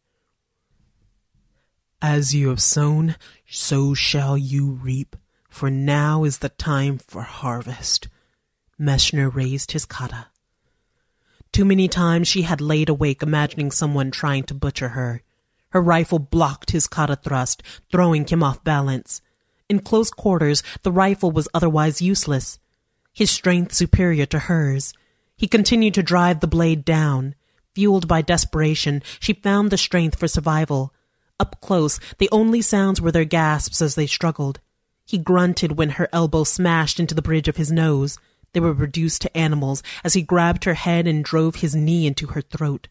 As 2.01 2.34
you 2.34 2.49
have 2.49 2.61
sown, 2.61 3.16
so 3.49 3.95
shall 3.95 4.36
you 4.36 4.72
reap, 4.72 5.16
for 5.49 5.70
now 5.70 6.24
is 6.24 6.38
the 6.38 6.49
time 6.49 6.99
for 6.99 7.22
harvest. 7.22 8.09
Meshner 8.78 9.32
raised 9.32 9.72
his 9.72 9.84
kata. 9.84 10.26
Too 11.53 11.64
many 11.64 11.86
times 11.86 12.26
she 12.28 12.43
had 12.43 12.61
laid 12.61 12.88
awake 12.88 13.22
imagining 13.22 13.70
someone 13.70 14.11
trying 14.11 14.45
to 14.45 14.55
butcher 14.55 14.90
her. 14.90 15.22
Her 15.70 15.82
rifle 15.82 16.18
blocked 16.18 16.70
his 16.70 16.86
kata 16.86 17.16
thrust, 17.16 17.62
throwing 17.90 18.26
him 18.26 18.43
off 18.43 18.64
balance. 18.64 19.20
In 19.73 19.81
close 19.81 20.11
quarters, 20.11 20.62
the 20.83 20.93
rifle 20.93 21.31
was 21.31 21.49
otherwise 21.55 22.03
useless. 22.03 22.59
His 23.11 23.31
strength 23.31 23.73
superior 23.73 24.27
to 24.27 24.41
hers. 24.41 24.93
He 25.35 25.49
continued 25.49 25.95
to 25.95 26.03
drive 26.03 26.41
the 26.41 26.47
blade 26.47 26.85
down. 26.85 27.35
Fueled 27.75 28.07
by 28.07 28.20
desperation, 28.20 29.03
she 29.18 29.33
found 29.33 29.70
the 29.70 29.79
strength 29.79 30.18
for 30.18 30.29
survival. 30.29 30.93
Up 31.41 31.59
close, 31.62 31.99
the 32.18 32.29
only 32.31 32.61
sounds 32.61 33.01
were 33.01 33.12
their 33.12 33.25
gasps 33.25 33.81
as 33.81 33.95
they 33.95 34.07
struggled. 34.07 34.61
He 35.07 35.16
grunted 35.16 35.79
when 35.79 35.93
her 35.93 36.11
elbow 36.12 36.45
smashed 36.45 37.01
into 37.01 37.14
the 37.14 37.23
bridge 37.23 37.49
of 37.49 37.57
his 37.57 37.73
nose. 37.73 38.18
They 38.53 38.61
were 38.61 38.75
reduced 38.75 39.23
to 39.23 39.35
animals 39.35 39.83
as 40.05 40.12
he 40.12 40.20
grabbed 40.20 40.64
her 40.64 40.75
head 40.75 41.07
and 41.07 41.25
drove 41.25 41.55
his 41.55 41.75
knee 41.75 42.07
into 42.07 42.27
her 42.27 42.43
throat. 42.43 42.89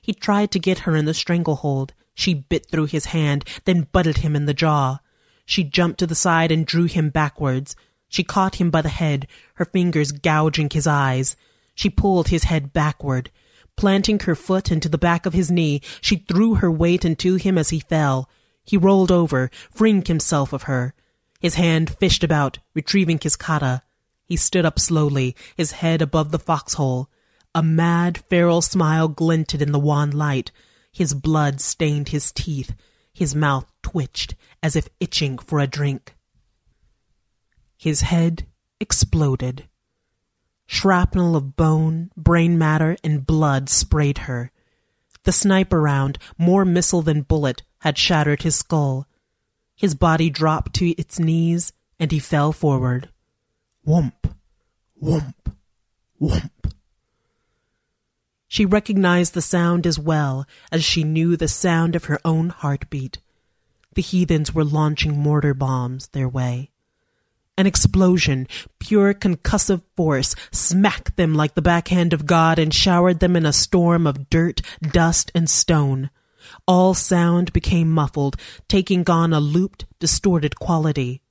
He 0.00 0.14
tried 0.14 0.52
to 0.52 0.58
get 0.58 0.78
her 0.88 0.96
in 0.96 1.04
the 1.04 1.12
stranglehold. 1.12 1.92
She 2.14 2.32
bit 2.32 2.70
through 2.70 2.86
his 2.86 3.12
hand, 3.12 3.44
then 3.66 3.88
butted 3.92 4.16
him 4.24 4.34
in 4.34 4.46
the 4.46 4.54
jaw. 4.54 5.00
She 5.44 5.64
jumped 5.64 5.98
to 5.98 6.06
the 6.06 6.14
side 6.14 6.50
and 6.50 6.66
drew 6.66 6.84
him 6.84 7.10
backwards. 7.10 7.76
She 8.08 8.24
caught 8.24 8.56
him 8.56 8.70
by 8.70 8.82
the 8.82 8.88
head, 8.88 9.26
her 9.54 9.64
fingers 9.64 10.12
gouging 10.12 10.70
his 10.70 10.86
eyes. 10.86 11.36
She 11.74 11.90
pulled 11.90 12.28
his 12.28 12.44
head 12.44 12.72
backward. 12.72 13.30
Planting 13.76 14.20
her 14.20 14.34
foot 14.34 14.70
into 14.70 14.88
the 14.88 14.98
back 14.98 15.26
of 15.26 15.32
his 15.32 15.50
knee, 15.50 15.80
she 16.00 16.16
threw 16.16 16.56
her 16.56 16.70
weight 16.70 17.04
into 17.04 17.34
him 17.34 17.58
as 17.58 17.70
he 17.70 17.80
fell. 17.80 18.28
He 18.64 18.76
rolled 18.76 19.10
over, 19.10 19.50
freeing 19.70 20.04
himself 20.04 20.52
of 20.52 20.62
her. 20.64 20.94
His 21.40 21.56
hand 21.56 21.90
fished 21.98 22.24
about, 22.24 22.58
retrieving 22.72 23.18
his 23.20 23.36
kata. 23.36 23.82
He 24.24 24.36
stood 24.36 24.64
up 24.64 24.78
slowly, 24.78 25.36
his 25.56 25.72
head 25.72 26.00
above 26.00 26.30
the 26.30 26.38
foxhole. 26.38 27.10
A 27.54 27.62
mad, 27.62 28.18
feral 28.30 28.62
smile 28.62 29.08
glinted 29.08 29.60
in 29.60 29.72
the 29.72 29.78
wan 29.78 30.10
light. 30.10 30.50
His 30.90 31.12
blood 31.12 31.60
stained 31.60 32.08
his 32.08 32.32
teeth. 32.32 32.74
His 33.14 33.34
mouth 33.34 33.72
twitched 33.82 34.34
as 34.62 34.74
if 34.74 34.88
itching 34.98 35.38
for 35.38 35.60
a 35.60 35.68
drink. 35.68 36.16
His 37.78 38.00
head 38.00 38.46
exploded. 38.80 39.68
Shrapnel 40.66 41.36
of 41.36 41.54
bone, 41.56 42.10
brain 42.16 42.58
matter, 42.58 42.96
and 43.04 43.26
blood 43.26 43.68
sprayed 43.68 44.18
her. 44.18 44.50
The 45.22 45.32
sniper 45.32 45.80
round, 45.80 46.18
more 46.36 46.64
missile 46.64 47.02
than 47.02 47.22
bullet, 47.22 47.62
had 47.80 47.96
shattered 47.96 48.42
his 48.42 48.56
skull. 48.56 49.06
His 49.76 49.94
body 49.94 50.28
dropped 50.28 50.74
to 50.74 50.90
its 50.90 51.18
knees, 51.18 51.72
and 52.00 52.10
he 52.10 52.18
fell 52.18 52.52
forward. 52.52 53.10
Whomp, 53.86 54.34
whomp, 55.02 55.34
whomp. 56.20 56.73
She 58.54 58.64
recognized 58.64 59.34
the 59.34 59.42
sound 59.42 59.84
as 59.84 59.98
well 59.98 60.46
as 60.70 60.84
she 60.84 61.02
knew 61.02 61.36
the 61.36 61.48
sound 61.48 61.96
of 61.96 62.04
her 62.04 62.20
own 62.24 62.50
heartbeat. 62.50 63.18
The 63.96 64.00
heathens 64.00 64.54
were 64.54 64.62
launching 64.62 65.18
mortar 65.18 65.54
bombs 65.54 66.06
their 66.06 66.28
way. 66.28 66.70
An 67.58 67.66
explosion, 67.66 68.46
pure 68.78 69.12
concussive 69.12 69.82
force, 69.96 70.36
smacked 70.52 71.16
them 71.16 71.34
like 71.34 71.56
the 71.56 71.62
backhand 71.62 72.12
of 72.12 72.26
God 72.26 72.60
and 72.60 72.72
showered 72.72 73.18
them 73.18 73.34
in 73.34 73.44
a 73.44 73.52
storm 73.52 74.06
of 74.06 74.30
dirt, 74.30 74.60
dust, 74.80 75.32
and 75.34 75.50
stone. 75.50 76.10
All 76.68 76.94
sound 76.94 77.52
became 77.52 77.90
muffled, 77.90 78.36
taking 78.68 79.10
on 79.10 79.32
a 79.32 79.40
looped, 79.40 79.86
distorted 79.98 80.60
quality. 80.60 81.22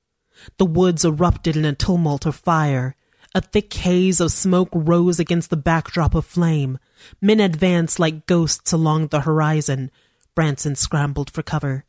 The 0.57 0.65
woods 0.65 1.05
erupted 1.05 1.55
in 1.55 1.63
a 1.63 1.73
tumult 1.73 2.25
of 2.25 2.35
fire. 2.35 2.97
A 3.35 3.41
thick 3.41 3.73
haze 3.73 4.19
of 4.19 4.31
smoke 4.31 4.69
rose 4.73 5.19
against 5.19 5.49
the 5.49 5.57
backdrop 5.57 6.13
of 6.13 6.23
flame. 6.23 6.77
Men 7.19 7.39
advanced 7.39 7.99
like 7.99 8.27
ghosts 8.27 8.71
along 8.71 9.07
the 9.07 9.21
horizon. 9.21 9.89
Branson 10.35 10.75
scrambled 10.75 11.31
for 11.31 11.41
cover. 11.41 11.83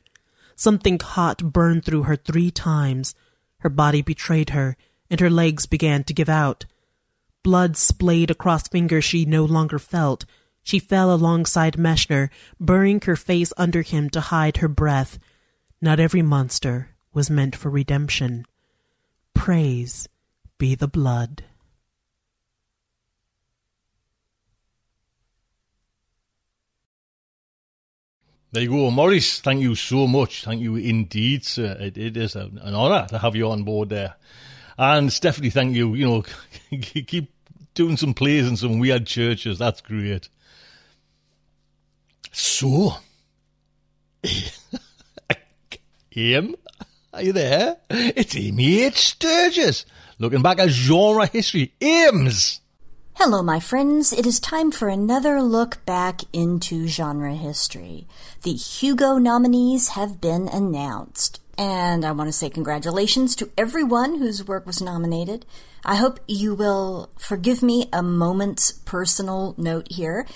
Something 0.57 0.99
hot 0.99 1.53
burned 1.53 1.85
through 1.85 2.05
her 2.05 2.17
three 2.17 2.51
times. 2.51 3.15
Her 3.59 3.69
body 3.69 4.01
betrayed 4.01 4.51
her, 4.51 4.77
and 5.11 5.21
her 5.21 5.29
legs 5.29 5.67
began 5.67 6.03
to 6.05 6.15
give 6.15 6.31
out. 6.31 6.65
Blood 7.43 7.77
splayed 7.77 8.31
across 8.31 8.69
fingers 8.69 9.05
she 9.05 9.27
no 9.27 9.45
longer 9.45 9.79
felt. 9.79 10.25
She 10.63 10.79
fell 10.79 11.13
alongside 11.13 11.77
Meshner, 11.77 12.31
burying 12.59 13.03
her 13.03 13.17
face 13.17 13.53
under 13.59 13.83
him 13.83 14.09
to 14.11 14.21
hide 14.23 14.59
her 14.59 14.69
breath. 14.69 15.19
Not 15.83 16.01
every 16.01 16.23
monster 16.23 16.95
was 17.13 17.29
meant 17.29 17.55
for 17.55 17.69
redemption. 17.69 18.47
Praise 19.35 20.09
be 20.59 20.75
the 20.75 20.89
blood. 20.89 21.45
There 28.53 28.63
you 28.63 28.71
go, 28.71 28.91
Maurice. 28.93 29.41
Thank 29.41 29.63
you 29.63 29.75
so 29.75 30.07
much. 30.07 30.45
Thank 30.45 30.63
you 30.63 30.77
indeed, 30.77 31.45
sir. 31.45 31.77
It, 31.81 31.99
it 31.99 32.17
is 32.17 32.37
an 32.37 32.61
honour 32.63 33.09
to 33.09 33.19
have 33.19 33.35
you 33.35 33.51
on 33.51 33.65
board 33.65 33.89
there. 33.89 34.15
And 34.79 35.13
Stephanie, 35.13 35.51
thank 35.51 35.75
you. 35.75 35.95
You 35.95 36.07
know, 36.07 36.25
keep 36.81 37.33
doing 37.75 37.97
some 37.97 38.15
plays 38.15 38.47
in 38.47 38.57
some 38.57 38.79
weird 38.79 39.09
churches. 39.09 39.59
That's 39.59 39.81
great. 39.81 40.29
So, 42.31 42.93
Im, 46.13 46.55
are 47.15 47.23
you 47.23 47.33
there? 47.33 47.77
It's 47.91 48.37
Amy 48.37 48.83
H. 48.83 48.97
Sturgis, 48.97 49.87
looking 50.19 50.43
back 50.43 50.59
at 50.59 50.71
genre 50.71 51.27
history. 51.27 51.73
Ims! 51.81 52.59
Hello, 53.15 53.41
my 53.41 53.61
friends. 53.61 54.13
It 54.13 54.27
is 54.27 54.41
time 54.41 54.73
for 54.73 54.89
another 54.89 55.41
look 55.41 55.85
back 55.87 56.23
into 56.33 56.89
genre 56.89 57.35
history. 57.35 58.09
The 58.43 58.55
Hugo 58.55 59.19
nominees 59.19 59.91
have 59.91 60.21
been 60.21 60.49
announced, 60.49 61.41
and 61.57 62.05
I 62.05 62.11
want 62.11 62.27
to 62.29 62.33
say 62.33 62.51
congratulations 62.51 63.37
to 63.37 63.51
everyone 63.57 64.19
whose 64.19 64.45
work 64.45 64.67
was 64.67 64.83
nominated. 64.83 65.47
I 65.85 65.95
hope 65.97 66.19
you 66.27 66.57
will 66.57 67.11
forgive 67.17 67.63
me 67.63 67.89
a 67.93 68.03
moment's 68.03 68.73
personal 68.73 69.55
note 69.57 69.87
here, 69.89 70.27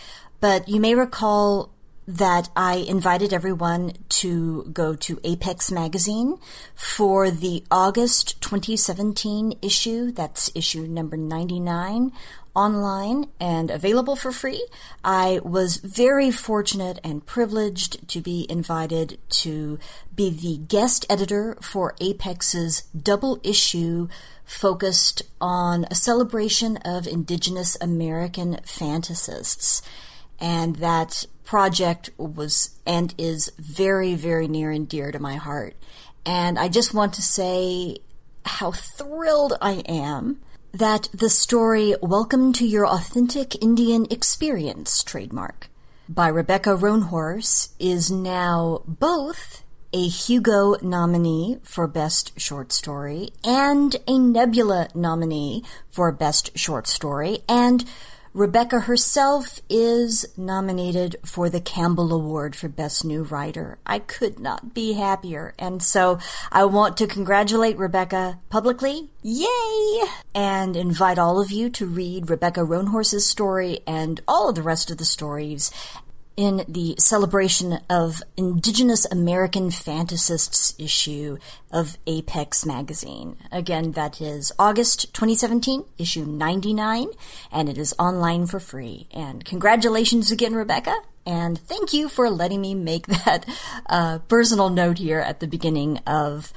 but 0.40 0.68
you 0.68 0.80
may 0.80 0.94
recall 0.94 1.72
that 2.08 2.48
I 2.56 2.76
invited 2.76 3.34
everyone 3.34 3.92
to 4.08 4.64
go 4.72 4.94
to 4.94 5.20
Apex 5.24 5.70
Magazine 5.70 6.38
for 6.74 7.30
the 7.30 7.64
August 7.70 8.40
2017 8.40 9.58
issue. 9.60 10.10
That's 10.10 10.50
issue 10.54 10.86
number 10.86 11.18
99 11.18 12.12
online 12.54 13.28
and 13.38 13.70
available 13.70 14.16
for 14.16 14.32
free. 14.32 14.66
I 15.04 15.40
was 15.44 15.76
very 15.76 16.30
fortunate 16.30 16.98
and 17.04 17.26
privileged 17.26 18.08
to 18.08 18.22
be 18.22 18.46
invited 18.48 19.18
to 19.42 19.78
be 20.16 20.30
the 20.30 20.56
guest 20.66 21.04
editor 21.10 21.58
for 21.60 21.94
Apex's 22.00 22.84
double 23.00 23.38
issue 23.44 24.08
focused 24.46 25.22
on 25.42 25.84
a 25.90 25.94
celebration 25.94 26.78
of 26.78 27.06
Indigenous 27.06 27.76
American 27.82 28.56
fantasists. 28.64 29.82
And 30.40 30.76
that 30.76 31.26
project 31.48 32.10
was 32.18 32.76
and 32.84 33.14
is 33.16 33.50
very, 33.56 34.14
very 34.14 34.46
near 34.46 34.70
and 34.70 34.86
dear 34.86 35.10
to 35.10 35.18
my 35.18 35.36
heart. 35.36 35.74
And 36.26 36.58
I 36.58 36.68
just 36.68 36.92
want 36.92 37.14
to 37.14 37.22
say 37.22 37.96
how 38.44 38.72
thrilled 38.72 39.54
I 39.58 39.82
am 39.88 40.40
that 40.72 41.08
the 41.14 41.30
story 41.30 41.94
Welcome 42.02 42.52
to 42.52 42.66
Your 42.66 42.86
Authentic 42.86 43.62
Indian 43.62 44.06
Experience 44.10 45.02
trademark 45.02 45.70
by 46.06 46.28
Rebecca 46.28 46.76
Roanhorse 46.76 47.70
is 47.78 48.10
now 48.10 48.82
both 48.86 49.64
a 49.94 50.06
Hugo 50.06 50.76
nominee 50.82 51.60
for 51.62 51.86
Best 51.86 52.38
Short 52.38 52.74
Story 52.74 53.30
and 53.42 53.96
a 54.06 54.18
Nebula 54.18 54.88
nominee 54.94 55.64
for 55.88 56.12
Best 56.12 56.58
Short 56.58 56.86
Story 56.86 57.38
and 57.48 57.86
Rebecca 58.38 58.78
herself 58.82 59.60
is 59.68 60.24
nominated 60.36 61.16
for 61.24 61.50
the 61.50 61.60
Campbell 61.60 62.14
Award 62.14 62.54
for 62.54 62.68
Best 62.68 63.04
New 63.04 63.24
Writer. 63.24 63.80
I 63.84 63.98
could 63.98 64.38
not 64.38 64.72
be 64.72 64.92
happier. 64.92 65.54
And 65.58 65.82
so 65.82 66.20
I 66.52 66.64
want 66.66 66.96
to 66.98 67.08
congratulate 67.08 67.76
Rebecca 67.76 68.38
publicly. 68.48 69.10
Yay! 69.22 70.02
And 70.36 70.76
invite 70.76 71.18
all 71.18 71.40
of 71.40 71.50
you 71.50 71.68
to 71.70 71.86
read 71.86 72.30
Rebecca 72.30 72.60
Roanhorse's 72.60 73.26
story 73.26 73.80
and 73.88 74.20
all 74.28 74.50
of 74.50 74.54
the 74.54 74.62
rest 74.62 74.92
of 74.92 74.98
the 74.98 75.04
stories 75.04 75.72
in 76.38 76.64
the 76.68 76.94
celebration 77.00 77.80
of 77.90 78.22
Indigenous 78.36 79.04
American 79.06 79.70
Fantasists 79.70 80.72
issue 80.78 81.36
of 81.72 81.98
Apex 82.06 82.64
magazine. 82.64 83.36
Again, 83.50 83.90
that 83.92 84.20
is 84.20 84.52
August 84.56 85.12
2017, 85.14 85.84
issue 85.98 86.24
99, 86.24 87.08
and 87.50 87.68
it 87.68 87.76
is 87.76 87.92
online 87.98 88.46
for 88.46 88.60
free. 88.60 89.08
And 89.10 89.44
congratulations 89.44 90.30
again, 90.30 90.54
Rebecca, 90.54 90.94
and 91.26 91.58
thank 91.58 91.92
you 91.92 92.08
for 92.08 92.30
letting 92.30 92.60
me 92.60 92.72
make 92.72 93.06
that 93.24 93.44
uh, 93.86 94.20
personal 94.28 94.70
note 94.70 94.98
here 94.98 95.18
at 95.18 95.40
the 95.40 95.48
beginning 95.48 95.98
of 96.06 96.52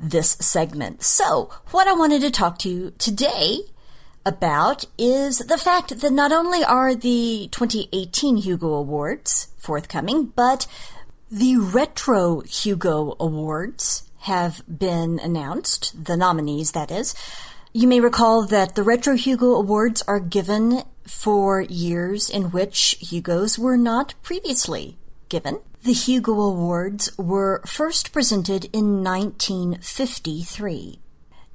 this 0.00 0.32
segment. 0.32 1.04
So, 1.04 1.48
what 1.70 1.86
I 1.86 1.92
wanted 1.92 2.22
to 2.22 2.30
talk 2.32 2.58
to 2.58 2.68
you 2.68 2.90
today 2.98 3.60
about 4.24 4.84
is 4.96 5.38
the 5.38 5.58
fact 5.58 6.00
that 6.00 6.12
not 6.12 6.32
only 6.32 6.64
are 6.64 6.94
the 6.94 7.48
2018 7.50 8.36
Hugo 8.38 8.74
Awards 8.74 9.48
forthcoming, 9.58 10.26
but 10.26 10.66
the 11.30 11.56
Retro 11.56 12.40
Hugo 12.40 13.16
Awards 13.18 14.08
have 14.20 14.62
been 14.68 15.18
announced, 15.18 16.04
the 16.04 16.16
nominees, 16.16 16.72
that 16.72 16.90
is. 16.90 17.14
You 17.72 17.88
may 17.88 18.00
recall 18.00 18.46
that 18.46 18.74
the 18.74 18.82
Retro 18.82 19.16
Hugo 19.16 19.54
Awards 19.54 20.02
are 20.06 20.20
given 20.20 20.82
for 21.06 21.62
years 21.62 22.30
in 22.30 22.50
which 22.50 22.96
Hugos 23.00 23.58
were 23.58 23.76
not 23.76 24.14
previously 24.22 24.98
given. 25.28 25.60
The 25.82 25.92
Hugo 25.92 26.40
Awards 26.40 27.10
were 27.18 27.62
first 27.66 28.12
presented 28.12 28.66
in 28.72 29.02
1953. 29.02 31.00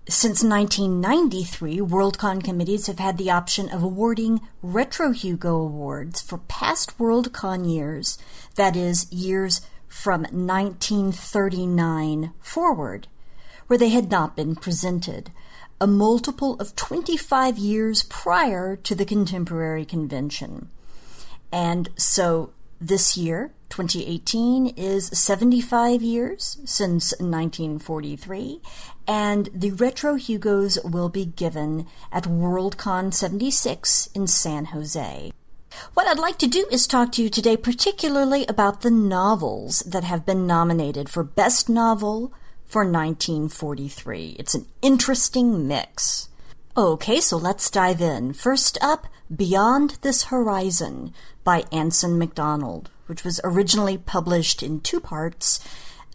Since 0.10 0.42
1993, 0.42 1.80
Worldcon 1.80 2.42
committees 2.42 2.88
have 2.88 2.98
had 2.98 3.18
the 3.18 3.30
option 3.30 3.68
of 3.68 3.84
awarding 3.84 4.40
Retro 4.62 5.12
Hugo 5.12 5.58
Awards 5.58 6.22
for 6.22 6.38
past 6.38 6.98
Worldcon 6.98 7.70
years, 7.70 8.18
that 8.56 8.78
is, 8.78 9.12
years 9.12 9.60
from 9.90 10.22
1939 10.22 12.32
forward, 12.40 13.10
where 13.68 13.78
they 13.78 13.90
had 13.90 14.10
not 14.10 14.34
been 14.34 14.56
presented, 14.56 15.30
a 15.82 15.88
multiple 15.88 16.58
of 16.58 16.74
25 16.78 17.58
years 17.58 18.04
prior 18.04 18.78
to 18.78 18.96
the 18.96 19.04
contemporary 19.04 19.84
convention. 19.84 20.70
And 21.52 21.90
so 21.98 22.52
this 22.80 23.18
year, 23.18 23.52
2018 23.70 24.68
is 24.78 25.08
75 25.08 26.02
years 26.02 26.58
since 26.66 27.12
1943, 27.20 28.62
and 29.08 29.50
the 29.54 29.72
Retro 29.72 30.16
Hugos 30.16 30.78
will 30.84 31.10
be 31.10 31.26
given 31.26 31.88
at 32.12 32.24
Worldcon 32.24 33.14
76 33.14 34.10
in 34.14 34.28
San 34.28 34.66
Jose. 34.66 35.32
What 35.94 36.08
I'd 36.08 36.20
like 36.20 36.38
to 36.40 36.48
do 36.48 36.66
is 36.72 36.88
talk 36.88 37.12
to 37.14 37.24
you 37.24 37.30
today 37.30 37.58
particularly 37.58 38.46
about 38.48 38.82
the 38.82 38.92
novels 38.92 39.80
that 39.80 40.04
have 40.04 40.26
been 40.26 40.48
nominated 40.48 41.10
for 41.10 41.24
Best 41.24 41.70
Novel 41.70 42.34
for 42.66 42.84
1943. 42.84 44.36
It's 44.40 44.56
an 44.56 44.66
interesting 44.82 45.68
mix. 45.68 46.30
Okay, 46.76 47.20
so 47.20 47.38
let's 47.38 47.72
dive 47.72 48.02
in. 48.02 48.34
First 48.34 48.78
up, 48.82 49.08
Beyond 49.36 49.98
This 50.02 50.26
Horizon 50.26 51.14
by 51.44 51.66
Anson 51.72 52.18
MacDonald 52.18 52.90
which 53.08 53.24
was 53.24 53.42
originally 53.44 53.98
published 53.98 54.62
in 54.62 54.82
two 54.82 55.00
parts, 55.00 55.60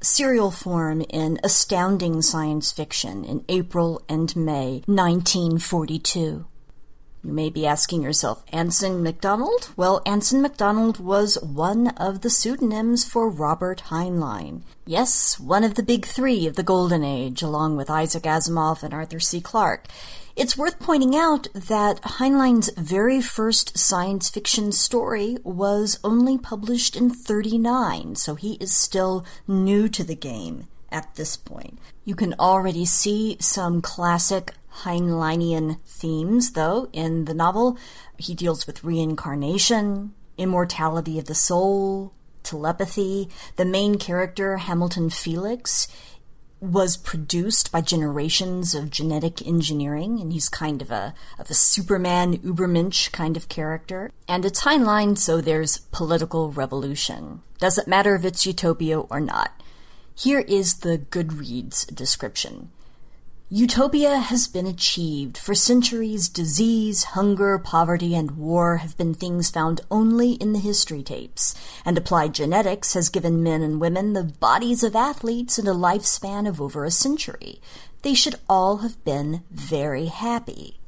serial 0.01 0.51
form 0.51 1.01
in 1.09 1.41
Astounding 1.43 2.23
Science 2.23 2.71
Fiction 2.71 3.25
in 3.25 3.45
April 3.49 4.03
and 4.09 4.35
May 4.37 4.83
1942. 4.87 6.47
You 7.25 7.33
may 7.33 7.51
be 7.51 7.64
asking 7.64 8.03
yourself, 8.03 8.43
Anson 8.53 9.01
MacDonald? 9.01 9.70
Well, 9.77 10.03
Anson 10.05 10.43
MacDonald 10.43 10.99
was 10.99 11.41
one 11.41 11.89
of 11.97 12.23
the 12.23 12.31
pseudonyms 12.31 13.05
for 13.05 13.31
Robert 13.31 13.85
Heinlein. 13.91 14.62
Yes, 14.85 15.39
one 15.39 15.62
of 15.62 15.77
the 15.77 15.85
big 15.85 16.05
three 16.05 16.49
of 16.49 16.57
the 16.57 16.64
Golden 16.64 17.05
Age, 17.05 17.41
along 17.41 17.77
with 17.77 17.89
Isaac 17.89 18.25
Asimov 18.25 18.83
and 18.83 18.93
Arthur 18.93 19.20
C. 19.20 19.41
Clarke. 19.41 19.87
It's 20.35 20.57
worth 20.57 20.81
pointing 20.81 21.14
out 21.14 21.47
that 21.55 22.03
Heinlein's 22.03 22.70
very 22.77 23.20
first 23.20 23.79
science 23.79 24.29
fiction 24.29 24.73
story 24.73 25.37
was 25.45 26.01
only 26.03 26.39
published 26.39 26.97
in 26.97 27.09
39, 27.09 28.16
so 28.16 28.35
he 28.35 28.55
is 28.55 28.75
still 28.75 29.25
new 29.47 29.89
to 29.91 30.03
the 30.03 30.16
game 30.16 30.66
at 30.91 31.14
this 31.14 31.37
point. 31.37 31.79
You 32.05 32.16
can 32.16 32.35
already 32.35 32.85
see 32.85 33.37
some 33.41 33.81
classic 33.81 34.55
Heinleinian 34.81 35.79
themes, 35.85 36.53
though, 36.53 36.89
in 36.93 37.27
the 37.27 37.35
novel. 37.35 37.77
He 38.18 38.35
deals 38.35 38.66
with 38.66 38.85
reincarnation, 38.85 40.14
immortality 40.39 41.18
of 41.18 41.27
the 41.27 41.35
soul, 41.35 42.12
telepathy. 42.43 43.29
The 43.57 43.64
main 43.64 43.99
character, 43.99 44.57
Hamilton 44.57 45.11
Felix, 45.11 45.89
was 46.61 46.97
produced 46.97 47.73
by 47.73 47.81
generations 47.81 48.73
of 48.73 48.89
genetic 48.89 49.45
engineering, 49.45 50.20
and 50.20 50.33
he's 50.33 50.49
kind 50.49 50.81
of 50.81 50.93
a 50.93 51.12
of 51.37 51.51
a 51.51 51.55
Superman 51.55 52.39
Ubermensch 52.39 53.11
kind 53.11 53.37
of 53.37 53.49
character. 53.49 54.12
And 54.29 54.45
it's 54.45 54.62
Heinlein, 54.62 55.18
so 55.18 55.41
there's 55.41 55.79
political 55.79 56.53
revolution. 56.53 57.43
Doesn't 57.59 57.89
matter 57.89 58.14
if 58.14 58.25
it's 58.25 58.47
utopia 58.47 59.01
or 59.01 59.18
not. 59.18 59.61
Here 60.14 60.41
is 60.41 60.79
the 60.79 60.99
Goodreads 60.99 61.93
description. 61.93 62.70
Utopia 63.55 64.16
has 64.16 64.48
been 64.48 64.66
achieved. 64.66 65.36
For 65.36 65.55
centuries, 65.55 66.30
disease, 66.30 67.05
hunger, 67.05 67.59
poverty, 67.59 68.14
and 68.14 68.30
war 68.30 68.78
have 68.78 68.96
been 68.96 69.12
things 69.12 69.50
found 69.50 69.82
only 69.90 70.32
in 70.32 70.55
the 70.55 70.59
history 70.59 71.03
tapes, 71.03 71.55
and 71.84 71.98
applied 71.98 72.32
genetics 72.32 72.94
has 72.94 73.11
given 73.11 73.42
men 73.42 73.61
and 73.61 73.78
women 73.78 74.14
the 74.14 74.24
bodies 74.24 74.82
of 74.82 74.96
athletes 74.96 75.59
and 75.59 75.68
a 75.68 75.72
lifespan 75.72 76.48
of 76.48 76.62
over 76.62 76.86
a 76.86 76.90
century. 76.90 77.61
They 78.00 78.14
should 78.14 78.36
all 78.48 78.78
have 78.78 79.05
been 79.05 79.42
very 79.50 80.07
happy. 80.07 80.80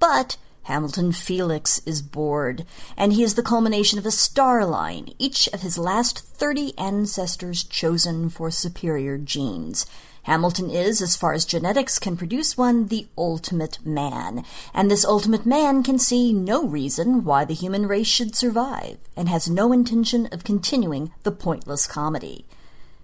But 0.00 0.38
Hamilton 0.64 1.12
Felix 1.12 1.80
is 1.86 2.02
bored, 2.02 2.66
and 2.96 3.12
he 3.12 3.22
is 3.22 3.36
the 3.36 3.44
culmination 3.44 3.96
of 3.96 4.04
a 4.04 4.10
star 4.10 4.66
line, 4.66 5.14
each 5.20 5.48
of 5.52 5.60
his 5.60 5.78
last 5.78 6.18
thirty 6.18 6.76
ancestors 6.76 7.62
chosen 7.62 8.28
for 8.28 8.50
superior 8.50 9.18
genes. 9.18 9.86
Hamilton 10.28 10.68
is, 10.68 11.00
as 11.00 11.16
far 11.16 11.32
as 11.32 11.46
genetics 11.46 11.98
can 11.98 12.14
produce 12.14 12.54
one, 12.54 12.88
the 12.88 13.08
ultimate 13.16 13.78
man, 13.82 14.44
and 14.74 14.90
this 14.90 15.06
ultimate 15.06 15.46
man 15.46 15.82
can 15.82 15.98
see 15.98 16.34
no 16.34 16.66
reason 16.66 17.24
why 17.24 17.46
the 17.46 17.54
human 17.54 17.86
race 17.86 18.08
should 18.08 18.36
survive, 18.36 18.98
and 19.16 19.30
has 19.30 19.48
no 19.48 19.72
intention 19.72 20.26
of 20.26 20.44
continuing 20.44 21.12
the 21.22 21.32
pointless 21.32 21.86
comedy. 21.86 22.44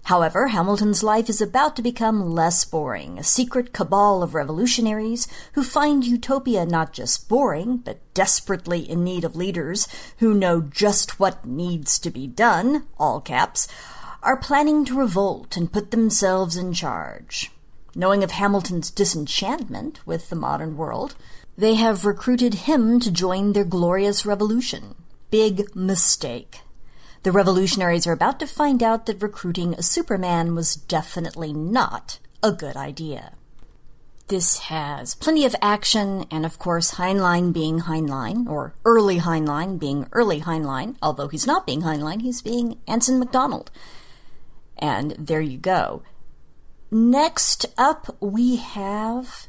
However, 0.03 0.49
Hamilton's 0.49 1.03
life 1.03 1.31
is 1.31 1.41
about 1.41 1.77
to 1.77 1.83
become 1.83 2.35
less 2.35 2.63
boring, 2.67 3.19
a 3.19 3.25
secret 3.25 3.73
cabal 3.73 4.23
of 4.23 4.35
revolutionaries 4.35 5.27
who 5.55 5.65
find 5.65 6.05
utopia 6.05 6.67
not 6.67 6.93
just 6.93 7.27
boring, 7.27 7.79
but 7.79 8.01
desperately 8.13 8.81
in 8.81 9.03
need 9.03 9.25
of 9.25 9.35
leaders 9.35 9.89
who 10.19 10.35
know 10.35 10.61
just 10.61 11.19
what 11.19 11.47
needs 11.47 11.99
to 12.01 12.11
be 12.11 12.27
done, 12.27 12.85
all 12.99 13.23
caps, 13.23 13.67
are 14.25 14.37
planning 14.37 14.85
to 14.87 14.99
revolt 14.99 15.57
and 15.57 15.73
put 15.73 15.91
themselves 15.91 16.57
in 16.57 16.73
charge. 16.73 17.51
Knowing 17.95 18.25
of 18.25 18.33
Hamilton's 18.33 18.91
disenchantment 18.91 20.01
with 20.07 20.31
the 20.31 20.37
modern 20.37 20.77
world, 20.77 21.15
they 21.57 21.75
have 21.75 22.05
recruited 22.05 22.55
him 22.55 22.99
to 23.01 23.11
join 23.11 23.53
their 23.53 23.65
glorious 23.65 24.27
revolution. 24.27 24.97
Big 25.31 25.77
mistake. 25.77 26.61
The 27.23 27.33
revolutionaries 27.33 28.07
are 28.07 28.13
about 28.13 28.41
to 28.41 28.47
find 28.47 28.83
out 28.83 29.07
that 29.07 29.23
recruiting 29.23 29.75
a 29.75 29.83
Superman 29.83 30.55
was 30.55 30.75
definitely 30.75 31.53
not 31.53 32.19
a 32.43 32.51
good 32.51 32.77
idea. 32.77 33.35
This 34.29 34.59
has 34.59 35.15
plenty 35.15 35.45
of 35.45 35.55
action, 35.61 36.25
and 36.31 36.47
of 36.47 36.59
course, 36.59 36.95
Heinlein 36.95 37.53
being 37.53 37.81
Heinlein, 37.81 38.49
or 38.49 38.75
early 38.85 39.19
Heinlein 39.19 39.79
being 39.79 40.09
early 40.13 40.41
Heinlein, 40.41 40.97
although 41.03 41.29
he's 41.29 41.47
not 41.47 41.67
being 41.67 41.83
Heinlein, 41.83 42.23
he's 42.23 42.41
being 42.41 42.79
Anson 42.89 43.19
MacDonald. 43.19 43.71
And 44.79 45.13
there 45.13 45.41
you 45.41 45.59
go. 45.59 46.03
Next 46.91 47.67
up, 47.77 48.17
we 48.21 48.57
have 48.57 49.49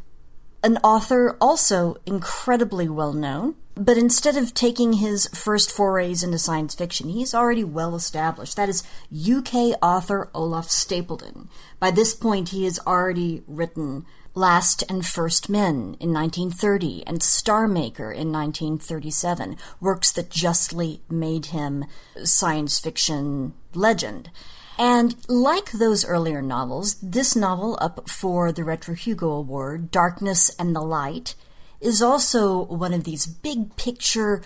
an 0.64 0.78
author 0.78 1.38
also 1.40 1.96
incredibly 2.08 2.90
well 2.90 3.14
known, 3.14 3.56
but 3.76 3.98
instead 3.98 4.36
of 4.36 4.54
taking 4.54 4.94
his 4.94 5.28
first 5.28 5.72
forays 5.72 6.24
into 6.24 6.40
science 6.40 6.74
fiction, 6.74 7.10
he's 7.10 7.36
already 7.36 7.64
well 7.64 7.94
established. 7.94 8.56
That 8.56 8.70
is 8.70 8.84
UK 9.14 9.78
author 9.82 10.30
Olaf 10.34 10.70
Stapledon. 10.70 11.50
By 11.80 11.92
this 11.92 12.16
point, 12.16 12.50
he 12.50 12.64
has 12.64 12.80
already 12.88 13.44
written 13.46 14.06
Last 14.34 14.84
and 14.90 15.06
First 15.06 15.50
Men 15.50 15.96
in 16.00 16.12
1930 16.12 17.04
and 17.06 17.22
Star 17.22 17.68
Maker 17.68 18.12
in 18.12 18.32
1937, 18.32 19.56
works 19.80 20.12
that 20.14 20.30
justly 20.30 21.02
made 21.10 21.48
him 21.48 21.86
science 22.24 22.80
fiction 22.80 23.54
legend. 23.74 24.32
And 24.78 25.16
like 25.30 25.72
those 25.72 26.06
earlier 26.06 26.42
novels, 26.42 26.96
this 27.02 27.36
novel 27.36 27.78
up 27.80 28.10
for 28.10 28.52
the 28.52 28.64
Retro 28.64 28.94
Hugo 28.94 29.32
Award, 29.32 29.90
Darkness 29.90 30.54
and 30.60 30.76
the 30.76 30.82
Light, 30.82 31.36
is 31.80 32.02
also 32.02 32.64
one 32.64 32.94
of 32.94 33.04
these 33.06 33.26
big 33.26 33.76
picture, 33.78 34.42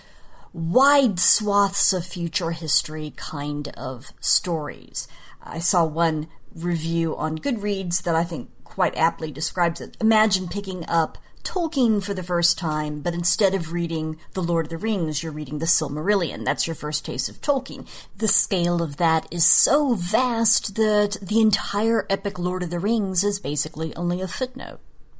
wide 0.54 1.20
swaths 1.20 1.94
of 1.94 2.06
future 2.06 2.52
history 2.52 3.14
kind 3.16 3.70
of 3.70 4.12
stories. 4.20 5.08
I 5.42 5.60
saw 5.60 5.86
one 5.86 6.28
review 6.54 7.16
on 7.16 7.40
Goodreads 7.40 8.04
that 8.04 8.16
I 8.16 8.24
think 8.24 8.50
quite 8.64 8.96
aptly 8.96 9.32
describes 9.32 9.82
it. 9.82 9.98
Imagine 10.00 10.48
picking 10.48 10.86
up 10.88 11.18
Tolkien 11.44 12.04
for 12.04 12.14
the 12.14 12.24
first 12.24 12.58
time, 12.58 13.02
but 13.02 13.14
instead 13.14 13.54
of 13.54 13.74
reading 13.74 14.18
The 14.34 14.44
Lord 14.44 14.68
of 14.68 14.70
the 14.70 14.78
Rings, 14.78 15.24
you're 15.24 15.32
reading 15.32 15.60
The 15.60 15.66
Silmarillion. 15.66 16.46
That's 16.46 16.68
your 16.68 16.76
first 16.76 17.06
taste 17.06 17.30
of 17.30 17.42
Tolkien. 17.42 17.88
The 18.18 18.28
scale 18.28 18.82
of 18.82 18.98
that 18.98 19.28
is 19.32 19.46
so 19.46 19.96
vast 19.96 20.76
that 20.76 21.18
the 21.22 21.42
entire 21.42 22.06
epic 22.10 22.38
Lord 22.38 22.64
of 22.64 22.70
the 22.70 22.80
Rings 22.80 23.24
is 23.24 23.40
basically 23.40 23.96
only 23.96 24.22
a 24.22 24.28
footnote. 24.28 24.80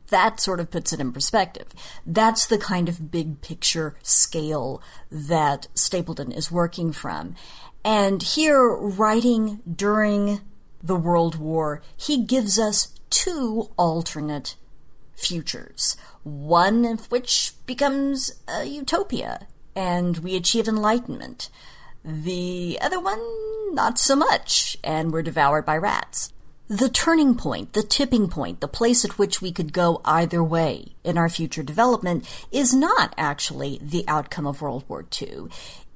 That 0.10 0.40
sort 0.40 0.60
of 0.60 0.72
puts 0.72 0.92
it 0.92 1.00
in 1.00 1.12
perspective. 1.12 1.68
That's 2.06 2.46
the 2.46 2.58
kind 2.58 2.90
of 2.90 3.12
big 3.12 3.42
picture 3.42 3.96
scale 4.02 4.82
that 5.12 5.68
Stapledon 5.76 6.36
is 6.36 6.52
working 6.52 6.92
from. 6.92 7.36
And 7.84 8.22
here, 8.22 8.70
writing 8.76 9.62
during 9.72 10.42
the 10.82 10.96
World 10.96 11.38
War, 11.38 11.82
he 11.96 12.24
gives 12.24 12.60
us 12.60 12.94
two 13.10 13.70
alternate 13.78 14.56
futures 15.20 15.96
one 16.24 16.86
of 16.86 17.12
which 17.12 17.54
becomes 17.66 18.32
a 18.48 18.66
utopia, 18.66 19.48
and 19.76 20.18
we 20.20 20.36
achieve 20.36 20.68
enlightenment. 20.68 21.50
The 22.04 22.78
other 22.82 23.00
one, 23.00 23.22
not 23.74 24.00
so 24.00 24.16
much, 24.16 24.78
and 24.84 25.12
we're 25.12 25.22
devoured 25.22 25.66
by 25.66 25.78
rats. 25.78 26.34
The 26.68 26.90
turning 26.90 27.36
point, 27.36 27.74
the 27.74 27.82
tipping 27.82 28.28
point, 28.28 28.62
the 28.62 28.68
place 28.68 29.04
at 29.04 29.18
which 29.18 29.42
we 29.42 29.52
could 29.52 29.74
go 29.74 30.02
either 30.06 30.44
way 30.44 30.94
in 31.04 31.18
our 31.18 31.30
future 31.30 31.64
development 31.64 32.30
is 32.52 32.76
not 32.76 33.14
actually 33.18 33.80
the 33.82 34.06
outcome 34.08 34.46
of 34.46 34.62
World 34.62 34.84
War 34.88 35.04
II. 35.20 35.48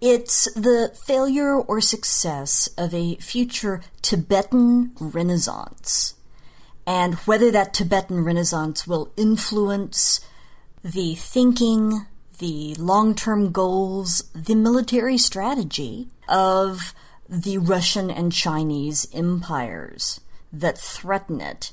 It's 0.02 0.52
the 0.54 0.92
failure 1.06 1.56
or 1.56 1.80
success 1.80 2.70
of 2.76 2.94
a 2.94 3.16
future 3.18 3.82
Tibetan 4.02 4.94
Renaissance 5.00 6.16
and 6.86 7.16
whether 7.26 7.50
that 7.52 7.74
Tibetan 7.74 8.24
Renaissance 8.24 8.86
will 8.88 9.12
influence 9.16 10.20
the 10.84 11.16
thinking, 11.16 12.06
the 12.40 12.76
long 12.76 13.16
term 13.16 13.52
goals, 13.52 14.30
the 14.36 14.56
military 14.56 15.18
strategy 15.18 16.08
of 16.28 16.94
the 17.30 17.58
Russian 17.58 18.12
and 18.12 18.32
Chinese 18.32 19.08
empires 19.14 20.20
that 20.52 20.78
threaten 20.78 21.40
it. 21.40 21.72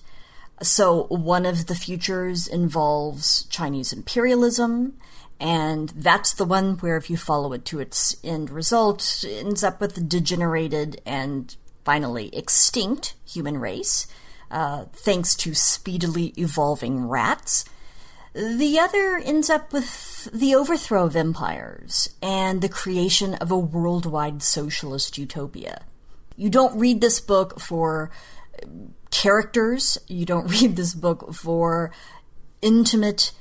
So, 0.63 1.05
one 1.05 1.47
of 1.47 1.67
the 1.67 1.75
futures 1.75 2.47
involves 2.47 3.45
Chinese 3.45 3.93
imperialism, 3.93 4.95
and 5.41 5.89
that's 5.91 6.35
the 6.35 6.45
one 6.45 6.77
where, 6.79 6.99
if 6.99 7.09
you 7.09 7.17
follow 7.17 7.53
it 7.55 7.65
to 7.67 7.81
its 7.81 8.17
end 8.23 8.51
result, 8.51 9.25
it 9.25 9.45
ends 9.45 9.65
up 9.65 9.81
with 9.81 9.97
a 9.97 10.03
degenerated 10.03 11.01
and 11.07 11.57
finally 11.83 12.29
extinct 12.37 13.15
human 13.25 13.59
race 13.59 14.07
uh, 14.51 14.87
thanks 14.93 15.35
to 15.37 15.55
speedily 15.55 16.33
evolving 16.37 17.07
rats. 17.07 17.65
The 18.33 18.79
other 18.79 19.17
ends 19.17 19.51
up 19.51 19.73
with 19.73 20.29
the 20.33 20.55
overthrow 20.55 21.07
of 21.07 21.17
empires 21.17 22.11
and 22.23 22.63
the 22.63 22.69
creation 22.69 23.35
of 23.35 23.51
a 23.51 23.59
worldwide 23.59 24.43
socialist 24.43 25.19
utopia. 25.19 25.83
You 26.37 26.49
don't 26.49 26.79
read 26.79 27.01
this 27.01 27.21
book 27.21 27.61
for 27.61 28.11
characters, 29.11 29.99
you 30.07 30.25
don't 30.25 30.47
read 30.61 30.77
this 30.77 30.95
book 30.95 31.35
for 31.35 31.91
intimate 32.63 33.33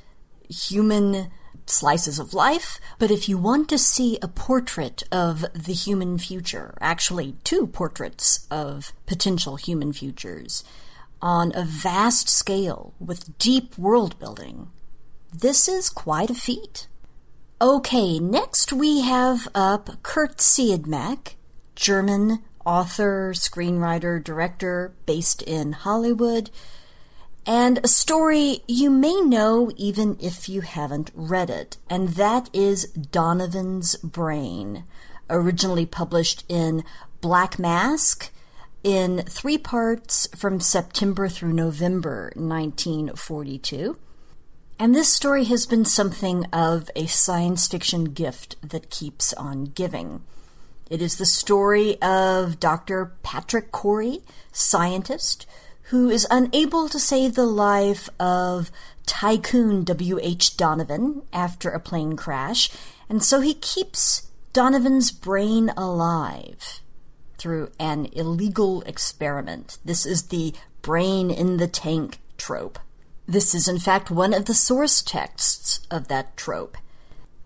human 0.49 1.31
slices 1.65 2.17
of 2.17 2.33
life, 2.33 2.79
but 2.97 3.11
if 3.11 3.29
you 3.29 3.37
want 3.37 3.69
to 3.69 3.77
see 3.77 4.17
a 4.21 4.27
portrait 4.27 5.03
of 5.11 5.45
the 5.53 5.73
human 5.73 6.17
future, 6.17 6.73
actually, 6.81 7.35
two 7.43 7.67
portraits 7.67 8.47
of 8.49 8.91
potential 9.05 9.55
human 9.55 9.93
futures, 9.93 10.63
on 11.21 11.51
a 11.55 11.63
vast 11.63 12.29
scale 12.29 12.93
with 12.99 13.37
deep 13.37 13.77
world 13.77 14.17
building. 14.19 14.69
This 15.33 15.67
is 15.67 15.89
quite 15.89 16.29
a 16.29 16.35
feat. 16.35 16.87
Okay, 17.61 18.19
next 18.19 18.71
we 18.71 19.01
have 19.01 19.47
up 19.53 20.01
Kurt 20.01 20.37
Siodmak, 20.37 21.35
German 21.75 22.39
author, 22.65 23.33
screenwriter, 23.33 24.23
director 24.23 24.93
based 25.05 25.41
in 25.41 25.73
Hollywood, 25.73 26.49
and 27.45 27.79
a 27.83 27.87
story 27.87 28.59
you 28.67 28.89
may 28.89 29.21
know 29.21 29.71
even 29.75 30.17
if 30.19 30.47
you 30.47 30.61
haven't 30.61 31.11
read 31.13 31.49
it, 31.49 31.77
and 31.89 32.09
that 32.09 32.49
is 32.53 32.85
Donovan's 32.91 33.95
Brain, 33.97 34.83
originally 35.29 35.85
published 35.85 36.43
in 36.47 36.83
Black 37.21 37.57
Mask 37.57 38.31
in 38.89 39.21
three 39.21 39.59
parts 39.59 40.27
from 40.35 40.59
September 40.59 41.29
through 41.29 41.53
November 41.53 42.31
1942. 42.35 43.95
And 44.79 44.95
this 44.95 45.13
story 45.13 45.43
has 45.43 45.67
been 45.67 45.85
something 45.85 46.45
of 46.45 46.89
a 46.95 47.05
science 47.05 47.67
fiction 47.67 48.05
gift 48.05 48.55
that 48.67 48.89
keeps 48.89 49.31
on 49.33 49.65
giving. 49.65 50.23
It 50.89 51.03
is 51.03 51.17
the 51.17 51.27
story 51.27 52.01
of 52.01 52.59
Dr. 52.59 53.11
Patrick 53.21 53.71
Corey, 53.71 54.23
scientist, 54.51 55.45
who 55.91 56.09
is 56.09 56.25
unable 56.31 56.89
to 56.89 56.99
save 56.99 57.35
the 57.35 57.45
life 57.45 58.09
of 58.19 58.71
Tycoon 59.05 59.83
W.H. 59.83 60.57
Donovan 60.57 61.21
after 61.31 61.69
a 61.69 61.79
plane 61.79 62.15
crash, 62.15 62.71
and 63.07 63.23
so 63.23 63.39
he 63.39 63.53
keeps 63.53 64.31
Donovan's 64.51 65.11
brain 65.11 65.69
alive 65.77 66.81
through 67.39 67.71
an 67.79 68.05
illegal 68.11 68.81
experiment. 68.81 69.77
This 69.83 70.05
is 70.05 70.27
the 70.27 70.53
brain 70.81 71.31
in 71.31 71.57
the 71.57 71.67
tank 71.67 72.19
trope. 72.37 72.77
This 73.27 73.53
is, 73.53 73.67
in 73.67 73.79
fact, 73.79 74.11
one 74.11 74.33
of 74.33 74.45
the 74.45 74.53
source 74.53 75.01
texts 75.01 75.81
of 75.89 76.07
that 76.07 76.35
trope. 76.35 76.77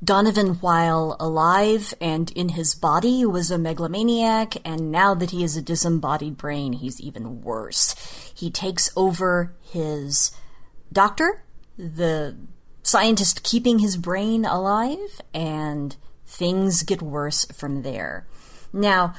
Donovan, 0.04 0.56
while 0.56 1.16
alive 1.20 1.94
and 2.02 2.30
in 2.32 2.50
his 2.50 2.76
body, 2.76 3.26
was 3.26 3.50
a 3.50 3.58
megalomaniac, 3.58 4.56
and 4.66 4.92
now 4.92 5.14
that 5.14 5.32
he 5.32 5.44
is 5.44 5.56
a 5.56 5.62
disembodied 5.62 6.38
brain, 6.38 6.74
he's 6.74 7.00
even 7.00 7.42
worse. 7.42 7.96
He 8.36 8.52
takes 8.52 8.90
over 8.98 9.54
his 9.62 10.32
doctor, 10.92 11.44
the 11.78 12.36
scientist 12.82 13.44
keeping 13.44 13.80
his 13.80 13.96
brain 13.96 14.44
alive, 14.44 15.22
and 15.34 15.96
things 16.26 16.84
get 16.84 17.02
worse 17.02 17.46
from 17.46 17.84
there. 17.84 18.28
Now, 18.74 19.14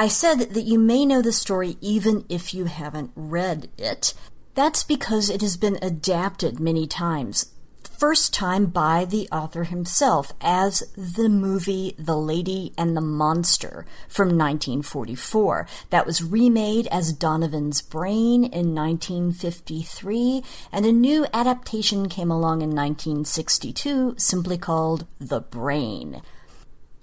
I 0.00 0.08
said 0.08 0.54
that 0.54 0.64
you 0.64 0.78
may 0.78 1.04
know 1.04 1.20
the 1.20 1.30
story 1.30 1.76
even 1.82 2.24
if 2.30 2.54
you 2.54 2.64
haven't 2.64 3.10
read 3.14 3.68
it. 3.76 4.14
That's 4.54 4.82
because 4.82 5.28
it 5.28 5.42
has 5.42 5.58
been 5.58 5.78
adapted 5.82 6.58
many 6.58 6.86
times 6.86 7.52
first 8.00 8.32
time 8.32 8.64
by 8.64 9.04
the 9.04 9.28
author 9.30 9.64
himself 9.64 10.32
as 10.40 10.82
the 10.96 11.28
movie 11.28 11.94
The 11.98 12.16
Lady 12.16 12.72
and 12.78 12.96
the 12.96 13.02
Monster 13.02 13.84
from 14.08 14.28
1944. 14.28 15.66
That 15.90 16.06
was 16.06 16.24
remade 16.24 16.86
as 16.86 17.12
Donovan's 17.12 17.82
Brain 17.82 18.42
in 18.44 18.74
1953, 18.74 20.42
and 20.72 20.86
a 20.86 20.92
new 20.92 21.26
adaptation 21.34 22.08
came 22.08 22.30
along 22.30 22.62
in 22.62 22.70
1962 22.70 24.14
simply 24.16 24.56
called 24.56 25.06
The 25.18 25.40
Brain. 25.40 26.22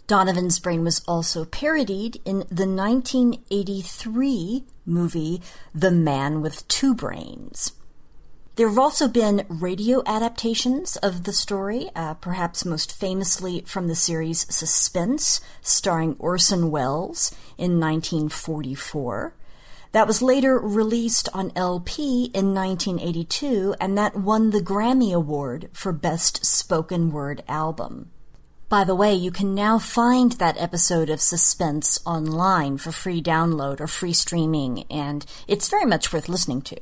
Donovan's 0.07 0.57
Brain 0.59 0.85
was 0.85 1.03
also 1.05 1.43
parodied 1.43 2.21
in 2.23 2.45
the 2.49 2.65
1983 2.65 4.63
movie 4.85 5.41
The 5.75 5.91
Man 5.91 6.41
with 6.41 6.65
Two 6.69 6.95
Brains. 6.95 7.73
There 8.55 8.69
have 8.69 8.79
also 8.79 9.09
been 9.09 9.45
radio 9.49 10.01
adaptations 10.05 10.95
of 10.95 11.25
the 11.25 11.33
story, 11.33 11.89
uh, 11.93 12.13
perhaps 12.13 12.63
most 12.63 12.97
famously 12.97 13.63
from 13.67 13.89
the 13.89 13.95
series 13.95 14.47
Suspense, 14.49 15.41
starring 15.61 16.15
Orson 16.19 16.71
Welles 16.71 17.35
in 17.57 17.77
1944. 17.77 19.35
That 19.91 20.07
was 20.07 20.21
later 20.21 20.57
released 20.57 21.27
on 21.33 21.51
LP 21.53 22.31
in 22.33 22.53
1982, 22.53 23.75
and 23.81 23.97
that 23.97 24.15
won 24.15 24.51
the 24.51 24.61
Grammy 24.61 25.13
Award 25.13 25.69
for 25.73 25.91
Best 25.91 26.45
Spoken 26.45 27.11
Word 27.11 27.43
Album. 27.49 28.09
By 28.69 28.83
the 28.83 28.95
way, 28.95 29.13
you 29.13 29.31
can 29.31 29.55
now 29.55 29.79
find 29.79 30.33
that 30.33 30.59
episode 30.59 31.09
of 31.09 31.21
Suspense 31.21 32.01
online 32.05 32.77
for 32.77 32.91
free 32.91 33.21
download 33.21 33.79
or 33.79 33.87
free 33.87 34.11
streaming, 34.11 34.83
and 34.91 35.25
it's 35.47 35.69
very 35.69 35.85
much 35.85 36.11
worth 36.11 36.27
listening 36.27 36.61
to. 36.63 36.77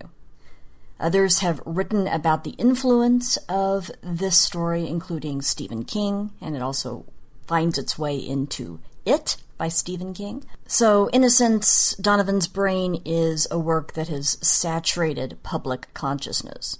Others 0.99 1.39
have 1.39 1.61
written 1.63 2.07
about 2.07 2.43
the 2.43 2.55
influence 2.57 3.37
of 3.47 3.91
this 4.01 4.35
story, 4.35 4.87
including 4.87 5.43
Stephen 5.43 5.83
King, 5.83 6.31
and 6.41 6.55
it 6.55 6.61
also 6.63 7.05
finds 7.45 7.77
its 7.77 7.99
way 7.99 8.17
into 8.17 8.79
It 9.05 9.37
by 9.59 9.67
Stephen 9.67 10.15
King. 10.15 10.43
So, 10.65 11.05
in 11.09 11.23
a 11.23 11.29
sense, 11.29 11.95
Donovan's 12.01 12.47
Brain 12.47 12.99
is 13.05 13.47
a 13.51 13.59
work 13.59 13.93
that 13.93 14.07
has 14.07 14.39
saturated 14.41 15.37
public 15.43 15.93
consciousness. 15.93 16.79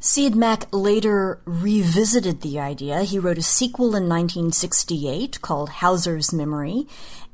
Siodmak 0.00 0.66
later 0.72 1.42
revisited 1.44 2.40
the 2.40 2.58
idea. 2.58 3.02
He 3.02 3.18
wrote 3.18 3.36
a 3.36 3.42
sequel 3.42 3.88
in 3.88 4.08
1968 4.08 5.42
called 5.42 5.68
Hauser's 5.68 6.32
Memory, 6.32 6.86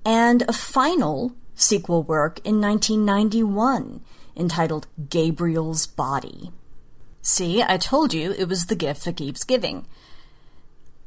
and 0.05 0.43
a 0.43 0.53
final 0.53 1.33
sequel 1.55 2.03
work 2.03 2.41
in 2.45 2.61
1991 2.61 4.01
entitled 4.37 4.89
Gabriel's 5.09 5.87
Body. 5.87 6.51
See, 7.23 7.63
I 7.63 7.77
told 7.77 8.13
you 8.13 8.33
it 8.33 8.49
was 8.49 8.67
the 8.67 8.77
gift 8.77 9.05
that 9.05 9.17
keeps 9.17 9.45
giving. 9.45 9.87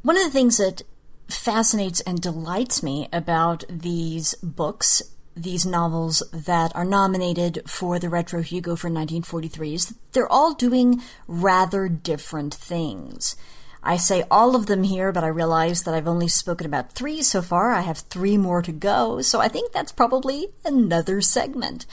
One 0.02 0.18
of 0.18 0.24
the 0.24 0.32
things 0.32 0.58
that 0.58 0.84
fascinates 1.28 2.00
and 2.02 2.22
delights 2.22 2.82
me 2.82 3.10
about 3.12 3.66
these 3.70 4.34
books, 4.36 5.02
these 5.44 5.66
novels 5.66 6.24
that 6.32 6.76
are 6.76 6.86
nominated 6.86 7.62
for 7.66 8.00
the 8.00 8.10
Retro 8.10 8.42
Hugo 8.42 8.76
for 8.76 8.88
1943, 8.88 9.74
is 9.74 9.96
they're 10.12 10.32
all 10.32 10.54
doing 10.54 11.02
rather 11.28 11.88
different 11.88 12.54
things. 12.54 13.36
I 13.82 13.98
say 13.98 14.26
all 14.30 14.56
of 14.56 14.66
them 14.66 14.84
here, 14.84 15.12
but 15.12 15.24
I 15.24 15.28
realize 15.28 15.84
that 15.84 15.94
I've 15.94 16.08
only 16.08 16.28
spoken 16.28 16.68
about 16.68 16.92
three 16.92 17.22
so 17.22 17.42
far. 17.42 17.72
I 17.72 17.82
have 17.82 18.00
three 18.00 18.38
more 18.38 18.62
to 18.62 18.72
go, 18.72 19.22
so 19.22 19.40
I 19.40 19.48
think 19.48 19.72
that's 19.72 19.92
probably 19.92 20.50
another 20.66 21.22
segment. 21.22 21.86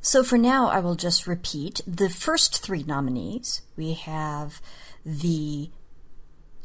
So 0.00 0.22
for 0.22 0.38
now, 0.38 0.68
I 0.68 0.78
will 0.78 0.94
just 0.94 1.26
repeat 1.26 1.80
the 1.86 2.08
first 2.08 2.62
three 2.62 2.84
nominees. 2.84 3.62
We 3.76 3.94
have 3.94 4.60
the 5.04 5.70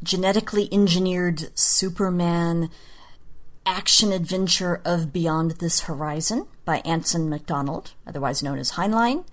genetically 0.02 0.68
engineered 0.72 1.50
Superman 1.58 2.70
action 3.66 4.12
adventure 4.12 4.80
of 4.84 5.12
Beyond 5.12 5.52
This 5.52 5.82
Horizon 5.82 6.46
by 6.64 6.78
Anson 6.78 7.28
MacDonald, 7.28 7.92
otherwise 8.06 8.42
known 8.42 8.58
as 8.58 8.72
Heinlein. 8.72 9.24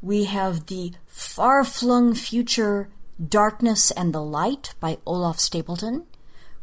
We 0.00 0.24
have 0.24 0.66
the 0.66 0.92
far 1.06 1.64
flung 1.64 2.14
future 2.14 2.88
Darkness 3.22 3.90
and 3.90 4.12
the 4.12 4.22
Light 4.22 4.74
by 4.78 4.98
Olaf 5.04 5.38
Stapledon, 5.38 6.04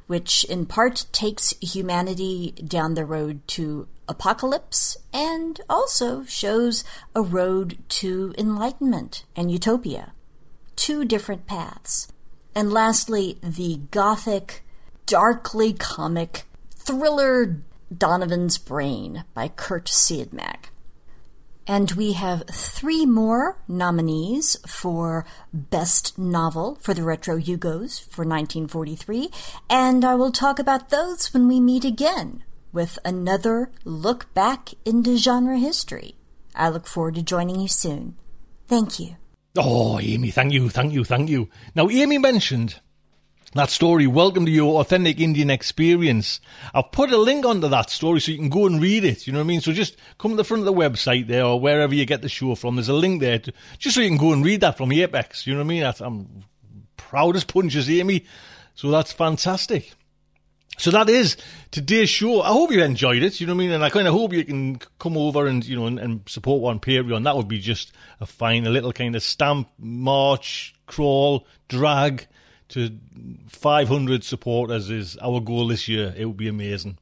which 0.07 0.45
in 0.45 0.65
part 0.65 1.05
takes 1.11 1.53
humanity 1.61 2.51
down 2.51 2.93
the 2.93 3.05
road 3.05 3.45
to 3.49 3.87
apocalypse 4.07 4.97
and 5.11 5.59
also 5.69 6.23
shows 6.23 6.83
a 7.13 7.21
road 7.21 7.77
to 7.89 8.33
enlightenment 8.37 9.25
and 9.35 9.51
utopia. 9.51 10.13
Two 10.75 11.03
different 11.03 11.45
paths. 11.45 12.07
And 12.53 12.71
lastly, 12.71 13.37
the 13.41 13.81
gothic, 13.91 14.63
darkly 15.05 15.73
comic 15.73 16.45
thriller 16.85 17.63
Donovan's 17.95 18.57
Brain 18.57 19.23
by 19.33 19.47
Kurt 19.47 19.85
Siodmak. 19.85 20.69
And 21.67 21.91
we 21.93 22.13
have 22.13 22.43
three 22.47 23.07
more 23.07 23.57
nominees 23.67 24.55
for 24.67 25.25
Best 25.51 26.17
Novel 26.17 26.77
for 26.79 26.93
the 26.93 27.01
Retro 27.01 27.37
Hugos 27.37 27.97
for 27.97 28.23
1943, 28.23 29.29
and 29.67 30.05
I 30.05 30.13
will 30.13 30.31
talk 30.31 30.59
about 30.59 30.89
those 30.89 31.33
when 31.33 31.47
we 31.47 31.59
meet 31.59 31.83
again 31.83 32.43
with 32.71 32.99
another 33.03 33.71
look 33.83 34.31
back 34.35 34.69
into 34.85 35.17
genre 35.17 35.57
history. 35.57 36.13
I 36.53 36.69
look 36.69 36.85
forward 36.85 37.15
to 37.15 37.23
joining 37.23 37.59
you 37.59 37.67
soon. 37.67 38.15
Thank 38.67 38.99
you. 38.99 39.15
Oh, 39.57 39.99
Amy, 39.99 40.29
thank 40.29 40.53
you, 40.53 40.69
thank 40.69 40.93
you, 40.93 41.03
thank 41.03 41.29
you. 41.29 41.49
Now, 41.73 41.89
Amy 41.89 42.19
mentioned 42.19 42.79
that 43.55 43.69
story, 43.69 44.05
Welcome 44.05 44.45
to 44.45 44.51
Your 44.51 44.81
Authentic 44.81 45.17
Indian 45.21 45.49
Experience. 45.49 46.41
I've 46.73 46.91
put 46.91 47.13
a 47.13 47.17
link 47.17 47.45
onto 47.45 47.69
that 47.69 47.89
story 47.89 48.19
so 48.19 48.33
you 48.33 48.37
can 48.37 48.49
go 48.49 48.65
and 48.65 48.81
read 48.81 49.05
it. 49.05 49.25
You 49.25 49.31
know 49.31 49.39
what 49.39 49.45
I 49.45 49.47
mean? 49.47 49.61
So 49.61 49.71
just 49.71 49.95
come 50.17 50.31
to 50.31 50.37
the 50.37 50.43
front 50.43 50.59
of 50.59 50.65
the 50.65 50.73
website 50.73 51.27
there 51.27 51.45
or 51.45 51.57
wherever 51.57 51.95
you 51.95 52.05
get 52.05 52.21
the 52.21 52.27
show 52.27 52.55
from. 52.55 52.75
There's 52.75 52.89
a 52.89 52.93
link 52.93 53.21
there 53.21 53.39
to, 53.39 53.53
just 53.77 53.95
so 53.95 54.01
you 54.01 54.09
can 54.09 54.17
go 54.17 54.33
and 54.33 54.43
read 54.43 54.59
that 54.59 54.75
from 54.77 54.91
Apex. 54.91 55.47
You 55.47 55.53
know 55.53 55.59
what 55.59 55.67
I 55.67 55.69
mean? 55.69 55.81
That's, 55.83 56.01
I'm 56.01 56.43
proud 56.97 57.37
as 57.37 57.45
punch 57.45 57.53
punches, 57.53 57.89
Amy. 57.89 58.25
So 58.73 58.91
that's 58.91 59.13
fantastic. 59.13 59.93
So 60.77 60.91
that 60.91 61.07
is 61.07 61.37
today's 61.71 62.09
show. 62.09 62.41
I 62.41 62.49
hope 62.49 62.73
you 62.73 62.83
enjoyed 62.83 63.23
it. 63.23 63.39
You 63.39 63.47
know 63.47 63.53
what 63.53 63.61
I 63.61 63.65
mean? 63.67 63.71
And 63.71 63.85
I 63.85 63.89
kind 63.89 64.09
of 64.09 64.13
hope 64.13 64.33
you 64.33 64.43
can 64.43 64.79
come 64.99 65.15
over 65.15 65.47
and 65.47 65.65
you 65.65 65.77
know 65.77 65.85
and, 65.85 65.97
and 65.97 66.27
support 66.27 66.61
one 66.61 66.81
Patreon. 66.81 67.23
That 67.23 67.37
would 67.37 67.47
be 67.47 67.59
just 67.59 67.93
a 68.19 68.25
fine, 68.25 68.67
a 68.67 68.69
little 68.69 68.91
kind 68.91 69.15
of 69.15 69.23
stamp, 69.23 69.69
march, 69.79 70.75
crawl, 70.87 71.47
drag 71.69 72.27
to 72.69 72.97
500 73.47 74.23
supporters 74.23 74.89
is 74.89 75.17
our 75.21 75.39
goal 75.39 75.67
this 75.67 75.87
year. 75.87 76.13
It 76.17 76.25
would 76.25 76.37
be 76.37 76.47
amazing. 76.47 76.97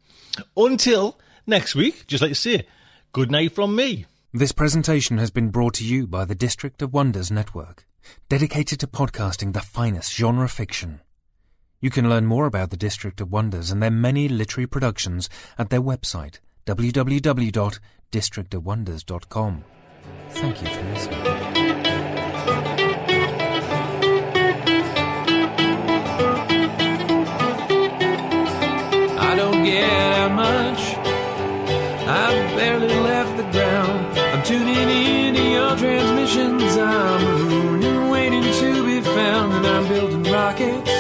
Until 0.58 1.18
next 1.46 1.76
week, 1.76 2.08
just 2.08 2.22
like 2.22 2.30
you 2.30 2.36
say, 2.36 2.66
good 3.12 3.32
night 3.32 3.54
from 3.54 3.76
me. 3.76 4.06
This 4.34 4.52
presentation 4.52 5.20
has 5.20 5.30
been 5.30 5.50
brought 5.50 5.76
to 5.76 5.86
you 5.86 6.08
by 6.08 6.26
the 6.26 6.36
District 6.36 6.82
of 6.82 6.94
Wonders 6.94 7.30
Network, 7.30 7.86
dedicated 8.30 8.80
to 8.80 8.88
podcasting 8.88 9.54
the 9.54 9.62
finest 9.62 10.12
genre 10.14 10.50
fiction. 10.50 11.02
You 11.80 11.92
can 11.92 12.10
learn 12.10 12.26
more 12.26 12.46
about 12.46 12.72
the 12.72 12.78
District 12.78 13.22
of 13.22 13.32
Wonders 13.32 13.70
and 13.70 13.84
their 13.84 13.92
many 13.92 14.28
literary 14.28 14.68
productions 14.68 15.30
at 15.58 15.70
their 15.70 15.82
website, 15.82 16.40
www.districtofwonders.com. 16.66 19.64
Thank 20.30 20.62
you 20.62 20.68
for 20.68 20.84
listening. 20.84 21.53
get 29.74 30.32
much. 30.32 30.82
I've 32.06 32.58
barely 32.58 32.94
left 33.12 33.38
the 33.38 33.48
ground. 33.56 34.20
I'm 34.20 34.44
tuning 34.44 34.90
in 34.90 35.34
to 35.36 35.44
your 35.58 35.76
transmissions. 35.76 36.78
I'm 36.78 37.50
mooning, 37.50 38.10
waiting 38.10 38.44
to 38.62 38.86
be 38.86 39.02
found, 39.02 39.54
and 39.54 39.66
I'm 39.66 39.88
building 39.88 40.24
rockets. 40.32 40.92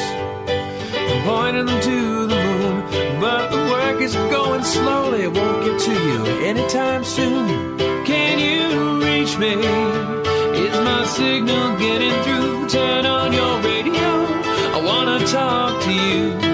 I'm 1.11 1.21
pointing 1.27 1.65
them 1.67 1.81
to 1.89 2.27
the 2.31 2.39
moon, 2.47 2.75
but 3.21 3.51
the 3.51 3.61
work 3.73 4.01
is 4.01 4.15
going 4.15 4.63
slowly. 4.63 5.23
It 5.23 5.33
won't 5.37 5.59
get 5.65 5.79
to 5.87 5.93
you 6.09 6.19
anytime 6.51 7.03
soon. 7.03 7.77
Can 8.05 8.35
you 8.47 8.63
reach 9.05 9.37
me? 9.37 9.53
Is 10.65 10.77
my 10.89 11.05
signal 11.05 11.77
getting 11.77 12.15
through? 12.23 12.69
Turn 12.69 13.05
on 13.05 13.33
your 13.33 13.55
radio. 13.61 14.09
I 14.77 14.81
wanna 14.83 15.19
talk 15.27 15.83
to 15.83 15.91
you. 15.91 16.52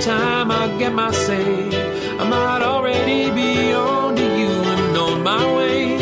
Time 0.00 0.50
I 0.50 0.66
get 0.78 0.94
my 0.94 1.10
say, 1.10 1.68
I 2.18 2.24
might 2.24 2.62
already 2.62 3.30
be 3.30 3.72
on 3.72 4.16
to 4.16 4.22
you 4.22 4.48
and 4.48 4.96
on 4.96 5.22
my 5.22 5.44
way. 5.56 5.98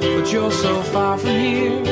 But 0.00 0.30
you're 0.30 0.52
so 0.52 0.82
far 0.82 1.16
from 1.16 1.30
here, 1.30 1.82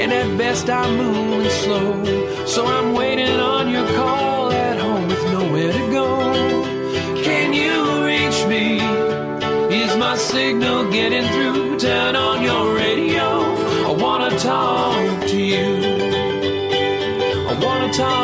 and 0.00 0.12
at 0.12 0.38
best 0.38 0.70
I'm 0.70 0.96
moving 0.96 1.50
slow. 1.50 2.46
So 2.46 2.64
I'm 2.66 2.94
waiting 2.94 3.40
on 3.40 3.68
your 3.68 3.86
call 3.96 4.52
at 4.52 4.78
home 4.78 5.08
with 5.08 5.24
nowhere 5.32 5.72
to 5.72 5.90
go. 5.90 6.06
Can 7.24 7.52
you 7.52 8.04
reach 8.06 8.46
me? 8.46 8.78
Is 9.82 9.96
my 9.96 10.16
signal 10.16 10.90
getting 10.92 11.26
through? 11.32 11.78
Turn 11.78 12.14
on 12.14 12.42
your 12.42 12.74
radio. 12.76 13.26
I 13.88 13.92
wanna 14.04 14.30
talk 14.38 15.26
to 15.32 15.36
you. 15.36 15.66
I 17.50 17.52
wanna 17.64 17.92
talk 17.92 18.23